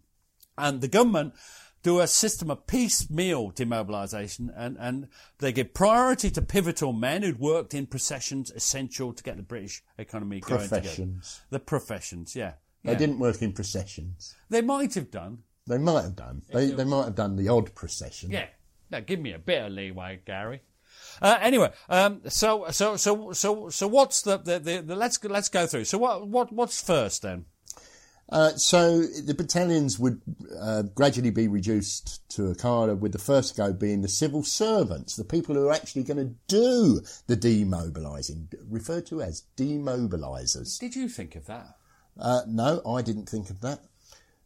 And 0.58 0.80
the 0.80 0.88
government 0.88 1.34
do 1.86 2.00
a 2.00 2.06
system 2.08 2.50
of 2.50 2.66
piecemeal 2.66 3.52
demobilisation 3.52 4.52
and, 4.56 4.76
and 4.80 5.06
they 5.38 5.52
give 5.52 5.72
priority 5.72 6.28
to 6.28 6.42
pivotal 6.42 6.92
men 6.92 7.22
who'd 7.22 7.38
worked 7.38 7.74
in 7.74 7.86
processions 7.86 8.50
essential 8.50 9.12
to 9.12 9.22
get 9.22 9.36
the 9.36 9.42
British 9.44 9.84
economy 9.96 10.40
going 10.40 10.68
Professions. 10.68 11.42
The 11.50 11.60
professions, 11.60 12.34
yeah. 12.34 12.54
They 12.82 12.90
yeah. 12.90 12.98
didn't 12.98 13.20
work 13.20 13.40
in 13.40 13.52
processions. 13.52 14.34
They 14.50 14.62
might 14.62 14.94
have 14.94 15.12
done. 15.12 15.44
They 15.68 15.78
might 15.78 16.02
have 16.02 16.16
done. 16.16 16.42
They, 16.52 16.72
they 16.72 16.82
might 16.82 17.04
have 17.04 17.14
done 17.14 17.36
the 17.36 17.48
odd 17.48 17.72
procession. 17.76 18.32
Yeah. 18.32 18.46
Now, 18.90 18.98
give 18.98 19.20
me 19.20 19.32
a 19.32 19.38
bit 19.38 19.64
of 19.64 19.70
leeway, 19.70 20.18
Gary. 20.26 20.62
Uh, 21.22 21.38
anyway, 21.40 21.70
um, 21.88 22.20
so 22.26 22.66
so 22.70 22.96
so 22.96 23.32
so 23.32 23.68
so 23.68 23.86
what's 23.86 24.22
the, 24.22 24.38
the, 24.38 24.58
the, 24.58 24.82
the 24.82 24.96
let's 24.96 25.22
let's 25.22 25.48
go 25.48 25.66
through. 25.66 25.84
So 25.84 25.98
what 25.98 26.26
what 26.26 26.52
what's 26.52 26.82
first 26.82 27.22
then? 27.22 27.44
Uh, 28.28 28.50
so 28.56 29.02
the 29.02 29.34
battalions 29.34 29.98
would 29.98 30.20
uh, 30.60 30.82
gradually 30.94 31.30
be 31.30 31.46
reduced 31.46 32.28
to 32.28 32.48
a 32.48 32.54
cadre, 32.54 32.94
with 32.94 33.12
the 33.12 33.18
first 33.18 33.56
go 33.56 33.72
being 33.72 34.02
the 34.02 34.08
civil 34.08 34.42
servants, 34.42 35.14
the 35.14 35.24
people 35.24 35.54
who 35.54 35.68
are 35.68 35.72
actually 35.72 36.02
going 36.02 36.18
to 36.18 36.34
do 36.48 37.00
the 37.28 37.36
demobilising, 37.36 38.52
referred 38.68 39.06
to 39.06 39.22
as 39.22 39.44
demobilisers. 39.56 40.78
Did 40.78 40.96
you 40.96 41.08
think 41.08 41.36
of 41.36 41.46
that? 41.46 41.76
Uh, 42.18 42.40
no, 42.48 42.82
I 42.86 43.02
didn't 43.02 43.28
think 43.28 43.50
of 43.50 43.60
that. 43.60 43.80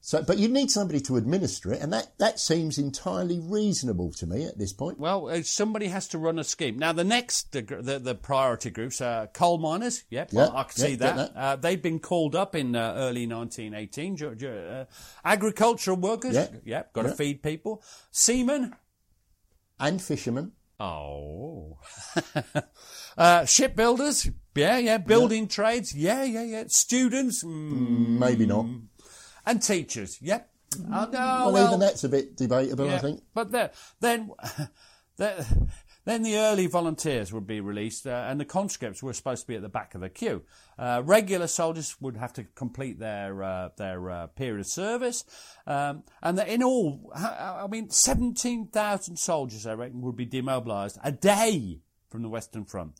So, 0.03 0.23
but 0.23 0.39
you 0.39 0.49
need 0.49 0.71
somebody 0.71 0.99
to 1.01 1.17
administer 1.17 1.75
it, 1.75 1.83
and 1.83 1.93
that, 1.93 2.17
that 2.19 2.41
seems 2.41 2.79
entirely 2.79 3.39
reasonable 3.39 4.11
to 4.13 4.27
me 4.27 4.47
at 4.47 4.57
this 4.57 4.73
point. 4.73 4.99
Well, 4.99 5.29
uh, 5.29 5.43
somebody 5.43 5.89
has 5.89 6.09
to 6.09 6.19
run 6.19 6.39
a 6.39 6.45
scheme. 6.45 6.79
Now, 6.79 6.93
the 6.93 7.05
next, 7.05 7.53
the, 7.53 7.61
the, 7.61 7.99
the 7.99 8.15
priority 8.15 8.71
groups 8.71 9.03
are 9.03 9.27
coal 9.27 9.59
miners. 9.59 10.05
Yep, 10.09 10.33
Yep, 10.33 10.51
I 10.55 10.63
can 10.63 10.73
see 10.73 10.95
that. 10.97 11.17
that. 11.17 11.37
Uh, 11.37 11.57
they've 11.57 11.83
been 11.83 11.99
called 11.99 12.35
up 12.35 12.55
in 12.55 12.75
uh, 12.75 12.95
early 12.97 13.27
1918. 13.27 14.17
Ju- 14.17 14.35
ju- 14.37 14.49
uh, 14.49 14.85
agricultural 15.23 15.99
workers. 15.99 16.35
Yep. 16.35 16.63
Yep, 16.65 16.93
got 16.95 17.03
to 17.03 17.11
feed 17.11 17.43
people. 17.43 17.83
Seamen. 18.11 18.75
And 19.79 20.01
fishermen. 20.01 20.53
Oh. 20.81 21.77
uh, 23.19 23.45
shipbuilders. 23.45 24.31
Yeah, 24.55 24.79
yeah. 24.79 24.97
Building 24.97 25.47
trades. 25.47 25.95
Yeah, 25.95 26.25
yeah, 26.25 26.43
yeah. 26.43 26.65
Students. 26.69 27.45
Mm. 27.45 28.19
Maybe 28.19 28.47
not. 28.47 28.65
And 29.47 29.63
teachers. 29.63 30.19
Yep. 30.21 30.49
Oh, 30.79 31.09
no, 31.13 31.19
well, 31.19 31.53
well, 31.53 31.67
even 31.69 31.81
that's 31.81 32.05
a 32.05 32.09
bit 32.09 32.37
debatable, 32.37 32.89
I 32.91 32.99
think. 32.99 33.23
But 33.35 33.51
the, 33.51 33.73
then, 34.01 34.31
the, 35.17 35.69
then 36.05 36.23
the 36.23 36.37
early 36.37 36.67
volunteers 36.67 37.33
would 37.33 37.47
be 37.47 37.61
released, 37.61 38.07
uh, 38.07 38.27
and 38.29 38.41
the 38.41 38.45
conscripts 38.45 39.03
were 39.03 39.13
supposed 39.13 39.43
to 39.43 39.49
be 39.49 39.57
at 39.57 39.63
the 39.63 39.69
back 39.69 39.95
of 39.95 40.01
the 40.01 40.09
queue. 40.09 40.43
Uh, 40.79 41.03
regular 41.05 41.47
soldiers 41.47 41.97
would 42.01 42.17
have 42.17 42.33
to 42.35 42.45
complete 42.55 42.99
their 42.99 43.43
uh, 43.43 43.69
their 43.77 44.11
uh, 44.11 44.27
period 44.29 44.61
of 44.61 44.67
service, 44.67 45.25
um, 45.67 46.05
and 46.23 46.39
that 46.39 46.49
in 46.49 46.63
all, 46.63 47.13
I 47.15 47.63
I 47.65 47.67
mean, 47.67 47.91
seventeen 47.91 48.69
thousand 48.69 49.17
soldiers, 49.17 49.67
I 49.67 49.75
reckon, 49.75 50.01
would 50.03 50.17
be 50.17 50.25
demobilised 50.25 50.99
a 51.03 51.13
day 51.13 51.81
from 52.09 52.23
the 52.23 52.29
Western 52.29 52.65
Front. 52.65 52.95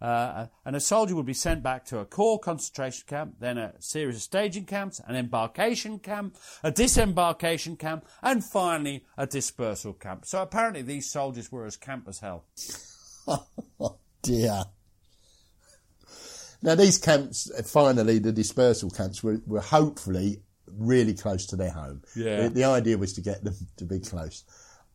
Uh, 0.00 0.46
and 0.64 0.76
a 0.76 0.80
soldier 0.80 1.14
would 1.14 1.26
be 1.26 1.34
sent 1.34 1.62
back 1.62 1.84
to 1.86 1.98
a 1.98 2.04
corps 2.04 2.38
concentration 2.38 3.04
camp, 3.06 3.36
then 3.40 3.58
a 3.58 3.72
series 3.80 4.16
of 4.16 4.22
staging 4.22 4.64
camps, 4.64 5.00
an 5.06 5.16
embarkation 5.16 5.98
camp, 5.98 6.36
a 6.62 6.70
disembarkation 6.70 7.76
camp, 7.76 8.06
and 8.22 8.44
finally 8.44 9.04
a 9.16 9.26
dispersal 9.26 9.94
camp. 9.94 10.26
So 10.26 10.42
apparently 10.42 10.82
these 10.82 11.10
soldiers 11.10 11.50
were 11.50 11.64
as 11.64 11.76
camp 11.76 12.06
as 12.08 12.20
hell. 12.20 12.44
Oh 13.78 13.98
dear. 14.22 14.62
Now 16.62 16.74
these 16.74 16.98
camps, 16.98 17.50
uh, 17.50 17.62
finally, 17.62 18.18
the 18.18 18.32
dispersal 18.32 18.90
camps 18.90 19.22
were, 19.22 19.40
were 19.46 19.60
hopefully 19.60 20.42
really 20.66 21.14
close 21.14 21.46
to 21.46 21.56
their 21.56 21.70
home. 21.70 22.02
Yeah. 22.14 22.42
The, 22.42 22.48
the 22.50 22.64
idea 22.64 22.98
was 22.98 23.12
to 23.14 23.20
get 23.20 23.44
them 23.44 23.54
to 23.76 23.84
be 23.84 24.00
close. 24.00 24.44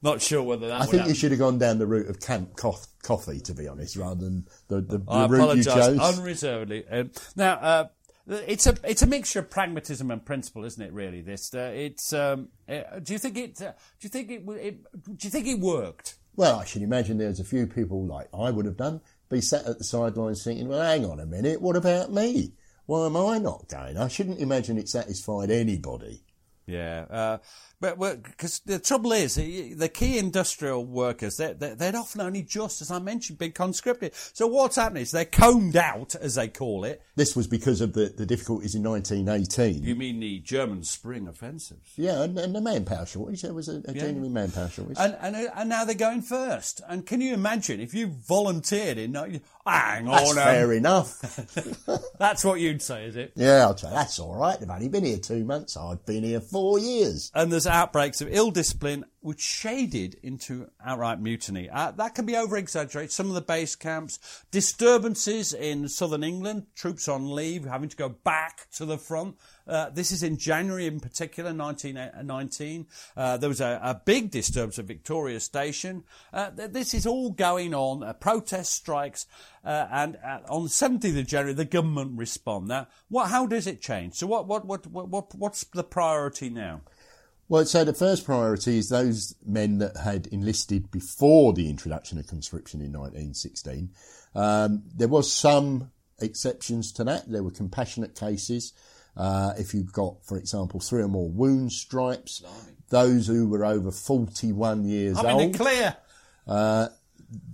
Not 0.03 0.21
sure 0.21 0.41
whether 0.41 0.67
that 0.67 0.81
I 0.81 0.85
think 0.85 1.07
you 1.07 1.13
should 1.13 1.31
have 1.31 1.39
gone 1.39 1.59
down 1.59 1.77
the 1.77 1.85
route 1.85 2.09
of 2.09 2.19
camp 2.19 2.55
coff- 2.55 2.87
coffee, 3.03 3.39
to 3.41 3.53
be 3.53 3.67
honest, 3.67 3.95
rather 3.95 4.23
than 4.23 4.47
the, 4.67 4.81
the, 4.81 4.97
the 4.97 5.11
I 5.11 5.27
route 5.27 5.57
you 5.57 5.63
chose. 5.63 5.99
unreservedly. 5.99 6.85
Um, 6.89 7.11
now, 7.35 7.53
uh, 7.53 7.87
it's 8.27 8.65
a 8.65 8.75
it's 8.83 9.01
a 9.01 9.07
mixture 9.07 9.39
of 9.39 9.49
pragmatism 9.49 10.09
and 10.09 10.25
principle, 10.25 10.65
isn't 10.65 10.81
it? 10.81 10.91
Really, 10.91 11.21
this 11.21 11.53
uh, 11.53 11.71
it's. 11.73 12.13
Um, 12.13 12.49
uh, 12.67 12.99
do 13.03 13.13
you 13.13 13.19
think 13.19 13.37
it? 13.37 13.61
Uh, 13.61 13.73
do 13.99 14.05
you 14.05 14.09
think 14.09 14.31
it, 14.31 14.43
it? 14.47 14.83
Do 15.03 15.17
you 15.19 15.29
think 15.29 15.47
it 15.47 15.59
worked? 15.59 16.15
Well, 16.35 16.57
I 16.57 16.65
should 16.65 16.81
imagine 16.81 17.17
there's 17.17 17.39
a 17.39 17.45
few 17.45 17.67
people 17.67 18.05
like 18.05 18.27
I 18.33 18.51
would 18.51 18.65
have 18.65 18.77
done, 18.77 19.01
be 19.29 19.41
sat 19.41 19.65
at 19.65 19.77
the 19.77 19.83
sidelines 19.83 20.43
thinking, 20.43 20.69
well, 20.69 20.81
hang 20.81 21.05
on 21.05 21.19
a 21.19 21.25
minute, 21.25 21.61
what 21.61 21.75
about 21.75 22.11
me? 22.11 22.53
Why 22.85 23.05
am 23.05 23.17
I 23.17 23.37
not 23.37 23.67
going? 23.67 23.97
I 23.97 24.07
shouldn't 24.07 24.39
imagine 24.39 24.77
it 24.77 24.89
satisfied 24.89 25.51
anybody. 25.51 26.23
Yeah, 26.65 27.05
uh, 27.09 27.37
but 27.81 27.99
because 28.23 28.59
the 28.59 28.79
trouble 28.79 29.11
is, 29.11 29.35
the 29.35 29.73
the 29.73 29.89
key 29.89 30.17
industrial 30.17 30.85
workers, 30.85 31.37
they're, 31.37 31.53
they're, 31.53 31.75
they'd 31.75 31.95
often 31.95 32.21
only 32.21 32.43
just, 32.43 32.81
as 32.81 32.91
I 32.91 32.99
mentioned, 32.99 33.39
been 33.39 33.51
conscripted. 33.51 34.13
So 34.15 34.47
what's 34.47 34.77
happening 34.77 35.03
is 35.03 35.11
they're 35.11 35.25
combed 35.25 35.75
out, 35.75 36.15
as 36.15 36.35
they 36.35 36.47
call 36.47 36.85
it. 36.85 37.01
This 37.15 37.35
was 37.35 37.47
because 37.47 37.81
of 37.81 37.93
the, 37.93 38.13
the 38.15 38.25
difficulties 38.25 38.75
in 38.75 38.83
1918. 38.83 39.83
You 39.83 39.95
mean 39.95 40.19
the 40.19 40.39
German 40.39 40.83
Spring 40.83 41.27
Offensive? 41.27 41.79
yeah, 41.95 42.21
and, 42.21 42.37
and 42.37 42.55
the 42.55 42.61
manpower 42.61 43.05
shortage. 43.05 43.41
There 43.41 43.53
was 43.53 43.67
a, 43.67 43.81
a 43.85 43.93
genuine 43.93 44.33
manpower 44.33 44.69
shortage. 44.69 44.97
And, 44.99 45.17
and 45.19 45.35
and 45.55 45.69
now 45.69 45.83
they're 45.83 45.95
going 45.95 46.21
first. 46.21 46.81
And 46.87 47.05
can 47.05 47.19
you 47.19 47.33
imagine 47.33 47.81
if 47.81 47.93
you 47.93 48.07
volunteered 48.07 48.97
in? 48.97 49.15
Hang 49.65 50.05
That's 50.05 50.31
on, 50.31 50.37
um, 50.37 50.43
fair 50.43 50.73
enough. 50.73 51.19
that's 52.19 52.43
what 52.43 52.59
you'd 52.59 52.81
say, 52.81 53.05
is 53.05 53.15
it? 53.15 53.33
yeah, 53.35 53.61
I'll 53.61 53.75
tell 53.75 53.89
you, 53.89 53.95
that's 53.95 54.19
all 54.19 54.35
right. 54.35 54.59
They've 54.59 54.69
only 54.69 54.89
been 54.89 55.03
here 55.03 55.17
two 55.17 55.43
months. 55.43 55.77
I've 55.77 56.05
been 56.05 56.23
here 56.23 56.39
four. 56.39 56.61
four 56.61 56.79
years. 56.79 57.31
And 57.33 57.51
there's 57.51 57.65
outbreaks 57.71 58.21
of 58.21 58.27
ill 58.31 58.51
discipline, 58.51 59.05
which 59.21 59.39
shaded 59.39 60.17
into 60.21 60.69
outright 60.83 61.21
mutiny. 61.21 61.69
Uh, 61.69 61.91
that 61.91 62.13
can 62.13 62.25
be 62.25 62.35
over 62.35 62.57
exaggerated. 62.57 63.11
Some 63.11 63.27
of 63.27 63.33
the 63.33 63.41
base 63.41 63.75
camps, 63.75 64.19
disturbances 64.51 65.53
in 65.53 65.87
southern 65.87 66.23
England, 66.23 66.67
troops 66.75 67.07
on 67.07 67.33
leave, 67.33 67.65
having 67.65 67.89
to 67.89 67.95
go 67.95 68.09
back 68.09 68.67
to 68.73 68.85
the 68.85 68.97
front. 68.97 69.37
Uh, 69.67 69.89
this 69.89 70.11
is 70.11 70.21
in 70.21 70.37
January 70.37 70.85
in 70.85 70.99
particular, 70.99 71.53
1919. 71.53 72.87
Uh, 73.15 73.37
there 73.37 73.49
was 73.49 73.61
a, 73.61 73.79
a, 73.81 74.01
big 74.03 74.31
disturbance 74.31 74.77
at 74.77 74.85
Victoria 74.85 75.39
Station. 75.39 76.03
Uh, 76.33 76.49
this 76.53 76.93
is 76.93 77.05
all 77.05 77.29
going 77.29 77.73
on, 77.73 78.03
uh, 78.03 78.11
protest 78.13 78.73
strikes, 78.73 79.27
uh, 79.63 79.87
and 79.91 80.17
uh, 80.25 80.39
on 80.49 80.63
the 80.63 80.69
17th 80.69 81.19
of 81.19 81.27
January, 81.27 81.53
the 81.53 81.63
government 81.63 82.17
respond. 82.17 82.67
Now, 82.67 82.87
what, 83.07 83.29
how 83.29 83.45
does 83.45 83.67
it 83.67 83.81
change? 83.81 84.15
So, 84.15 84.27
what, 84.27 84.47
what, 84.47 84.65
what, 84.65 84.87
what, 84.87 85.35
what's 85.35 85.63
the 85.65 85.83
priority 85.83 86.49
now? 86.49 86.81
Well, 87.51 87.65
so 87.65 87.83
the 87.83 87.93
first 87.93 88.23
priority 88.23 88.77
is 88.77 88.87
those 88.87 89.35
men 89.45 89.79
that 89.79 89.97
had 89.97 90.27
enlisted 90.27 90.89
before 90.89 91.51
the 91.51 91.69
introduction 91.69 92.17
of 92.17 92.25
conscription 92.25 92.79
in 92.79 92.93
1916. 92.93 93.89
Um, 94.33 94.83
there 94.95 95.09
was 95.09 95.29
some 95.29 95.91
exceptions 96.21 96.93
to 96.93 97.03
that. 97.03 97.29
There 97.29 97.43
were 97.43 97.51
compassionate 97.51 98.15
cases. 98.15 98.71
Uh, 99.17 99.51
if 99.57 99.73
you've 99.73 99.91
got, 99.91 100.25
for 100.25 100.37
example, 100.37 100.79
three 100.79 101.03
or 101.03 101.09
more 101.09 101.27
wound 101.27 101.73
stripes, 101.73 102.41
those 102.87 103.27
who 103.27 103.49
were 103.49 103.65
over 103.65 103.91
41 103.91 104.85
years 104.85 105.17
I'm 105.17 105.25
old. 105.25 105.41
in 105.41 105.51
the 105.51 105.57
clear. 105.57 105.97
Uh, 106.47 106.87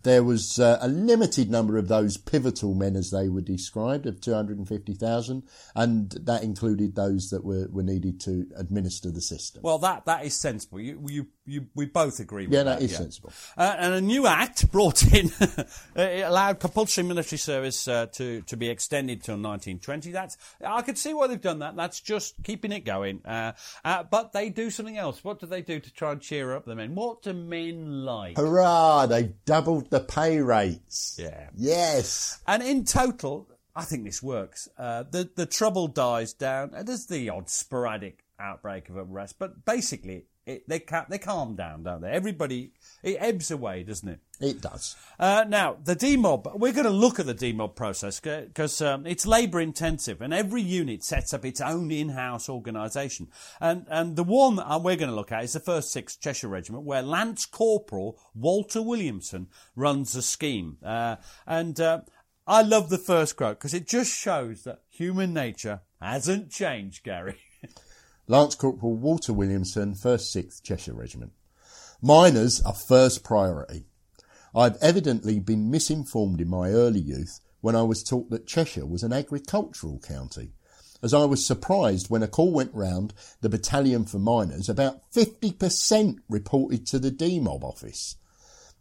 there 0.03 0.23
was 0.23 0.59
uh, 0.59 0.77
a 0.81 0.87
limited 0.87 1.51
number 1.51 1.77
of 1.77 1.87
those 1.87 2.17
pivotal 2.17 2.73
men, 2.73 2.95
as 2.95 3.11
they 3.11 3.29
were 3.29 3.41
described, 3.41 4.05
of 4.05 4.19
250,000, 4.21 5.43
and 5.75 6.11
that 6.11 6.43
included 6.43 6.95
those 6.95 7.29
that 7.29 7.43
were, 7.43 7.67
were 7.69 7.83
needed 7.83 8.19
to 8.21 8.47
administer 8.55 9.11
the 9.11 9.21
system. 9.21 9.61
Well, 9.63 9.77
that, 9.79 10.05
that 10.05 10.25
is 10.25 10.35
sensible. 10.35 10.79
You, 10.79 11.03
you, 11.07 11.27
you, 11.47 11.67
we 11.75 11.85
both 11.85 12.19
agree 12.19 12.45
with 12.45 12.53
yeah, 12.53 12.63
that. 12.63 12.81
yeah. 12.81 12.87
sensible. 12.97 13.31
Uh, 13.57 13.75
and 13.77 13.93
a 13.93 14.01
new 14.01 14.27
act 14.27 14.71
brought 14.71 15.01
in, 15.13 15.31
it 15.95 16.21
allowed 16.21 16.59
compulsory 16.59 17.03
military 17.03 17.37
service 17.37 17.87
uh, 17.87 18.07
to, 18.07 18.41
to 18.41 18.57
be 18.57 18.69
extended 18.69 19.23
till 19.23 19.35
1920. 19.35 20.11
That's, 20.11 20.37
I 20.65 20.81
could 20.81 20.97
see 20.97 21.13
why 21.13 21.27
they've 21.27 21.41
done 21.41 21.59
that. 21.59 21.75
That's 21.75 22.01
just 22.01 22.35
keeping 22.43 22.71
it 22.71 22.81
going. 22.81 23.21
Uh, 23.25 23.53
uh, 23.83 24.03
but 24.03 24.33
they 24.33 24.49
do 24.49 24.69
something 24.69 24.97
else. 24.97 25.23
What 25.23 25.39
do 25.39 25.45
they 25.45 25.61
do 25.61 25.79
to 25.79 25.93
try 25.93 26.11
and 26.11 26.21
cheer 26.21 26.53
up 26.53 26.65
the 26.65 26.75
men? 26.75 26.95
What 26.95 27.21
do 27.23 27.33
men 27.33 28.05
like? 28.05 28.37
Hurrah! 28.37 29.05
They 29.05 29.33
doubled 29.45 29.89
the 29.89 30.01
pay 30.01 30.39
rates. 30.39 31.17
Yeah. 31.19 31.49
Yes. 31.55 32.39
And 32.45 32.61
in 32.61 32.83
total, 32.83 33.47
I 33.75 33.83
think 33.83 34.03
this 34.05 34.23
works. 34.23 34.67
Uh, 34.77 35.03
the 35.03 35.29
the 35.35 35.45
trouble 35.45 35.87
dies 35.87 36.33
down. 36.33 36.71
There's 36.83 37.05
the 37.05 37.29
odd 37.29 37.49
sporadic 37.49 38.23
outbreak 38.39 38.89
of 38.89 38.97
unrest, 38.97 39.37
but 39.37 39.65
basically 39.65 40.25
it, 40.47 40.67
they 40.67 40.79
ca- 40.79 41.05
they 41.09 41.17
calm 41.17 41.55
down, 41.55 41.83
don't 41.83 42.01
they? 42.01 42.09
Everybody 42.09 42.71
it 43.03 43.17
ebbs 43.19 43.51
away, 43.51 43.83
doesn't 43.83 44.07
it? 44.07 44.19
It 44.39 44.61
does. 44.61 44.95
Uh, 45.19 45.45
now 45.47 45.77
the 45.83 45.95
demob. 45.95 46.57
We're 46.57 46.71
going 46.71 46.85
to 46.85 46.89
look 46.89 47.19
at 47.19 47.25
the 47.25 47.35
demob 47.35 47.75
process 47.75 48.19
because 48.19 48.81
um, 48.81 49.05
it's 49.05 49.25
labour 49.25 49.59
intensive, 49.59 50.21
and 50.21 50.33
every 50.33 50.61
unit 50.61 51.03
sets 51.03 51.33
up 51.33 51.43
its 51.43 51.59
own 51.59 51.91
in-house 51.91 52.47
organisation. 52.47 53.27
And 53.59 53.85
and 53.89 54.15
the 54.15 54.23
one 54.23 54.55
that 54.55 54.81
we're 54.81 54.95
going 54.95 55.09
to 55.09 55.15
look 55.15 55.31
at 55.31 55.43
is 55.43 55.53
the 55.53 55.59
First 55.59 55.91
Sixth 55.91 56.21
Cheshire 56.21 56.47
Regiment, 56.47 56.85
where 56.85 57.01
Lance 57.01 57.45
Corporal 57.45 58.17
Walter 58.33 58.81
Williamson 58.81 59.47
runs 59.75 60.13
the 60.13 60.21
scheme. 60.21 60.77
Uh, 60.83 61.17
and 61.45 61.79
uh, 61.81 62.01
I 62.47 62.61
love 62.61 62.89
the 62.89 62.97
first 62.97 63.35
quote 63.35 63.57
because 63.57 63.73
it 63.73 63.87
just 63.87 64.17
shows 64.17 64.63
that 64.63 64.79
human 64.89 65.33
nature 65.33 65.81
hasn't 66.01 66.51
changed, 66.51 67.03
Gary. 67.03 67.35
Lance 68.29 68.55
Corporal 68.55 68.93
Walter 68.93 69.31
Williamson, 69.31 69.93
1st 69.93 70.35
6th 70.35 70.61
Cheshire 70.61 70.93
Regiment. 70.93 71.31
Miners 72.01 72.61
are 72.61 72.73
first 72.73 73.23
priority. 73.23 73.85
I've 74.53 74.75
evidently 74.81 75.39
been 75.39 75.71
misinformed 75.71 76.41
in 76.41 76.49
my 76.49 76.71
early 76.71 76.99
youth 76.99 77.39
when 77.61 77.73
I 77.73 77.83
was 77.83 78.03
taught 78.03 78.29
that 78.31 78.45
Cheshire 78.45 78.85
was 78.85 79.01
an 79.01 79.13
agricultural 79.13 79.99
county. 79.99 80.51
As 81.01 81.13
I 81.13 81.23
was 81.23 81.45
surprised 81.45 82.09
when 82.09 82.21
a 82.21 82.27
call 82.27 82.51
went 82.51 82.73
round 82.73 83.13
the 83.39 83.47
battalion 83.47 84.03
for 84.03 84.19
miners, 84.19 84.67
about 84.67 85.09
50% 85.13 86.17
reported 86.27 86.85
to 86.87 86.99
the 86.99 87.11
demob 87.11 87.63
office. 87.63 88.17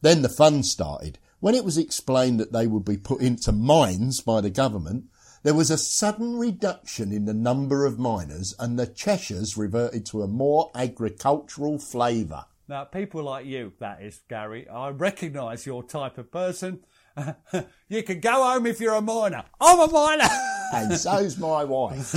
Then 0.02 0.22
the 0.22 0.28
fun 0.28 0.64
started. 0.64 1.20
When 1.38 1.54
it 1.54 1.64
was 1.64 1.78
explained 1.78 2.40
that 2.40 2.52
they 2.52 2.66
would 2.66 2.84
be 2.84 2.96
put 2.96 3.20
into 3.20 3.52
mines 3.52 4.20
by 4.20 4.40
the 4.40 4.50
government, 4.50 5.04
there 5.46 5.54
was 5.54 5.70
a 5.70 5.78
sudden 5.78 6.36
reduction 6.36 7.12
in 7.12 7.24
the 7.24 7.32
number 7.32 7.86
of 7.86 8.00
miners 8.00 8.52
and 8.58 8.76
the 8.76 8.84
Cheshires 8.84 9.56
reverted 9.56 10.04
to 10.06 10.22
a 10.22 10.26
more 10.26 10.72
agricultural 10.74 11.78
flavour. 11.78 12.46
Now, 12.66 12.82
people 12.82 13.22
like 13.22 13.46
you, 13.46 13.72
that 13.78 14.02
is, 14.02 14.22
Gary, 14.28 14.68
I 14.68 14.88
recognise 14.88 15.64
your 15.64 15.84
type 15.84 16.18
of 16.18 16.32
person. 16.32 16.80
you 17.88 18.02
can 18.02 18.18
go 18.18 18.42
home 18.42 18.66
if 18.66 18.80
you're 18.80 18.94
a 18.94 19.00
miner. 19.00 19.44
I'm 19.60 19.88
a 19.88 19.92
miner! 19.92 20.28
and 20.74 20.92
so's 20.98 21.38
my 21.38 21.62
wife. 21.64 22.12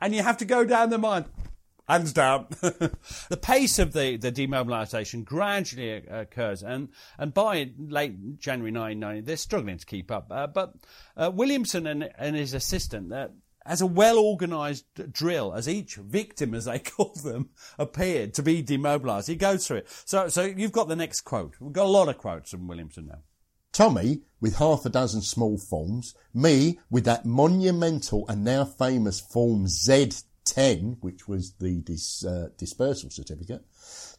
and 0.00 0.12
you 0.12 0.24
have 0.24 0.38
to 0.38 0.44
go 0.44 0.64
down 0.64 0.90
the 0.90 0.98
mine. 0.98 1.26
Hands 1.88 2.12
down. 2.12 2.46
the 2.60 3.38
pace 3.40 3.78
of 3.78 3.94
the, 3.94 4.18
the 4.18 4.30
demobilisation 4.30 5.24
gradually 5.24 5.90
occurs, 5.92 6.62
and, 6.62 6.90
and 7.16 7.32
by 7.32 7.70
late 7.78 8.38
January 8.38 8.70
1990, 8.70 9.20
they're 9.22 9.36
struggling 9.38 9.78
to 9.78 9.86
keep 9.86 10.10
up. 10.10 10.28
Uh, 10.30 10.46
but 10.46 10.74
uh, 11.16 11.30
Williamson 11.32 11.86
and, 11.86 12.10
and 12.18 12.36
his 12.36 12.52
assistant, 12.52 13.10
uh, 13.10 13.28
as 13.64 13.80
a 13.80 13.86
well 13.86 14.18
organised 14.18 14.84
drill, 15.12 15.54
as 15.54 15.66
each 15.66 15.96
victim, 15.96 16.54
as 16.54 16.66
they 16.66 16.78
call 16.78 17.14
them, 17.24 17.48
appeared 17.78 18.34
to 18.34 18.42
be 18.42 18.60
demobilised. 18.60 19.28
He 19.28 19.36
goes 19.36 19.66
through 19.66 19.78
it. 19.78 19.88
So, 20.04 20.28
so 20.28 20.42
you've 20.42 20.72
got 20.72 20.88
the 20.88 20.96
next 20.96 21.22
quote. 21.22 21.56
We've 21.58 21.72
got 21.72 21.86
a 21.86 21.88
lot 21.88 22.10
of 22.10 22.18
quotes 22.18 22.50
from 22.50 22.68
Williamson 22.68 23.06
now. 23.06 23.20
Tommy 23.72 24.22
with 24.40 24.56
half 24.56 24.84
a 24.86 24.88
dozen 24.88 25.22
small 25.22 25.58
forms, 25.58 26.14
me 26.34 26.78
with 26.90 27.04
that 27.04 27.24
monumental 27.24 28.26
and 28.28 28.44
now 28.44 28.64
famous 28.64 29.20
form 29.20 29.66
Z 29.68 30.10
10, 30.50 30.98
which 31.00 31.28
was 31.28 31.52
the 31.54 31.80
dis, 31.80 32.24
uh, 32.24 32.48
dispersal 32.56 33.10
certificate, 33.10 33.64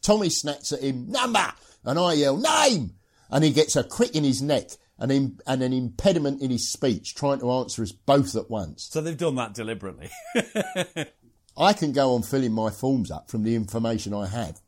Tommy 0.02 0.30
snaps 0.30 0.72
at 0.72 0.82
him, 0.82 1.10
number! 1.10 1.54
And 1.84 1.98
I 1.98 2.14
yell, 2.14 2.38
name! 2.38 2.96
And 3.30 3.44
he 3.44 3.52
gets 3.52 3.76
a 3.76 3.84
crick 3.84 4.16
in 4.16 4.24
his 4.24 4.42
neck 4.42 4.72
and, 4.98 5.12
in, 5.12 5.40
and 5.48 5.62
an 5.62 5.74
impediment 5.74 6.42
in 6.42 6.52
his 6.52 6.70
speech, 6.70 7.16
trying 7.16 7.40
to 7.40 7.52
answer 7.52 7.82
us 7.82 7.92
both 7.92 8.36
at 8.36 8.50
once. 8.50 8.90
So 8.92 9.02
they've 9.02 9.18
done 9.18 9.36
that 9.36 9.54
deliberately. 9.54 10.10
I 11.58 11.74
can 11.74 11.92
go 11.92 12.14
on 12.14 12.24
filling 12.24 12.54
my 12.54 12.70
forms 12.70 13.12
up 13.12 13.30
from 13.30 13.44
the 13.44 13.56
information 13.56 14.14
I 14.14 14.28
have, 14.28 14.60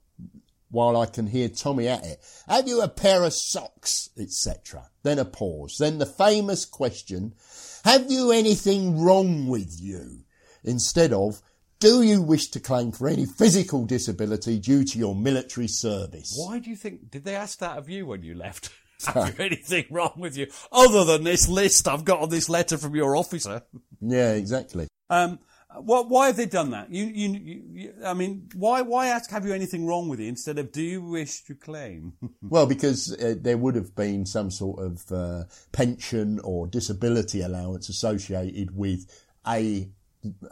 while 0.69 0.95
I 0.95 1.05
can 1.05 1.27
hear 1.27 1.49
Tommy 1.49 1.87
at 1.87 2.05
it. 2.05 2.23
Have 2.47 2.67
you 2.67 2.81
a 2.81 2.87
pair 2.87 3.23
of 3.23 3.33
socks, 3.33 4.09
etc. 4.17 4.89
Then 5.03 5.19
a 5.19 5.25
pause. 5.25 5.77
Then 5.79 5.97
the 5.97 6.05
famous 6.05 6.65
question, 6.65 7.33
have 7.83 8.09
you 8.09 8.31
anything 8.31 9.01
wrong 9.01 9.47
with 9.47 9.79
you? 9.79 10.23
Instead 10.63 11.11
of, 11.11 11.41
do 11.81 12.03
you 12.03 12.21
wish 12.21 12.47
to 12.49 12.59
claim 12.59 12.91
for 12.91 13.07
any 13.07 13.25
physical 13.25 13.85
disability 13.85 14.59
due 14.59 14.85
to 14.85 14.99
your 14.99 15.15
military 15.15 15.67
service? 15.67 16.33
Why 16.37 16.59
do 16.59 16.69
you 16.69 16.75
think, 16.75 17.09
did 17.09 17.25
they 17.25 17.35
ask 17.35 17.57
that 17.59 17.77
of 17.77 17.89
you 17.89 18.05
when 18.05 18.23
you 18.23 18.35
left? 18.35 18.71
Have 19.07 19.39
you 19.39 19.45
anything 19.45 19.85
wrong 19.89 20.13
with 20.15 20.37
you 20.37 20.45
other 20.71 21.03
than 21.03 21.23
this 21.23 21.49
list 21.49 21.87
I've 21.87 22.05
got 22.05 22.19
on 22.19 22.29
this 22.29 22.49
letter 22.49 22.77
from 22.77 22.95
your 22.95 23.15
officer? 23.15 23.63
Yeah, 23.99 24.33
exactly. 24.33 24.87
Um, 25.09 25.39
what, 25.79 26.07
why 26.07 26.27
have 26.27 26.37
they 26.37 26.45
done 26.45 26.69
that? 26.69 26.91
You, 26.91 27.05
you, 27.05 27.63
you, 27.73 27.93
I 28.05 28.13
mean, 28.13 28.49
why, 28.53 28.81
why 28.81 29.07
ask, 29.07 29.31
have 29.31 29.43
you 29.45 29.53
anything 29.53 29.87
wrong 29.87 30.07
with 30.07 30.19
you 30.19 30.27
instead 30.27 30.59
of, 30.59 30.71
do 30.71 30.83
you 30.83 31.01
wish 31.01 31.41
to 31.45 31.55
claim? 31.55 32.13
well, 32.43 32.67
because 32.67 33.11
uh, 33.19 33.33
there 33.39 33.57
would 33.57 33.73
have 33.73 33.95
been 33.95 34.27
some 34.27 34.51
sort 34.51 34.79
of 34.85 35.11
uh, 35.11 35.45
pension 35.71 36.39
or 36.43 36.67
disability 36.67 37.41
allowance 37.41 37.89
associated 37.89 38.75
with 38.75 39.07
a 39.47 39.89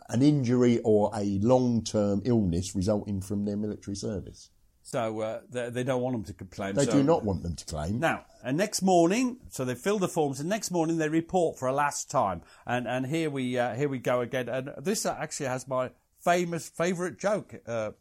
an 0.09 0.21
injury 0.21 0.79
or 0.83 1.11
a 1.15 1.39
long-term 1.41 2.21
illness 2.25 2.75
resulting 2.75 3.21
from 3.21 3.45
their 3.45 3.57
military 3.57 3.95
service. 3.95 4.49
So 4.81 5.19
uh, 5.19 5.41
they, 5.51 5.69
they, 5.69 5.83
don't 5.83 6.01
want 6.01 6.15
them 6.15 6.23
to 6.23 6.33
complain. 6.33 6.73
They 6.73 6.85
so. 6.85 6.93
do 6.93 7.03
not 7.03 7.23
want 7.23 7.43
them 7.43 7.55
to 7.55 7.65
claim. 7.65 7.99
Now, 7.99 8.25
and 8.43 8.57
next 8.57 8.81
morning, 8.81 9.37
so 9.49 9.63
they 9.63 9.75
fill 9.75 9.99
the 9.99 10.07
forms, 10.07 10.39
and 10.39 10.49
next 10.49 10.71
morning 10.71 10.97
they 10.97 11.09
report 11.09 11.59
for 11.59 11.67
a 11.67 11.73
last 11.73 12.09
time. 12.09 12.41
And 12.65 12.87
and 12.87 13.05
here 13.05 13.29
we 13.29 13.55
uh, 13.59 13.75
here 13.75 13.87
we 13.87 13.99
go 13.99 14.21
again. 14.21 14.49
And 14.49 14.71
this 14.79 15.05
actually 15.05 15.45
has 15.45 15.67
my 15.67 15.91
famous 16.23 16.69
favourite 16.69 17.19
joke. 17.19 17.53
Uh, 17.67 17.91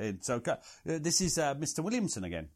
in. 0.00 0.20
So 0.20 0.42
uh, 0.44 0.56
this 0.84 1.20
is 1.20 1.38
uh, 1.38 1.54
Mr. 1.54 1.80
Williamson 1.80 2.24
again. 2.24 2.48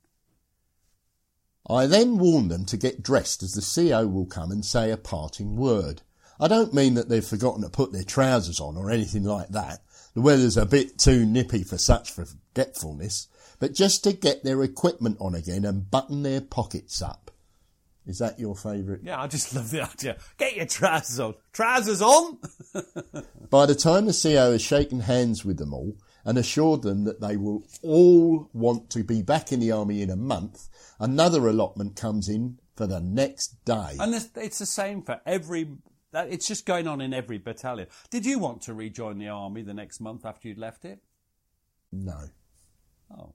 I 1.70 1.86
then 1.86 2.18
warn 2.18 2.48
them 2.48 2.64
to 2.66 2.76
get 2.76 3.02
dressed, 3.02 3.42
as 3.42 3.52
the 3.52 3.90
CO 3.90 4.06
will 4.06 4.26
come 4.26 4.50
and 4.50 4.64
say 4.64 4.90
a 4.90 4.96
parting 4.96 5.56
word. 5.56 6.02
I 6.40 6.48
don't 6.48 6.74
mean 6.74 6.94
that 6.94 7.08
they've 7.08 7.24
forgotten 7.24 7.62
to 7.62 7.68
put 7.68 7.92
their 7.92 8.04
trousers 8.04 8.60
on 8.60 8.76
or 8.76 8.90
anything 8.90 9.24
like 9.24 9.48
that. 9.48 9.80
The 10.14 10.20
weather's 10.20 10.56
a 10.56 10.66
bit 10.66 10.98
too 10.98 11.26
nippy 11.26 11.64
for 11.64 11.78
such 11.78 12.10
forgetfulness, 12.10 13.28
but 13.58 13.74
just 13.74 14.04
to 14.04 14.12
get 14.12 14.44
their 14.44 14.62
equipment 14.62 15.16
on 15.20 15.34
again 15.34 15.64
and 15.64 15.90
button 15.90 16.22
their 16.22 16.40
pockets 16.40 17.02
up. 17.02 17.30
Is 18.06 18.18
that 18.20 18.40
your 18.40 18.56
favourite? 18.56 19.02
Yeah, 19.02 19.20
I 19.20 19.26
just 19.26 19.54
love 19.54 19.70
the 19.70 19.82
idea. 19.82 20.16
Get 20.38 20.56
your 20.56 20.66
trousers 20.66 21.20
on. 21.20 21.34
Trousers 21.52 22.00
on! 22.00 22.38
By 23.50 23.66
the 23.66 23.74
time 23.74 24.06
the 24.06 24.18
CO 24.20 24.52
has 24.52 24.62
shaken 24.62 25.00
hands 25.00 25.44
with 25.44 25.58
them 25.58 25.74
all 25.74 25.94
and 26.24 26.38
assured 26.38 26.82
them 26.82 27.04
that 27.04 27.20
they 27.20 27.36
will 27.36 27.64
all 27.82 28.48
want 28.52 28.90
to 28.90 29.04
be 29.04 29.22
back 29.22 29.52
in 29.52 29.60
the 29.60 29.72
army 29.72 30.02
in 30.02 30.10
a 30.10 30.16
month, 30.16 30.68
another 30.98 31.46
allotment 31.46 31.96
comes 31.96 32.28
in 32.28 32.58
for 32.76 32.86
the 32.86 33.00
next 33.00 33.64
day. 33.64 33.96
And 33.98 34.14
it's 34.14 34.58
the 34.58 34.66
same 34.66 35.02
for 35.02 35.20
every. 35.26 35.68
That- 36.12 36.30
It's 36.32 36.46
just 36.46 36.66
going 36.66 36.86
on 36.86 37.00
in 37.00 37.12
every 37.14 37.38
battalion. 37.38 37.88
Did 38.10 38.26
you 38.26 38.38
want 38.38 38.62
to 38.62 38.74
rejoin 38.74 39.18
the 39.18 39.28
army 39.28 39.62
the 39.62 39.74
next 39.74 40.00
month 40.00 40.24
after 40.24 40.48
you'd 40.48 40.58
left 40.58 40.84
it? 40.84 41.00
No. 43.10 43.34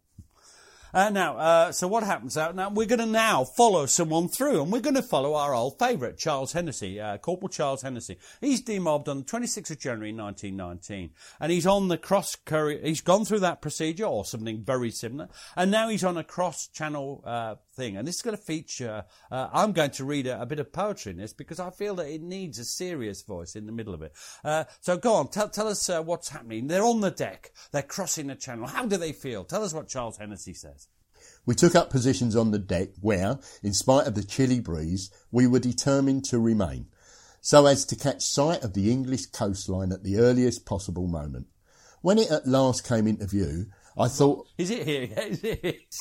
Uh, 0.95 1.09
now, 1.09 1.35
uh, 1.39 1.71
so 1.71 1.87
what 1.87 2.03
happens 2.03 2.37
out 2.37 2.55
now? 2.55 2.69
We're 2.69 2.85
going 2.85 2.99
to 2.99 3.07
now 3.07 3.45
follow 3.45 3.87
someone 3.87 4.27
through, 4.27 4.61
and 4.61 4.71
we're 4.71 4.79
going 4.79 4.93
to 4.93 5.01
follow 5.01 5.33
our 5.33 5.51
old 5.55 5.79
favourite, 5.79 6.19
Charles 6.19 6.53
Hennessy, 6.53 6.99
uh, 7.01 7.17
Corporal 7.17 7.49
Charles 7.49 7.81
Hennessy. 7.81 8.19
He's 8.41 8.61
demobbed 8.61 9.09
on 9.09 9.17
the 9.17 9.25
26th 9.25 9.71
of 9.71 9.79
January 9.79 10.13
1919, 10.13 11.09
and 11.39 11.51
he's 11.51 11.65
on 11.65 11.87
the 11.87 11.97
cross. 11.97 12.35
Courier, 12.35 12.79
he's 12.83 13.01
gone 13.01 13.25
through 13.25 13.39
that 13.39 13.59
procedure 13.59 14.05
or 14.05 14.23
something 14.23 14.63
very 14.63 14.91
similar, 14.91 15.29
and 15.55 15.71
now 15.71 15.89
he's 15.89 16.03
on 16.03 16.15
a 16.15 16.23
cross-channel 16.23 17.23
uh, 17.25 17.55
thing. 17.75 17.97
And 17.97 18.07
this 18.07 18.15
is 18.15 18.21
going 18.21 18.37
to 18.37 18.41
feature. 18.41 19.05
Uh, 19.31 19.49
I'm 19.53 19.71
going 19.71 19.91
to 19.91 20.05
read 20.05 20.27
a, 20.27 20.41
a 20.41 20.45
bit 20.45 20.59
of 20.59 20.71
poetry 20.71 21.11
in 21.11 21.17
this 21.17 21.33
because 21.33 21.59
I 21.59 21.69
feel 21.69 21.95
that 21.95 22.07
it 22.07 22.21
needs 22.21 22.59
a 22.59 22.65
serious 22.65 23.21
voice 23.21 23.55
in 23.55 23.65
the 23.65 23.71
middle 23.71 23.93
of 23.93 24.01
it. 24.01 24.13
Uh, 24.43 24.65
so 24.81 24.97
go 24.97 25.13
on, 25.13 25.29
tell, 25.29 25.49
tell 25.49 25.67
us 25.67 25.89
uh, 25.89 26.01
what's 26.01 26.29
happening. 26.29 26.67
They're 26.67 26.83
on 26.83 27.01
the 27.01 27.11
deck. 27.11 27.51
They're 27.71 27.81
crossing 27.81 28.27
the 28.27 28.35
channel. 28.35 28.67
How 28.67 28.85
do 28.85 28.97
they 28.97 29.11
feel? 29.11 29.43
Tell 29.43 29.63
us 29.63 29.73
what 29.73 29.87
Charles 29.87 30.17
Hennessy 30.17 30.53
says. 30.53 30.87
We 31.45 31.55
took 31.55 31.75
up 31.75 31.89
positions 31.89 32.35
on 32.35 32.51
the 32.51 32.59
deck 32.59 32.89
where, 33.01 33.39
in 33.61 33.73
spite 33.73 34.07
of 34.07 34.15
the 34.15 34.23
chilly 34.23 34.59
breeze, 34.59 35.09
we 35.31 35.47
were 35.47 35.59
determined 35.59 36.25
to 36.25 36.39
remain, 36.39 36.87
so 37.41 37.65
as 37.65 37.85
to 37.85 37.95
catch 37.95 38.21
sight 38.23 38.63
of 38.63 38.73
the 38.73 38.89
English 38.89 39.27
coastline 39.27 39.91
at 39.91 40.03
the 40.03 40.17
earliest 40.17 40.65
possible 40.65 41.07
moment. 41.07 41.47
When 42.01 42.17
it 42.17 42.31
at 42.31 42.47
last 42.47 42.87
came 42.87 43.07
into 43.07 43.25
view, 43.27 43.67
I 43.97 44.07
thought 44.07 44.47
Is 44.57 44.71
it 44.71 44.85
here? 44.87 45.09
Is 45.17 45.43
it? 45.43 45.95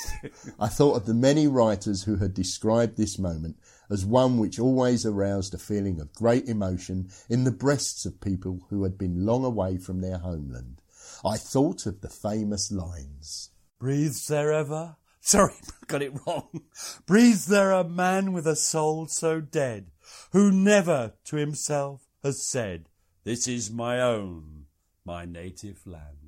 I 0.58 0.68
thought 0.68 0.96
of 0.96 1.06
the 1.06 1.14
many 1.14 1.46
writers 1.46 2.04
who 2.04 2.16
had 2.16 2.34
described 2.34 2.96
this 2.96 3.18
moment 3.18 3.56
as 3.90 4.06
one 4.06 4.38
which 4.38 4.58
always 4.58 5.04
aroused 5.04 5.54
a 5.54 5.58
feeling 5.58 6.00
of 6.00 6.14
great 6.14 6.48
emotion 6.48 7.10
in 7.28 7.44
the 7.44 7.50
breasts 7.50 8.06
of 8.06 8.20
people 8.20 8.66
who 8.70 8.82
had 8.84 8.96
been 8.96 9.26
long 9.26 9.44
away 9.44 9.76
from 9.76 10.00
their 10.00 10.18
homeland. 10.18 10.80
I 11.24 11.36
thought 11.36 11.86
of 11.86 12.00
the 12.00 12.08
famous 12.08 12.72
lines. 12.72 13.50
Breathes 13.78 14.26
there 14.28 14.52
ever? 14.52 14.96
Sorry, 15.20 15.54
got 15.86 16.02
it 16.02 16.14
wrong. 16.26 16.62
Breathes 17.06 17.46
there 17.46 17.72
a 17.72 17.84
man 17.84 18.32
with 18.32 18.46
a 18.46 18.56
soul 18.56 19.06
so 19.06 19.40
dead, 19.40 19.90
who 20.32 20.50
never 20.50 21.12
to 21.24 21.36
himself 21.36 22.06
has 22.22 22.42
said, 22.42 22.88
This 23.24 23.46
is 23.46 23.70
my 23.70 24.00
own, 24.00 24.66
my 25.04 25.24
native 25.24 25.86
land. 25.86 26.21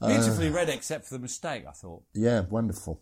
Beautifully 0.00 0.50
read, 0.50 0.68
except 0.68 1.06
for 1.06 1.14
the 1.14 1.20
mistake, 1.20 1.64
I 1.68 1.72
thought. 1.72 2.02
Yeah, 2.12 2.40
wonderful. 2.40 3.00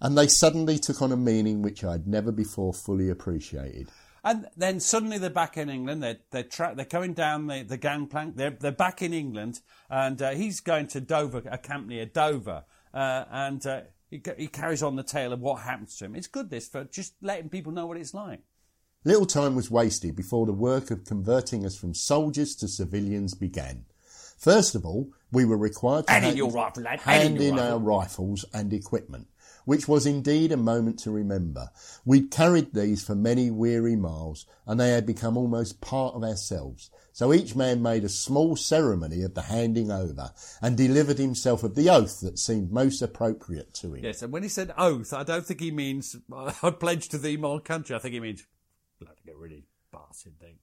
And 0.00 0.16
they 0.16 0.28
suddenly 0.28 0.78
took 0.78 1.02
on 1.02 1.12
a 1.12 1.16
meaning 1.16 1.62
which 1.62 1.82
I'd 1.84 2.06
never 2.06 2.32
before 2.32 2.72
fully 2.72 3.08
appreciated. 3.08 3.88
And 4.22 4.48
then 4.56 4.80
suddenly 4.80 5.18
they're 5.18 5.30
back 5.30 5.56
in 5.56 5.70
England. 5.70 6.02
They're 6.02 6.18
they're, 6.30 6.42
tra- 6.42 6.74
they're 6.74 6.84
coming 6.84 7.14
down 7.14 7.46
the, 7.46 7.62
the 7.62 7.76
gangplank. 7.76 8.36
They're 8.36 8.50
they're 8.50 8.72
back 8.72 9.00
in 9.00 9.12
England, 9.12 9.60
and 9.88 10.20
uh, 10.20 10.30
he's 10.30 10.60
going 10.60 10.88
to 10.88 11.00
Dover, 11.00 11.42
a 11.48 11.58
camp 11.58 11.86
near 11.86 12.06
Dover, 12.06 12.64
uh, 12.92 13.24
and 13.30 13.64
uh, 13.64 13.82
he, 14.10 14.20
he 14.36 14.48
carries 14.48 14.82
on 14.82 14.96
the 14.96 15.04
tale 15.04 15.32
of 15.32 15.40
what 15.40 15.62
happens 15.62 15.96
to 15.98 16.06
him. 16.06 16.16
It's 16.16 16.26
good 16.26 16.50
this 16.50 16.66
for 16.66 16.84
just 16.84 17.14
letting 17.22 17.50
people 17.50 17.72
know 17.72 17.86
what 17.86 17.98
it's 17.98 18.14
like. 18.14 18.40
Little 19.04 19.26
time 19.26 19.54
was 19.54 19.70
wasted 19.70 20.16
before 20.16 20.46
the 20.46 20.52
work 20.52 20.90
of 20.90 21.04
converting 21.04 21.64
us 21.64 21.76
from 21.76 21.94
soldiers 21.94 22.56
to 22.56 22.66
civilians 22.66 23.34
began. 23.34 23.84
First 24.36 24.74
of 24.74 24.84
all, 24.84 25.10
we 25.32 25.44
were 25.44 25.56
required 25.56 26.06
to 26.06 26.12
Hand 26.12 26.24
in 26.24 26.28
hand, 26.28 26.38
your 26.38 26.50
rifle, 26.50 26.84
hand 26.84 27.00
hand 27.00 27.40
in 27.40 27.54
in 27.54 27.58
our 27.58 27.78
rifles 27.78 28.44
and 28.52 28.72
equipment, 28.72 29.28
which 29.64 29.88
was 29.88 30.06
indeed 30.06 30.52
a 30.52 30.56
moment 30.56 30.98
to 31.00 31.10
remember. 31.10 31.70
We'd 32.04 32.30
carried 32.30 32.72
these 32.72 33.02
for 33.02 33.14
many 33.14 33.50
weary 33.50 33.96
miles, 33.96 34.46
and 34.66 34.78
they 34.78 34.90
had 34.90 35.06
become 35.06 35.36
almost 35.36 35.80
part 35.80 36.14
of 36.14 36.22
ourselves. 36.22 36.90
So 37.12 37.32
each 37.32 37.56
man 37.56 37.82
made 37.82 38.04
a 38.04 38.10
small 38.10 38.56
ceremony 38.56 39.22
of 39.22 39.34
the 39.34 39.42
handing 39.42 39.90
over, 39.90 40.32
and 40.60 40.76
delivered 40.76 41.18
himself 41.18 41.64
of 41.64 41.74
the 41.74 41.88
oath 41.88 42.20
that 42.20 42.38
seemed 42.38 42.70
most 42.70 43.00
appropriate 43.00 43.72
to 43.74 43.94
him. 43.94 44.04
Yes, 44.04 44.22
and 44.22 44.32
when 44.32 44.42
he 44.42 44.50
said 44.50 44.72
oath, 44.76 45.12
I 45.14 45.22
don't 45.22 45.46
think 45.46 45.60
he 45.60 45.70
means 45.70 46.14
I 46.32 46.70
pledge 46.70 47.08
to 47.08 47.18
thee 47.18 47.38
my 47.38 47.58
country. 47.58 47.96
I 47.96 47.98
think 47.98 48.14
he 48.14 48.20
means 48.20 48.44
bloody 49.00 49.22
get 49.24 49.36
rid 49.36 49.52
of 49.52 49.58
bastard 49.90 50.38
thing. 50.38 50.58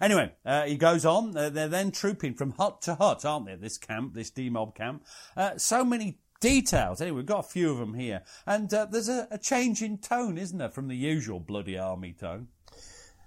Anyway, 0.00 0.32
uh, 0.44 0.64
he 0.64 0.76
goes 0.76 1.04
on. 1.04 1.36
Uh, 1.36 1.50
they're 1.50 1.68
then 1.68 1.90
trooping 1.90 2.34
from 2.34 2.52
hut 2.52 2.82
to 2.82 2.94
hut, 2.94 3.24
aren't 3.24 3.46
they? 3.46 3.54
This 3.56 3.78
camp, 3.78 4.14
this 4.14 4.30
demob 4.30 4.74
camp. 4.74 5.04
Uh, 5.36 5.56
so 5.56 5.84
many 5.84 6.18
details. 6.40 7.00
Anyway, 7.00 7.16
we've 7.16 7.26
got 7.26 7.40
a 7.40 7.48
few 7.48 7.70
of 7.70 7.78
them 7.78 7.94
here, 7.94 8.22
and 8.46 8.72
uh, 8.72 8.86
there's 8.86 9.08
a, 9.08 9.28
a 9.30 9.38
change 9.38 9.82
in 9.82 9.98
tone, 9.98 10.38
isn't 10.38 10.58
there, 10.58 10.70
from 10.70 10.88
the 10.88 10.96
usual 10.96 11.38
bloody 11.38 11.78
army 11.78 12.12
tone? 12.12 12.48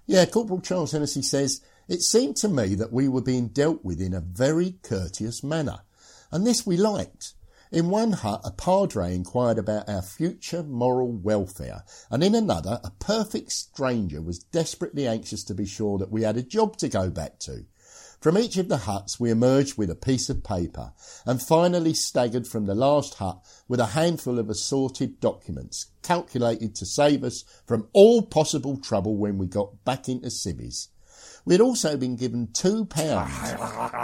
Yeah, 0.06 0.26
Corporal 0.26 0.60
Charles 0.60 0.92
Hennessy 0.92 1.22
says, 1.22 1.62
It 1.88 2.02
seemed 2.02 2.36
to 2.36 2.48
me 2.48 2.74
that 2.74 2.92
we 2.92 3.08
were 3.08 3.22
being 3.22 3.48
dealt 3.48 3.84
with 3.84 4.00
in 4.00 4.12
a 4.12 4.20
very 4.20 4.74
courteous 4.82 5.42
manner, 5.42 5.80
and 6.30 6.46
this 6.46 6.66
we 6.66 6.76
liked. 6.76 7.34
In 7.74 7.90
one 7.90 8.12
hut, 8.12 8.40
a 8.44 8.52
padre 8.52 9.16
inquired 9.16 9.58
about 9.58 9.88
our 9.88 10.00
future 10.00 10.62
moral 10.62 11.10
welfare, 11.10 11.82
and 12.08 12.22
in 12.22 12.32
another, 12.32 12.78
a 12.84 12.92
perfect 13.00 13.50
stranger 13.50 14.22
was 14.22 14.38
desperately 14.38 15.08
anxious 15.08 15.42
to 15.42 15.56
be 15.56 15.66
sure 15.66 15.98
that 15.98 16.12
we 16.12 16.22
had 16.22 16.36
a 16.36 16.42
job 16.44 16.76
to 16.76 16.88
go 16.88 17.10
back 17.10 17.40
to. 17.40 17.64
From 18.20 18.38
each 18.38 18.58
of 18.58 18.68
the 18.68 18.76
huts, 18.76 19.18
we 19.18 19.28
emerged 19.28 19.76
with 19.76 19.90
a 19.90 19.96
piece 19.96 20.30
of 20.30 20.44
paper, 20.44 20.92
and 21.26 21.42
finally 21.42 21.94
staggered 21.94 22.46
from 22.46 22.66
the 22.66 22.76
last 22.76 23.14
hut 23.14 23.44
with 23.66 23.80
a 23.80 23.86
handful 23.86 24.38
of 24.38 24.48
assorted 24.48 25.18
documents, 25.18 25.86
calculated 26.00 26.76
to 26.76 26.86
save 26.86 27.24
us 27.24 27.42
from 27.66 27.88
all 27.92 28.22
possible 28.22 28.76
trouble 28.76 29.16
when 29.16 29.36
we 29.36 29.48
got 29.48 29.84
back 29.84 30.08
into 30.08 30.30
civvies. 30.30 30.90
We 31.44 31.54
had 31.54 31.60
also 31.60 31.96
been 31.96 32.16
given 32.16 32.48
two 32.52 32.86
pounds 32.86 33.34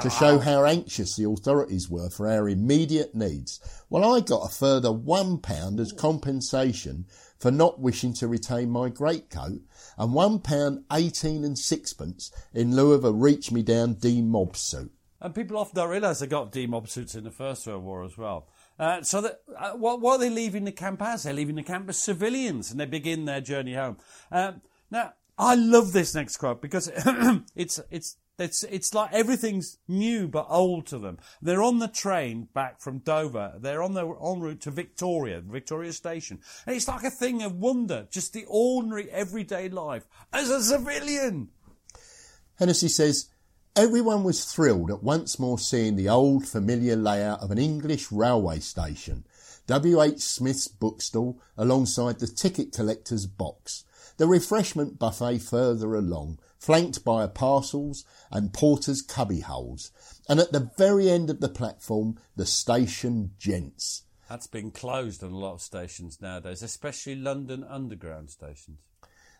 to 0.03 0.11
show 0.11 0.38
how 0.41 0.64
anxious 0.64 1.16
the 1.16 1.28
authorities 1.28 1.88
were 1.88 2.11
for 2.11 2.28
our 2.28 2.49
immediate 2.49 3.14
needs, 3.14 3.61
while 3.88 4.14
I 4.14 4.20
got 4.20 4.47
a 4.47 4.55
further 4.55 4.93
one 4.93 5.38
pound 5.38 5.80
as 5.80 5.93
compensation 5.93 7.07
for 7.38 7.51
not 7.51 7.80
wishing 7.80 8.12
to 8.14 8.28
retain 8.28 8.70
my 8.70 8.91
greatcoat, 8.91 9.61
and 9.97 10.12
one 10.12 10.41
pound 10.41 10.84
eighteen 10.93 11.43
and 11.45 11.59
sixpence 11.59 12.30
in 12.53 12.76
lieu 12.76 12.93
of 12.93 13.05
a 13.05 13.12
reach 13.12 13.51
me 13.51 13.62
down 13.62 13.95
D 13.95 14.20
mob 14.20 14.57
suit. 14.57 14.93
And 15.22 15.34
people 15.34 15.57
often 15.57 15.76
don't 15.76 15.91
realise 15.91 16.18
they 16.18 16.26
got 16.26 16.53
D 16.53 16.66
mob 16.66 16.88
suits 16.88 17.14
in 17.14 17.24
the 17.24 17.30
First 17.30 17.66
World 17.66 17.84
War 17.84 18.05
as 18.05 18.18
well. 18.18 18.49
Uh, 18.78 19.03
so 19.03 19.20
that, 19.20 19.41
uh, 19.59 19.72
what, 19.72 20.01
what 20.01 20.16
are 20.16 20.18
they 20.18 20.30
leaving 20.30 20.64
the 20.64 20.72
camp 20.72 21.03
as? 21.03 21.22
They're 21.22 21.34
leaving 21.34 21.57
the 21.57 21.62
camp 21.62 21.88
as 21.88 21.99
civilians, 21.99 22.70
and 22.70 22.80
they 22.80 22.86
begin 22.86 23.26
their 23.26 23.43
journey 23.43 23.74
home. 23.74 23.99
Um, 24.30 24.62
now, 24.91 25.12
I 25.41 25.55
love 25.55 25.93
this 25.93 26.14
next 26.14 26.36
quote 26.36 26.61
because 26.61 26.88
it's 27.57 27.80
it's 27.91 28.18
it's 28.38 28.62
it's 28.64 28.93
like 28.93 29.11
everything's 29.14 29.78
new 29.88 30.28
but 30.28 30.47
old 30.51 30.86
to 30.88 30.99
them. 30.99 31.16
They're 31.41 31.62
on 31.62 31.78
the 31.78 31.88
train 31.88 32.49
back 32.53 32.78
from 32.78 32.99
Dover. 32.99 33.55
They're 33.59 33.82
on 33.82 33.95
the 33.95 34.07
en 34.07 34.41
route 34.41 34.61
to 34.62 34.70
Victoria, 34.70 35.41
Victoria 35.41 35.95
Station, 35.95 36.41
and 36.66 36.76
it's 36.76 36.88
like 36.88 37.05
a 37.05 37.11
thing 37.11 37.43
of 37.43 37.57
wonder, 37.57 38.07
just 38.11 38.34
the 38.34 38.45
ordinary 38.49 39.11
everyday 39.11 39.70
life 39.70 40.07
as 40.30 40.51
a 40.51 40.62
civilian. 40.62 41.49
Hennessy 42.59 42.88
says, 42.88 43.30
Everyone 43.74 44.24
was 44.24 44.45
thrilled 44.45 44.91
at 44.91 45.03
once 45.03 45.38
more 45.38 45.59
seeing 45.59 45.97
the 45.97 46.11
old 46.11 46.47
familiar 46.47 46.97
layout 46.97 47.41
of 47.41 47.51
an 47.51 47.57
English 47.57 48.12
railway 48.12 48.59
station, 48.59 49.24
W.H. 49.68 50.20
Smith's 50.20 50.68
bookstall 50.68 51.41
alongside 51.57 52.18
the 52.18 52.26
ticket 52.26 52.72
collector's 52.72 53.26
box, 53.26 53.84
the 54.21 54.29
refreshment 54.29 54.99
buffet 54.99 55.39
further 55.39 55.95
along, 55.95 56.39
flanked 56.59 57.03
by 57.03 57.27
parcels 57.27 58.05
and 58.31 58.53
porters' 58.53 59.01
cubby 59.01 59.41
holes, 59.41 59.93
and 60.29 60.39
at 60.39 60.53
the 60.53 60.71
very 60.77 61.09
end 61.09 61.31
of 61.31 61.41
the 61.41 61.49
platform, 61.49 62.18
the 62.37 62.45
station 62.45 63.31
gents. 63.39 64.03
That's 64.29 64.47
been 64.47 64.73
closed 64.73 65.25
on 65.25 65.33
a 65.33 65.39
lot 65.39 65.55
of 65.55 65.62
stations 65.62 66.21
nowadays, 66.21 66.62
especially 66.62 67.16
London 67.16 67.64
Underground 67.64 68.29
stations. 68.29 68.81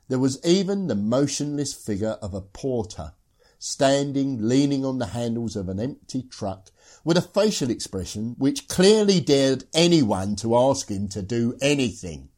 There 0.09 0.18
was 0.18 0.43
even 0.47 0.87
the 0.87 0.95
motionless 0.95 1.74
figure 1.74 2.16
of 2.22 2.33
a 2.33 2.41
porter, 2.41 3.12
standing 3.59 4.49
leaning 4.49 4.87
on 4.87 4.97
the 4.97 5.09
handles 5.09 5.57
of 5.57 5.68
an 5.68 5.78
empty 5.78 6.22
truck, 6.22 6.70
with 7.05 7.18
a 7.18 7.22
facial 7.22 7.68
expression 7.68 8.35
which 8.39 8.66
clearly 8.66 9.20
dared 9.20 9.64
anyone 9.74 10.37
to 10.37 10.57
ask 10.57 10.91
him 10.91 11.07
to 11.09 11.20
do 11.20 11.55
anything. 11.61 12.30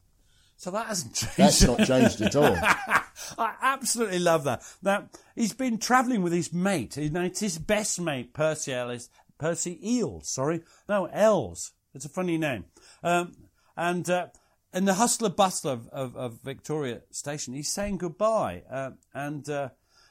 So 0.62 0.70
that 0.70 0.86
hasn't 0.86 1.14
changed. 1.16 1.36
That's 1.38 1.62
not 1.64 1.84
changed 1.84 2.20
at 2.20 2.36
all. 2.36 2.54
I 3.36 3.54
absolutely 3.62 4.20
love 4.20 4.44
that. 4.44 4.62
Now, 4.80 5.08
he's 5.34 5.52
been 5.52 5.76
travelling 5.78 6.22
with 6.22 6.32
his 6.32 6.52
mate. 6.52 6.94
His- 6.94 7.10
It's 7.12 7.40
his 7.40 7.58
best 7.58 8.00
mate, 8.00 8.32
Percy 8.32 8.72
Ellis. 8.72 9.08
Percy 9.38 9.76
Eels, 9.82 10.28
sorry. 10.30 10.60
No, 10.88 11.06
Els. 11.06 11.72
It's 11.94 12.04
a 12.04 12.08
funny 12.08 12.38
name. 12.38 12.66
Um, 13.02 13.32
and 13.76 14.08
uh, 14.08 14.28
in 14.72 14.84
the 14.84 14.94
hustle 14.94 15.26
and 15.26 15.34
bustle 15.34 15.72
of, 15.72 15.88
of, 15.88 16.14
of 16.16 16.40
Victoria 16.42 17.00
Station, 17.10 17.54
he's 17.54 17.72
saying 17.72 17.98
goodbye, 17.98 18.62
uh, 18.70 18.92
and 19.12 19.48
uh, 19.50 19.70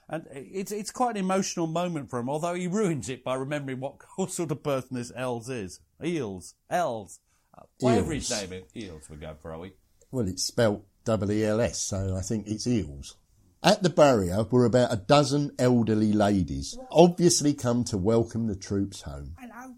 and 0.09 0.27
it's 0.33 0.73
it's 0.73 0.91
quite 0.91 1.11
an 1.11 1.23
emotional 1.23 1.65
moment 1.67 2.09
for 2.09 2.19
him. 2.19 2.29
Although 2.29 2.55
he 2.55 2.67
ruins 2.67 3.07
it 3.07 3.23
by 3.23 3.35
remembering 3.35 3.79
what, 3.79 3.95
what 4.17 4.31
sort 4.31 4.51
of 4.51 4.63
person 4.63 4.97
this 4.97 5.13
Els 5.15 5.47
is. 5.47 5.79
Eels, 6.03 6.55
Els, 6.69 7.21
uh, 7.57 7.61
whatever 7.79 8.11
his 8.11 8.29
name 8.29 8.51
is, 8.51 8.63
Eels. 8.75 9.09
We 9.09 9.15
go 9.15 9.33
for 9.41 9.53
are 9.53 9.59
we? 9.59 9.71
Well, 10.11 10.27
it's 10.27 10.43
spelt 10.43 10.83
W-E-L-S, 11.05 11.79
so 11.79 12.17
I 12.17 12.21
think 12.21 12.45
it's 12.45 12.67
eels. 12.67 13.15
At 13.63 13.81
the 13.81 13.89
barrier 13.89 14.43
were 14.43 14.65
about 14.65 14.91
a 14.91 14.97
dozen 14.97 15.51
elderly 15.57 16.11
ladies, 16.11 16.77
obviously 16.91 17.53
come 17.53 17.85
to 17.85 17.97
welcome 17.97 18.47
the 18.47 18.55
troops 18.57 19.03
home. 19.03 19.37
Hello. 19.39 19.75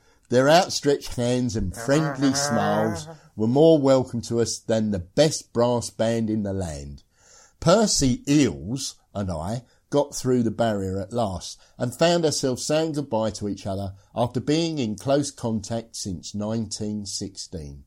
Their 0.30 0.48
outstretched 0.48 1.16
hands 1.16 1.54
and 1.54 1.76
friendly 1.76 2.32
smiles 2.32 3.06
were 3.36 3.46
more 3.46 3.78
welcome 3.78 4.22
to 4.22 4.40
us 4.40 4.58
than 4.58 4.90
the 4.90 4.98
best 4.98 5.52
brass 5.52 5.90
band 5.90 6.30
in 6.30 6.42
the 6.42 6.54
land. 6.54 7.02
Percy 7.60 8.22
Eels 8.26 8.94
and 9.14 9.30
I 9.30 9.64
got 9.90 10.14
through 10.14 10.44
the 10.44 10.50
barrier 10.50 10.98
at 10.98 11.12
last 11.12 11.60
and 11.76 11.94
found 11.94 12.24
ourselves 12.24 12.64
saying 12.64 12.92
goodbye 12.92 13.30
to 13.32 13.48
each 13.48 13.66
other 13.66 13.94
after 14.14 14.40
being 14.40 14.78
in 14.78 14.96
close 14.96 15.30
contact 15.30 15.96
since 15.96 16.34
1916. 16.34 17.84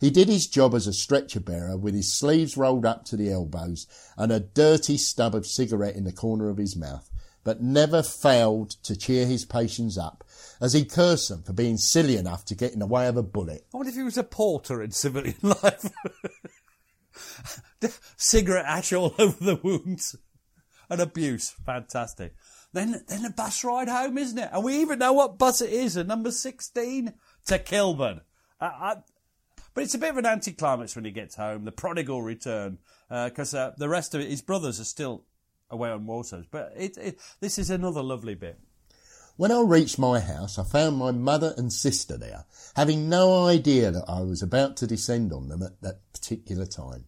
He 0.00 0.10
did 0.10 0.28
his 0.28 0.46
job 0.46 0.74
as 0.74 0.86
a 0.86 0.92
stretcher 0.92 1.40
bearer 1.40 1.76
with 1.76 1.94
his 1.94 2.12
sleeves 2.12 2.56
rolled 2.56 2.86
up 2.86 3.04
to 3.06 3.16
the 3.16 3.30
elbows 3.30 3.86
and 4.16 4.30
a 4.30 4.40
dirty 4.40 4.96
stub 4.96 5.34
of 5.34 5.46
cigarette 5.46 5.96
in 5.96 6.04
the 6.04 6.12
corner 6.12 6.48
of 6.48 6.58
his 6.58 6.76
mouth, 6.76 7.10
but 7.42 7.60
never 7.60 8.02
failed 8.02 8.70
to 8.84 8.96
cheer 8.96 9.26
his 9.26 9.44
patients 9.44 9.98
up 9.98 10.24
as 10.60 10.72
he 10.72 10.84
cursed 10.84 11.28
them 11.28 11.42
for 11.42 11.52
being 11.52 11.76
silly 11.76 12.16
enough 12.16 12.44
to 12.44 12.54
get 12.54 12.72
in 12.72 12.78
the 12.78 12.86
way 12.86 13.08
of 13.08 13.16
a 13.16 13.22
bullet. 13.22 13.66
I 13.74 13.76
wonder 13.76 13.90
if 13.90 13.96
he 13.96 14.02
was 14.02 14.18
a 14.18 14.24
porter 14.24 14.82
in 14.82 14.92
civilian 14.92 15.36
life. 15.42 15.90
Cigarette 18.16 18.66
ash 18.66 18.92
all 18.92 19.14
over 19.18 19.44
the 19.44 19.56
wounds. 19.56 20.16
And 20.90 21.00
abuse. 21.00 21.50
Fantastic. 21.66 22.34
Then, 22.72 23.02
then 23.08 23.24
a 23.24 23.30
bus 23.30 23.62
ride 23.64 23.88
home, 23.88 24.16
isn't 24.16 24.38
it? 24.38 24.50
And 24.52 24.64
we 24.64 24.78
even 24.78 24.98
know 24.98 25.12
what 25.12 25.38
bus 25.38 25.60
it 25.60 25.70
is, 25.70 25.96
a 25.96 26.04
number 26.04 26.30
16 26.30 27.12
to 27.46 27.58
Kilburn. 27.58 28.22
Uh, 28.60 28.64
I, 28.64 28.94
but 29.78 29.84
it's 29.84 29.94
a 29.94 29.98
bit 29.98 30.10
of 30.10 30.16
an 30.16 30.26
anticlimax 30.26 30.96
when 30.96 31.04
he 31.04 31.12
gets 31.12 31.36
home, 31.36 31.64
the 31.64 31.70
prodigal 31.70 32.20
return, 32.20 32.78
because 33.08 33.54
uh, 33.54 33.70
the 33.78 33.88
rest 33.88 34.12
of 34.12 34.20
it, 34.20 34.28
his 34.28 34.42
brothers 34.42 34.80
are 34.80 34.84
still 34.84 35.22
away 35.70 35.88
on 35.88 36.04
Warsaw. 36.04 36.42
But 36.50 36.72
it, 36.76 36.98
it, 36.98 37.20
this 37.38 37.60
is 37.60 37.70
another 37.70 38.02
lovely 38.02 38.34
bit. 38.34 38.58
When 39.36 39.52
I 39.52 39.60
reached 39.60 39.96
my 39.96 40.18
house, 40.18 40.58
I 40.58 40.64
found 40.64 40.96
my 40.96 41.12
mother 41.12 41.54
and 41.56 41.72
sister 41.72 42.16
there, 42.16 42.44
having 42.74 43.08
no 43.08 43.46
idea 43.46 43.92
that 43.92 44.06
I 44.08 44.22
was 44.22 44.42
about 44.42 44.76
to 44.78 44.88
descend 44.88 45.32
on 45.32 45.46
them 45.48 45.62
at 45.62 45.80
that 45.82 46.00
particular 46.12 46.66
time. 46.66 47.04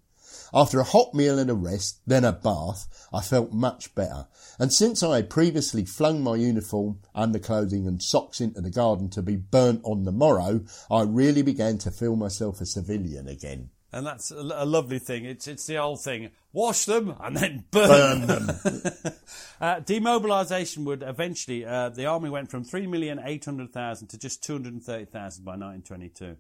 After 0.52 0.80
a 0.80 0.84
hot 0.84 1.14
meal 1.14 1.38
and 1.38 1.50
a 1.50 1.54
rest, 1.54 2.00
then 2.06 2.24
a 2.24 2.32
bath, 2.32 3.08
I 3.12 3.20
felt 3.20 3.52
much 3.52 3.94
better. 3.94 4.26
And 4.58 4.72
since 4.72 5.02
I 5.02 5.16
had 5.16 5.30
previously 5.30 5.84
flung 5.84 6.22
my 6.22 6.36
uniform, 6.36 7.00
underclothing 7.14 7.86
and 7.86 8.02
socks 8.02 8.40
into 8.40 8.60
the 8.60 8.70
garden 8.70 9.08
to 9.10 9.22
be 9.22 9.36
burnt 9.36 9.80
on 9.84 10.04
the 10.04 10.12
morrow, 10.12 10.64
I 10.90 11.02
really 11.02 11.42
began 11.42 11.78
to 11.78 11.90
feel 11.90 12.16
myself 12.16 12.60
a 12.60 12.66
civilian 12.66 13.28
again. 13.28 13.70
And 13.92 14.06
that's 14.06 14.30
a, 14.30 14.36
a 14.36 14.64
lovely 14.64 15.00
thing. 15.00 15.24
It's 15.24 15.48
it's 15.48 15.66
the 15.66 15.78
old 15.78 16.00
thing: 16.02 16.30
wash 16.52 16.84
them 16.84 17.14
and 17.20 17.36
then 17.36 17.64
burn, 17.70 18.26
Burn 18.26 18.46
them. 18.46 18.56
Uh, 19.60 19.78
demobilisation 19.78 20.84
would 20.84 21.02
eventually. 21.02 21.66
Uh, 21.66 21.90
the 21.90 22.06
army 22.06 22.30
went 22.30 22.50
from 22.50 22.64
three 22.64 22.86
million 22.86 23.20
eight 23.22 23.44
hundred 23.44 23.70
thousand 23.72 24.08
to 24.08 24.18
just 24.18 24.42
two 24.42 24.54
hundred 24.54 24.82
thirty 24.82 25.04
thousand 25.04 25.44
by 25.44 25.54
nineteen 25.54 25.82
twenty-two. 25.82 26.36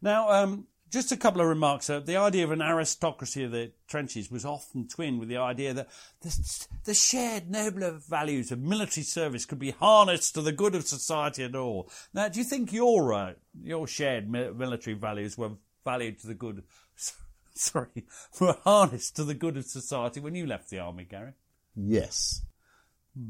Now, 0.00 0.30
um, 0.30 0.66
just 0.94 1.12
a 1.12 1.16
couple 1.16 1.40
of 1.40 1.48
remarks. 1.48 1.90
Uh, 1.90 1.98
the 1.98 2.16
idea 2.16 2.44
of 2.44 2.52
an 2.52 2.62
aristocracy 2.62 3.42
of 3.42 3.50
the 3.50 3.72
trenches 3.88 4.30
was 4.30 4.44
often 4.44 4.86
twinned 4.86 5.18
with 5.18 5.28
the 5.28 5.36
idea 5.36 5.74
that 5.74 5.88
the, 6.22 6.66
the 6.84 6.94
shared 6.94 7.50
nobler 7.50 7.98
values 8.08 8.52
of 8.52 8.60
military 8.60 9.02
service 9.02 9.44
could 9.44 9.58
be 9.58 9.72
harnessed 9.72 10.34
to 10.34 10.40
the 10.40 10.52
good 10.52 10.74
of 10.74 10.86
society 10.86 11.42
at 11.42 11.56
all. 11.56 11.90
Now, 12.14 12.28
do 12.28 12.38
you 12.38 12.44
think 12.44 12.72
your 12.72 13.12
uh, 13.12 13.32
your 13.60 13.86
shared 13.86 14.30
military 14.30 14.94
values 14.94 15.36
were 15.36 15.50
valued 15.84 16.20
to 16.20 16.28
the 16.28 16.34
good? 16.34 16.62
Sorry, 17.54 18.06
were 18.40 18.56
harnessed 18.64 19.16
to 19.16 19.24
the 19.24 19.34
good 19.34 19.56
of 19.56 19.64
society 19.64 20.20
when 20.20 20.34
you 20.34 20.46
left 20.46 20.70
the 20.70 20.78
army, 20.78 21.04
Gary? 21.04 21.32
Yes. 21.76 22.42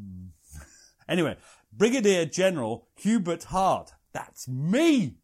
Anyway, 1.06 1.36
Brigadier 1.70 2.24
General 2.24 2.88
Hubert 2.94 3.44
Hart. 3.44 3.92
That's 4.14 4.48
me. 4.48 5.16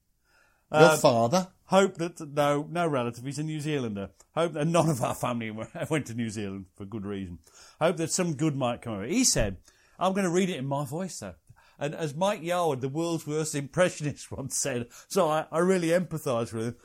Your 0.70 0.99
father? 0.99 1.49
Hope 1.71 1.99
that 1.99 2.18
no, 2.35 2.66
no 2.68 2.89
relative. 2.89 3.25
He's 3.25 3.39
a 3.39 3.45
New 3.45 3.61
Zealander. 3.61 4.11
Hope 4.35 4.55
that 4.55 4.66
none 4.66 4.91
of 4.91 5.05
our 5.05 5.14
family 5.14 5.51
went 5.91 6.07
to 6.07 6.14
New 6.14 6.29
Zealand 6.29 6.66
for 6.75 6.85
good 6.85 7.07
reason. 7.07 7.39
Hope 7.81 7.97
that 7.99 8.11
some 8.11 8.35
good 8.35 8.57
might 8.57 8.83
come 8.83 8.95
of 8.95 9.03
it. 9.05 9.11
He 9.11 9.23
said, 9.23 9.59
"I'm 9.97 10.12
going 10.12 10.25
to 10.25 10.31
read 10.31 10.51
it 10.51 10.57
in 10.57 10.66
my 10.66 10.85
voice, 10.85 11.21
though." 11.21 11.37
And 11.79 11.95
as 11.95 12.12
Mike 12.12 12.43
Yarwood, 12.43 12.81
the 12.81 12.89
world's 12.89 13.25
worst 13.25 13.55
impressionist, 13.55 14.33
once 14.37 14.59
said, 14.59 14.89
so 15.07 15.29
I, 15.29 15.47
I 15.53 15.61
really 15.61 15.89
empathise 15.89 16.53
with 16.53 16.66
him. 16.66 16.77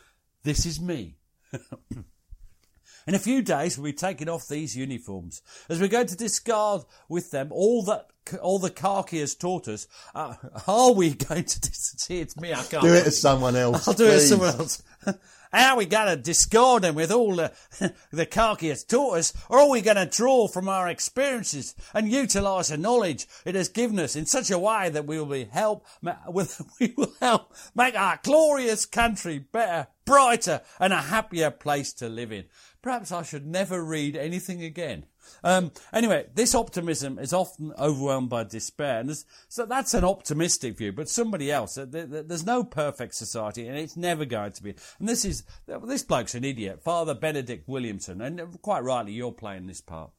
This 0.43 0.67
is 0.67 0.79
me. 0.79 1.17
In 3.07 3.13
a 3.13 3.19
few 3.19 3.41
days, 3.41 3.77
we'll 3.77 3.91
be 3.91 3.93
taking 3.93 4.29
off 4.29 4.47
these 4.47 4.75
uniforms 4.75 5.41
as 5.67 5.81
we're 5.81 5.88
going 5.88 6.07
to 6.07 6.15
discard 6.15 6.83
with 7.09 7.31
them 7.31 7.49
all 7.51 7.83
that 7.83 8.07
all 8.41 8.59
the 8.59 8.69
khaki 8.69 9.19
has 9.19 9.36
taught 9.36 9.67
us. 9.67 9.88
Uh, 10.13 10.36
are 10.67 10.93
we 10.93 11.13
going 11.13 11.45
to 11.45 11.69
see? 11.73 12.19
It's 12.19 12.38
me. 12.38 12.53
I 12.53 12.63
can't 12.63 12.84
Do 12.84 12.93
it 12.93 13.07
as 13.07 13.19
someone 13.19 13.55
else. 13.55 13.88
I'll 13.88 13.93
do 13.93 14.05
it 14.05 14.13
as 14.13 14.30
someone 14.30 14.49
else. 14.49 14.84
Are 15.53 15.78
we 15.78 15.86
going 15.86 16.07
to 16.07 16.21
discard 16.21 16.84
them 16.84 16.95
with 16.95 17.11
all 17.11 17.38
the, 17.38 17.53
the 18.11 18.26
khaki 18.26 18.67
has 18.67 18.84
taught 18.84 19.19
us, 19.19 19.34
or 19.47 19.59
are 19.59 19.69
we 19.69 19.80
going 19.80 19.95
to 19.95 20.05
draw 20.05 20.49
from 20.49 20.67
our 20.67 20.89
experiences 20.89 21.76
and 21.93 22.11
utilise 22.11 22.67
the 22.67 22.78
knowledge 22.78 23.26
it 23.45 23.55
has 23.55 23.69
given 23.69 23.97
us 23.99 24.17
in 24.17 24.26
such 24.26 24.51
a 24.51 24.59
way 24.59 24.89
that 24.89 25.07
we 25.07 25.17
will 25.17 25.28
be 25.28 25.45
help, 25.45 25.86
with, 26.28 26.61
we 26.82 26.93
will 26.97 27.13
help 27.21 27.53
make 27.73 27.95
our 27.95 28.19
glorious 28.21 28.86
country 28.86 29.39
better, 29.39 29.88
brighter, 30.03 30.59
and 30.78 30.91
a 30.91 31.03
happier 31.03 31.51
place 31.51 31.93
to 31.93 32.09
live 32.09 32.34
in? 32.34 32.43
Perhaps 32.82 33.13
I 33.13 33.23
should 33.23 33.47
never 33.47 33.82
read 33.82 34.17
anything 34.17 34.61
again. 34.61 35.05
Um, 35.43 35.71
anyway, 35.93 36.28
this 36.34 36.55
optimism 36.55 37.19
is 37.19 37.34
often 37.34 37.73
overwhelmed 37.78 38.30
by 38.30 38.43
despair, 38.43 38.99
and 38.99 39.15
so 39.47 39.65
that's 39.65 39.93
an 39.93 40.03
optimistic 40.03 40.78
view. 40.78 40.91
But 40.91 41.09
somebody 41.09 41.51
else, 41.51 41.76
there- 41.76 41.86
there- 41.86 42.23
there's 42.23 42.45
no 42.45 42.63
perfect 42.63 43.15
society, 43.15 43.67
and 43.67 43.78
it's 43.78 43.97
never 43.97 44.26
going 44.26 44.53
to 44.53 44.63
be. 44.63 44.76
And 44.99 45.07
this 45.07 45.26
is 45.26 45.43
this 45.67 46.03
bloke's 46.03 46.36
an 46.36 46.43
idiot, 46.43 46.82
Father 46.84 47.13
Benedict 47.13 47.67
Williamson, 47.67 48.21
and 48.21 48.61
quite 48.61 48.84
rightly, 48.84 49.13
you're 49.13 49.32
playing 49.32 49.67
this 49.67 49.82
part. 49.82 50.11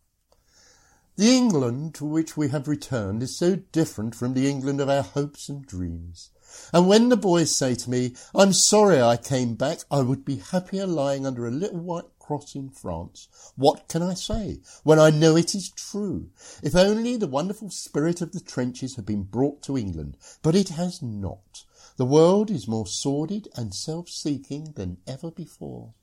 The 1.16 1.30
England 1.30 1.94
to 1.94 2.04
which 2.04 2.36
we 2.36 2.50
have 2.50 2.68
returned 2.68 3.22
is 3.22 3.38
so 3.38 3.56
different 3.72 4.14
from 4.14 4.34
the 4.34 4.50
England 4.50 4.82
of 4.82 4.90
our 4.90 5.02
hopes 5.02 5.48
and 5.48 5.64
dreams. 5.64 6.30
And 6.72 6.88
when 6.88 7.08
the 7.08 7.16
boys 7.16 7.56
say 7.56 7.74
to 7.74 7.90
me, 7.90 8.14
I'm 8.34 8.52
sorry 8.52 9.00
I 9.00 9.16
came 9.16 9.54
back, 9.54 9.80
I 9.90 10.00
would 10.00 10.24
be 10.24 10.36
happier 10.36 10.86
lying 10.86 11.26
under 11.26 11.46
a 11.46 11.50
little 11.50 11.80
white 11.80 12.15
cross 12.26 12.56
in 12.56 12.70
France. 12.70 13.52
What 13.56 13.88
can 13.88 14.02
I 14.02 14.14
say 14.14 14.58
when 14.82 14.98
I 14.98 15.10
know 15.10 15.36
it 15.36 15.54
is 15.54 15.70
true? 15.70 16.30
If 16.62 16.74
only 16.74 17.16
the 17.16 17.28
wonderful 17.28 17.70
spirit 17.70 18.20
of 18.20 18.32
the 18.32 18.40
trenches 18.40 18.96
had 18.96 19.06
been 19.06 19.22
brought 19.22 19.62
to 19.64 19.78
England, 19.78 20.16
but 20.42 20.56
it 20.56 20.70
has 20.70 21.00
not. 21.02 21.64
The 21.96 22.04
world 22.04 22.50
is 22.50 22.66
more 22.66 22.86
sordid 22.86 23.48
and 23.54 23.72
self-seeking 23.72 24.72
than 24.74 24.98
ever 25.06 25.30
before. 25.30 25.94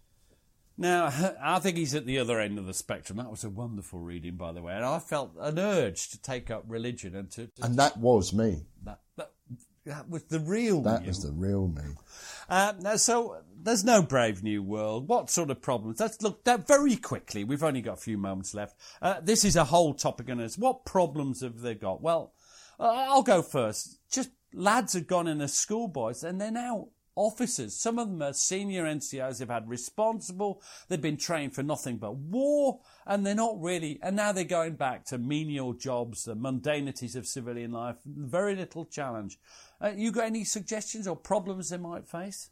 Now, 0.78 1.12
I 1.42 1.60
think 1.60 1.78
he's 1.78 1.94
at 1.94 2.06
the 2.06 2.20
other 2.20 2.40
end 2.40 2.58
of 2.58 2.66
the 2.66 2.74
spectrum. 2.74 3.18
That 3.18 3.30
was 3.30 3.44
a 3.44 3.50
wonderful 3.50 4.00
reading, 4.00 4.38
by 4.38 4.54
the 4.54 4.62
way, 4.62 4.74
and 4.74 4.86
I 4.86 5.00
felt 5.00 5.34
an 5.40 5.60
urge 5.60 6.10
to 6.10 6.22
take 6.22 6.50
up 6.50 6.64
religion 6.68 7.16
and 7.16 7.30
to, 7.32 7.48
to 7.48 7.66
And 7.66 7.78
that 7.78 7.98
was 7.98 8.34
me. 8.34 8.66
that, 8.84 9.02
that 9.18 9.33
that 9.86 10.10
was 10.10 10.24
the 10.26 10.40
real 10.40 10.82
That 10.82 11.02
you. 11.02 11.08
was 11.08 11.24
the 11.24 11.32
real 11.32 11.68
me. 11.68 11.84
Uh, 12.50 12.74
now, 12.80 12.96
so 12.96 13.38
there's 13.62 13.84
no 13.84 14.02
brave 14.02 14.44
new 14.44 14.62
world. 14.62 15.08
What 15.08 15.30
sort 15.30 15.50
of 15.50 15.62
problems? 15.62 16.00
Let's 16.00 16.22
look 16.22 16.44
that 16.46 16.68
very 16.68 16.96
quickly. 16.96 17.44
We've 17.44 17.64
only 17.64 17.82
got 17.82 17.94
a 17.94 18.02
few 18.02 18.18
moments 18.18 18.54
left. 18.54 18.76
Uh, 19.02 19.20
this 19.22 19.44
is 19.46 19.56
a 19.56 19.66
whole 19.66 19.94
topic 19.94 20.30
on 20.30 20.40
us. 20.40 20.58
What 20.58 20.86
problems 20.86 21.42
have 21.42 21.62
they 21.62 21.76
got? 21.76 22.02
Well, 22.02 22.34
uh, 22.80 23.06
I'll 23.10 23.24
go 23.24 23.42
first. 23.42 24.00
Just 24.12 24.32
lads 24.54 24.94
have 24.94 25.08
gone 25.08 25.28
in 25.28 25.42
as 25.42 25.54
schoolboys 25.54 26.24
and 26.24 26.40
they're 26.40 26.52
now 26.52 26.90
officers. 27.16 27.76
Some 27.76 28.00
of 28.00 28.10
them 28.10 28.22
are 28.22 28.34
senior 28.34 28.86
NCOs. 28.86 29.40
They've 29.40 29.50
had 29.50 29.70
responsible. 29.70 30.62
They've 30.88 31.02
been 31.02 31.18
trained 31.18 31.54
for 31.54 31.64
nothing 31.64 31.98
but 31.98 32.16
war, 32.16 32.80
and 33.06 33.26
they're 33.26 33.36
not 33.36 33.62
really. 33.62 34.00
And 34.02 34.16
now 34.16 34.32
they're 34.32 34.44
going 34.44 34.76
back 34.76 35.06
to 35.06 35.18
menial 35.18 35.74
jobs, 35.74 36.26
the 36.26 36.36
mundanities 36.36 37.16
of 37.16 37.28
civilian 37.28 37.72
life. 37.72 37.98
Very 38.06 38.56
little 38.56 38.86
challenge. 38.86 39.40
Uh, 39.82 39.92
you 39.96 40.12
got 40.12 40.26
any 40.26 40.44
suggestions 40.44 41.08
or 41.08 41.16
problems 41.16 41.70
they 41.70 41.78
might 41.78 42.08
face? 42.08 42.50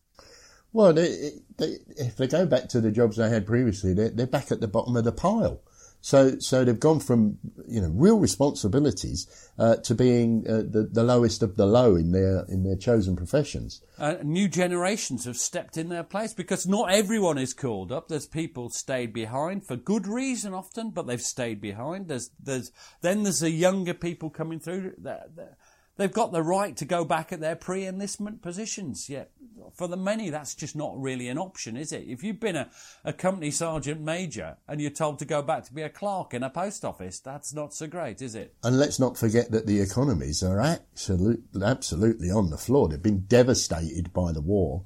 Well, 0.73 0.93
they, 0.93 1.31
they, 1.57 1.77
if 1.97 2.15
they 2.15 2.27
go 2.27 2.45
back 2.45 2.69
to 2.69 2.81
the 2.81 2.91
jobs 2.91 3.17
they 3.17 3.29
had 3.29 3.45
previously, 3.45 3.93
they're, 3.93 4.09
they're 4.09 4.27
back 4.27 4.51
at 4.51 4.61
the 4.61 4.67
bottom 4.67 4.95
of 4.95 5.03
the 5.03 5.11
pile. 5.11 5.61
So, 6.01 6.39
so 6.39 6.65
they've 6.65 6.79
gone 6.79 6.99
from 6.99 7.37
you 7.67 7.79
know 7.79 7.91
real 7.93 8.19
responsibilities 8.19 9.27
uh, 9.57 9.75
to 9.77 9.93
being 9.93 10.45
uh, 10.49 10.63
the, 10.67 10.89
the 10.91 11.03
lowest 11.03 11.43
of 11.43 11.55
the 11.55 11.67
low 11.67 11.95
in 11.95 12.11
their 12.11 12.43
in 12.49 12.63
their 12.63 12.75
chosen 12.75 13.15
professions. 13.15 13.81
Uh, 13.99 14.15
new 14.23 14.47
generations 14.47 15.25
have 15.25 15.37
stepped 15.37 15.77
in 15.77 15.89
their 15.89 16.03
place 16.03 16.33
because 16.33 16.65
not 16.65 16.91
everyone 16.91 17.37
is 17.37 17.53
called 17.53 17.91
up. 17.91 18.07
There's 18.07 18.25
people 18.25 18.71
stayed 18.71 19.13
behind 19.13 19.67
for 19.67 19.75
good 19.75 20.07
reason 20.07 20.55
often, 20.55 20.89
but 20.89 21.05
they've 21.05 21.21
stayed 21.21 21.61
behind. 21.61 22.07
There's 22.07 22.31
there's 22.41 22.71
then 23.01 23.21
there's 23.21 23.41
the 23.41 23.51
younger 23.51 23.93
people 23.93 24.31
coming 24.31 24.59
through. 24.59 24.95
That, 24.97 25.35
that, 25.35 25.57
They've 26.01 26.11
got 26.11 26.31
the 26.31 26.41
right 26.41 26.75
to 26.77 26.85
go 26.85 27.05
back 27.05 27.31
at 27.31 27.41
their 27.41 27.55
pre 27.55 27.85
enlistment 27.85 28.41
positions. 28.41 29.07
Yet, 29.07 29.29
for 29.75 29.87
the 29.87 29.95
many, 29.95 30.31
that's 30.31 30.55
just 30.55 30.75
not 30.75 30.99
really 30.99 31.27
an 31.27 31.37
option, 31.37 31.77
is 31.77 31.91
it? 31.91 32.05
If 32.07 32.23
you've 32.23 32.39
been 32.39 32.55
a, 32.55 32.71
a 33.05 33.13
company 33.13 33.51
sergeant 33.51 34.01
major 34.01 34.57
and 34.67 34.81
you're 34.81 34.89
told 34.89 35.19
to 35.19 35.25
go 35.25 35.43
back 35.43 35.63
to 35.65 35.73
be 35.75 35.83
a 35.83 35.89
clerk 35.89 36.33
in 36.33 36.41
a 36.41 36.49
post 36.49 36.83
office, 36.83 37.19
that's 37.19 37.53
not 37.53 37.75
so 37.75 37.85
great, 37.85 38.19
is 38.19 38.33
it? 38.33 38.55
And 38.63 38.79
let's 38.79 38.99
not 38.99 39.15
forget 39.15 39.51
that 39.51 39.67
the 39.67 39.79
economies 39.79 40.41
are 40.41 40.59
absolute, 40.59 41.43
absolutely 41.61 42.31
on 42.31 42.49
the 42.49 42.57
floor. 42.57 42.89
They've 42.89 42.99
been 42.99 43.25
devastated 43.27 44.11
by 44.11 44.31
the 44.31 44.41
war. 44.41 44.83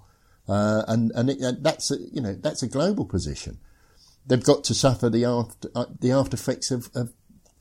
Uh, 0.50 0.84
and 0.90 1.14
and, 1.16 1.30
it, 1.30 1.64
that's 1.64 1.92
a, 1.92 1.98
you 2.12 2.20
know 2.20 2.34
that's 2.34 2.62
a 2.62 2.68
global 2.68 3.06
position. 3.06 3.60
They've 4.28 4.44
got 4.44 4.66
to 4.66 4.74
suffer 4.74 5.10
the 5.10 5.24
after 5.24 5.70
uh, 5.76 5.86
the 5.98 6.12
after 6.12 6.36
effects 6.36 6.72
of, 6.72 6.90
of 6.94 7.14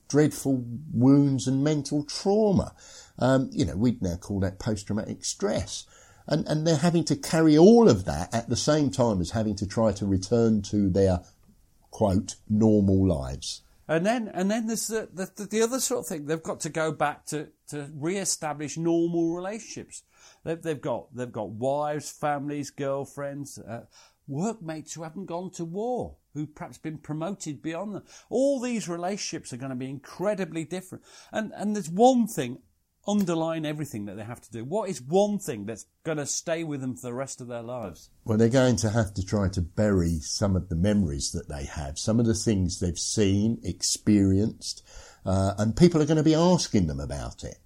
dreadful 0.09 0.61
wounds 0.93 1.47
and 1.47 1.63
mental 1.63 2.03
trauma. 2.03 2.75
Um, 3.17 3.49
you 3.51 3.65
know, 3.65 3.75
we'd 3.75 4.01
now 4.01 4.15
call 4.15 4.39
that 4.41 4.59
post-traumatic 4.59 5.23
stress. 5.23 5.85
And, 6.27 6.47
and 6.47 6.65
they're 6.65 6.75
having 6.75 7.03
to 7.05 7.15
carry 7.15 7.57
all 7.57 7.87
of 7.87 8.05
that 8.05 8.33
at 8.33 8.49
the 8.49 8.55
same 8.55 8.89
time 8.89 9.21
as 9.21 9.31
having 9.31 9.55
to 9.57 9.67
try 9.67 9.91
to 9.93 10.05
return 10.05 10.63
to 10.63 10.89
their, 10.89 11.21
quote, 11.91 12.35
normal 12.49 13.07
lives. 13.07 13.61
And 13.87 14.03
then, 14.03 14.31
and 14.33 14.49
then 14.49 14.65
there's 14.65 14.87
the, 14.87 15.07
the, 15.13 15.45
the 15.45 15.61
other 15.61 15.79
sort 15.79 15.99
of 15.99 16.07
thing. 16.07 16.25
They've 16.25 16.41
got 16.41 16.61
to 16.61 16.69
go 16.69 16.91
back 16.91 17.27
to, 17.27 17.49
to 17.67 17.91
re-establish 17.93 18.77
normal 18.77 19.35
relationships. 19.35 20.01
They've, 20.43 20.59
they've 20.59 20.81
got, 20.81 21.15
they've 21.15 21.31
got 21.31 21.51
wives, 21.51 22.09
families, 22.09 22.71
girlfriends, 22.71 23.59
uh, 23.59 23.85
workmates 24.27 24.93
who 24.93 25.03
haven't 25.03 25.27
gone 25.27 25.51
to 25.51 25.63
war, 25.63 26.15
who've 26.33 26.55
perhaps 26.55 26.79
been 26.79 26.97
promoted 26.97 27.61
beyond 27.61 27.93
them. 27.93 28.03
All 28.29 28.59
these 28.59 28.89
relationships 28.89 29.53
are 29.53 29.57
going 29.57 29.69
to 29.69 29.75
be 29.75 29.89
incredibly 29.91 30.65
different. 30.65 31.03
And, 31.31 31.51
and 31.55 31.75
there's 31.75 31.89
one 31.89 32.25
thing 32.25 32.57
underline 33.07 33.65
everything 33.65 34.05
that 34.05 34.17
they 34.17 34.23
have 34.23 34.41
to 34.41 34.51
do? 34.51 34.63
What 34.63 34.89
is 34.89 35.01
one 35.01 35.39
thing 35.39 35.65
that's 35.65 35.85
going 36.03 36.17
to 36.17 36.25
stay 36.25 36.63
with 36.63 36.81
them 36.81 36.95
for 36.95 37.07
the 37.07 37.13
rest 37.13 37.41
of 37.41 37.47
their 37.47 37.61
lives? 37.61 38.09
Well, 38.23 38.37
they're 38.37 38.49
going 38.49 38.77
to 38.77 38.89
have 38.89 39.13
to 39.15 39.25
try 39.25 39.49
to 39.49 39.61
bury 39.61 40.19
some 40.19 40.55
of 40.55 40.69
the 40.69 40.75
memories 40.75 41.31
that 41.31 41.47
they 41.49 41.65
have, 41.65 41.97
some 41.99 42.19
of 42.19 42.25
the 42.25 42.33
things 42.33 42.79
they've 42.79 42.97
seen, 42.97 43.59
experienced, 43.63 44.83
uh, 45.25 45.53
and 45.57 45.75
people 45.75 46.01
are 46.01 46.05
going 46.05 46.17
to 46.17 46.23
be 46.23 46.35
asking 46.35 46.87
them 46.87 46.99
about 46.99 47.43
it. 47.43 47.57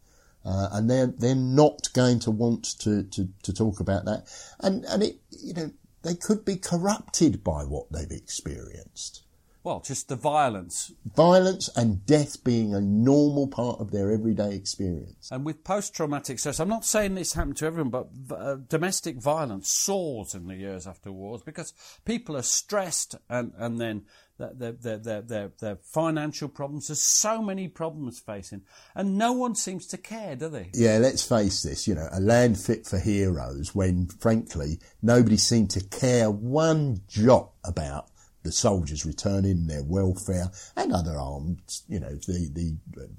Uh, 0.45 0.69
and 0.71 0.89
they're 0.89 1.07
they're 1.07 1.35
not 1.35 1.91
going 1.93 2.17
to 2.17 2.31
want 2.31 2.63
to, 2.63 3.03
to, 3.03 3.27
to 3.43 3.53
talk 3.53 3.81
about 3.81 4.05
that, 4.05 4.23
and 4.61 4.85
and 4.85 5.03
it 5.03 5.19
you 5.31 5.53
know 5.53 5.69
they 6.01 6.15
could 6.15 6.45
be 6.45 6.55
corrupted 6.55 7.43
by 7.43 7.63
what 7.63 7.91
they've 7.91 8.11
experienced. 8.11 9.23
Well, 9.61 9.81
just 9.81 10.07
the 10.07 10.15
violence. 10.15 10.93
Violence 11.15 11.69
and 11.75 12.05
death 12.05 12.43
being 12.43 12.73
a 12.73 12.79
normal 12.79 13.47
part 13.47 13.79
of 13.79 13.91
their 13.91 14.09
everyday 14.11 14.55
experience. 14.55 15.29
And 15.31 15.45
with 15.45 15.65
post 15.65 15.93
traumatic 15.93 16.39
stress, 16.39 16.59
I'm 16.59 16.69
not 16.69 16.85
saying 16.85 17.15
this 17.15 17.33
happened 17.33 17.57
to 17.57 17.65
everyone, 17.65 17.89
but 17.89 18.07
uh, 18.35 18.55
domestic 18.69 19.17
violence 19.17 19.69
soars 19.69 20.33
in 20.33 20.47
the 20.47 20.55
years 20.55 20.87
after 20.87 21.11
wars 21.11 21.41
because 21.41 21.73
people 22.05 22.37
are 22.37 22.41
stressed 22.41 23.15
and, 23.29 23.51
and 23.57 23.81
then 23.81 24.05
their, 24.37 24.71
their, 24.71 24.97
their, 24.97 25.21
their, 25.21 25.51
their 25.59 25.75
financial 25.75 26.47
problems. 26.47 26.87
There's 26.87 27.03
so 27.03 27.41
many 27.41 27.67
problems 27.67 28.19
facing, 28.19 28.61
and 28.95 29.17
no 29.17 29.33
one 29.33 29.55
seems 29.55 29.85
to 29.87 29.97
care, 29.97 30.37
do 30.37 30.47
they? 30.47 30.69
Yeah, 30.73 30.97
let's 30.99 31.27
face 31.27 31.61
this, 31.61 31.85
you 31.87 31.95
know, 31.95 32.07
a 32.11 32.21
land 32.21 32.57
fit 32.57 32.87
for 32.87 32.97
heroes 32.97 33.75
when, 33.75 34.07
frankly, 34.07 34.79
nobody 35.01 35.35
seemed 35.35 35.71
to 35.71 35.83
care 35.83 36.31
one 36.31 37.01
jot 37.09 37.51
about 37.65 38.07
the 38.43 38.51
soldiers 38.51 39.05
returning, 39.05 39.67
their 39.67 39.83
welfare, 39.83 40.51
and 40.75 40.93
other 40.93 41.17
armed, 41.17 41.61
you 41.87 41.99
know, 41.99 42.15
the 42.15 42.49
the 42.53 43.09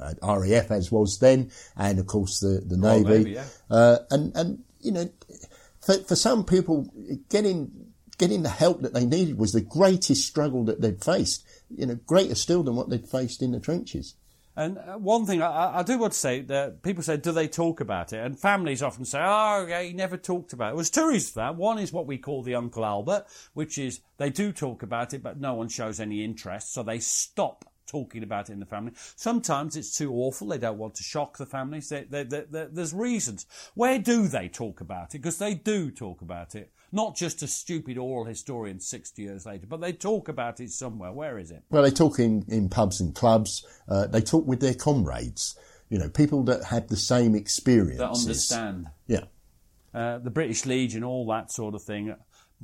uh, 0.00 0.14
RAF 0.22 0.70
as 0.70 0.90
was 0.90 1.18
then, 1.18 1.50
and 1.76 1.98
of 1.98 2.06
course 2.06 2.40
the 2.40 2.62
the 2.64 2.76
Navy, 2.76 3.08
Navy 3.08 3.30
yeah. 3.32 3.44
uh, 3.70 3.98
and 4.10 4.34
and 4.36 4.64
you 4.80 4.92
know, 4.92 5.10
for 5.80 5.94
for 5.94 6.16
some 6.16 6.44
people, 6.44 6.92
getting 7.28 7.90
getting 8.18 8.42
the 8.42 8.50
help 8.50 8.82
that 8.82 8.92
they 8.92 9.06
needed 9.06 9.38
was 9.38 9.52
the 9.52 9.60
greatest 9.60 10.26
struggle 10.26 10.64
that 10.64 10.80
they'd 10.80 11.02
faced. 11.02 11.44
You 11.70 11.86
know, 11.86 11.94
greater 12.06 12.34
still 12.34 12.62
than 12.62 12.76
what 12.76 12.90
they'd 12.90 13.08
faced 13.08 13.42
in 13.42 13.52
the 13.52 13.60
trenches. 13.60 14.14
And 14.56 14.78
uh, 14.78 14.98
one 14.98 15.26
thing 15.26 15.42
I, 15.42 15.78
I, 15.78 15.82
do 15.82 15.96
want 15.96 16.12
to 16.12 16.18
say 16.18 16.40
that 16.42 16.82
people 16.82 17.02
say, 17.02 17.16
do 17.16 17.30
they 17.30 17.46
talk 17.46 17.80
about 17.80 18.12
it? 18.12 18.18
And 18.18 18.38
families 18.38 18.82
often 18.82 19.04
say, 19.04 19.20
oh, 19.22 19.66
yeah, 19.68 19.80
he 19.82 19.92
never 19.92 20.16
talked 20.16 20.52
about 20.52 20.72
it. 20.72 20.76
There's 20.76 20.90
two 20.90 21.06
reasons 21.06 21.30
for 21.30 21.40
that. 21.40 21.56
One 21.56 21.78
is 21.78 21.92
what 21.92 22.06
we 22.06 22.18
call 22.18 22.42
the 22.42 22.56
Uncle 22.56 22.84
Albert, 22.84 23.26
which 23.54 23.78
is 23.78 24.00
they 24.16 24.28
do 24.28 24.52
talk 24.52 24.82
about 24.82 25.14
it, 25.14 25.22
but 25.22 25.38
no 25.38 25.54
one 25.54 25.68
shows 25.68 26.00
any 26.00 26.24
interest, 26.24 26.74
so 26.74 26.82
they 26.82 26.98
stop 26.98 27.64
talking 27.86 28.22
about 28.22 28.48
it 28.48 28.52
in 28.52 28.60
the 28.60 28.66
family. 28.66 28.92
Sometimes 29.16 29.76
it's 29.76 29.96
too 29.96 30.12
awful. 30.14 30.48
They 30.48 30.58
don't 30.58 30.78
want 30.78 30.94
to 30.96 31.02
shock 31.02 31.38
the 31.38 31.46
families. 31.46 31.88
They, 31.88 32.04
they, 32.04 32.24
they, 32.24 32.44
there's 32.50 32.94
reasons. 32.94 33.46
Where 33.74 33.98
do 33.98 34.28
they 34.28 34.48
talk 34.48 34.80
about 34.80 35.14
it? 35.14 35.18
Because 35.18 35.38
they 35.38 35.54
do 35.54 35.90
talk 35.90 36.22
about 36.22 36.54
it. 36.54 36.72
Not 36.92 37.16
just 37.16 37.42
a 37.42 37.46
stupid 37.46 37.98
oral 37.98 38.24
historian 38.24 38.80
60 38.80 39.22
years 39.22 39.46
later, 39.46 39.66
but 39.68 39.80
they 39.80 39.92
talk 39.92 40.28
about 40.28 40.60
it 40.60 40.70
somewhere. 40.70 41.12
Where 41.12 41.38
is 41.38 41.50
it? 41.50 41.62
Well, 41.70 41.82
they 41.82 41.90
talk 41.90 42.18
in, 42.18 42.44
in 42.48 42.68
pubs 42.68 43.00
and 43.00 43.14
clubs. 43.14 43.64
Uh, 43.88 44.06
they 44.06 44.20
talk 44.20 44.46
with 44.46 44.60
their 44.60 44.74
comrades. 44.74 45.56
You 45.88 45.98
know, 45.98 46.08
people 46.08 46.42
that 46.44 46.64
had 46.64 46.88
the 46.88 46.96
same 46.96 47.34
experience. 47.34 47.98
That 47.98 48.10
understand. 48.10 48.88
Yeah. 49.06 49.24
Uh, 49.92 50.18
the 50.18 50.30
British 50.30 50.66
Legion, 50.66 51.02
all 51.02 51.26
that 51.26 51.50
sort 51.50 51.74
of 51.74 51.82
thing 51.82 52.14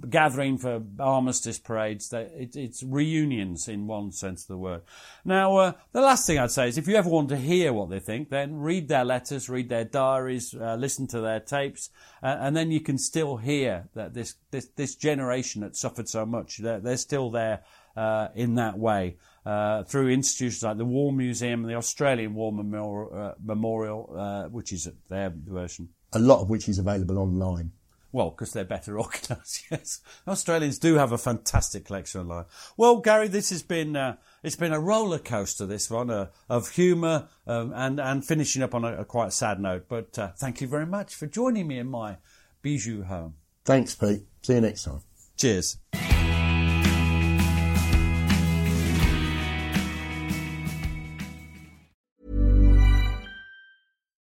gathering 0.08 0.58
for 0.58 0.82
armistice 0.98 1.58
parades. 1.58 2.12
It, 2.12 2.54
it's 2.54 2.82
reunions 2.82 3.68
in 3.68 3.86
one 3.86 4.12
sense 4.12 4.42
of 4.42 4.48
the 4.48 4.58
word. 4.58 4.82
Now, 5.24 5.56
uh, 5.56 5.72
the 5.92 6.00
last 6.00 6.26
thing 6.26 6.38
I'd 6.38 6.50
say 6.50 6.68
is 6.68 6.78
if 6.78 6.86
you 6.86 6.96
ever 6.96 7.08
want 7.08 7.30
to 7.30 7.36
hear 7.36 7.72
what 7.72 7.88
they 7.88 8.00
think, 8.00 8.30
then 8.30 8.56
read 8.56 8.88
their 8.88 9.04
letters, 9.04 9.48
read 9.48 9.68
their 9.68 9.84
diaries, 9.84 10.54
uh, 10.54 10.76
listen 10.76 11.06
to 11.08 11.20
their 11.20 11.40
tapes, 11.40 11.90
uh, 12.22 12.36
and 12.40 12.56
then 12.56 12.70
you 12.70 12.80
can 12.80 12.98
still 12.98 13.36
hear 13.38 13.88
that 13.94 14.14
this, 14.14 14.34
this, 14.50 14.68
this 14.76 14.94
generation 14.94 15.62
that 15.62 15.76
suffered 15.76 16.08
so 16.08 16.26
much, 16.26 16.58
they're, 16.58 16.80
they're 16.80 16.96
still 16.96 17.30
there 17.30 17.62
uh, 17.96 18.28
in 18.34 18.54
that 18.56 18.78
way. 18.78 19.16
Uh, 19.44 19.84
through 19.84 20.08
institutions 20.08 20.64
like 20.64 20.76
the 20.76 20.84
War 20.84 21.12
Museum 21.12 21.60
and 21.60 21.70
the 21.70 21.76
Australian 21.76 22.34
War 22.34 22.52
Memorial, 22.52 23.10
uh, 23.14 23.32
Memorial 23.44 24.48
which 24.50 24.72
is 24.72 24.88
their 25.08 25.32
version. 25.32 25.88
A 26.12 26.18
lot 26.18 26.40
of 26.40 26.50
which 26.50 26.68
is 26.68 26.80
available 26.80 27.18
online. 27.18 27.70
Well, 28.12 28.30
because 28.30 28.52
they're 28.52 28.64
better 28.64 28.98
organised. 29.00 29.64
Yes, 29.70 30.00
Australians 30.26 30.78
do 30.78 30.94
have 30.94 31.12
a 31.12 31.18
fantastic 31.18 31.84
collection 31.84 32.22
online. 32.22 32.46
Well, 32.76 32.98
Gary, 32.98 33.28
this 33.28 33.50
has 33.50 33.62
been 33.62 33.96
uh, 33.96 34.16
it's 34.42 34.56
been 34.56 34.72
a 34.72 34.80
roller 34.80 35.18
coaster. 35.18 35.66
This 35.66 35.90
one 35.90 36.10
uh, 36.10 36.28
of 36.48 36.70
humour 36.70 37.28
um, 37.46 37.72
and 37.74 38.00
and 38.00 38.24
finishing 38.24 38.62
up 38.62 38.74
on 38.74 38.84
a, 38.84 38.98
a 38.98 39.04
quite 39.04 39.32
sad 39.32 39.60
note. 39.60 39.86
But 39.88 40.18
uh, 40.18 40.32
thank 40.36 40.60
you 40.60 40.68
very 40.68 40.86
much 40.86 41.14
for 41.14 41.26
joining 41.26 41.66
me 41.66 41.78
in 41.78 41.88
my 41.88 42.18
bijou 42.62 43.02
home. 43.04 43.34
Thanks, 43.64 43.94
Pete. 43.94 44.22
See 44.42 44.54
you 44.54 44.60
next 44.60 44.84
time. 44.84 45.00
Cheers. 45.36 45.78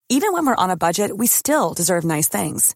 Even 0.09 0.31
when 0.31 0.45
we're 0.45 0.55
on 0.55 0.69
a 0.69 0.77
budget, 0.77 1.17
we 1.17 1.25
still 1.25 1.73
deserve 1.73 2.03
nice 2.05 2.27
things. 2.27 2.75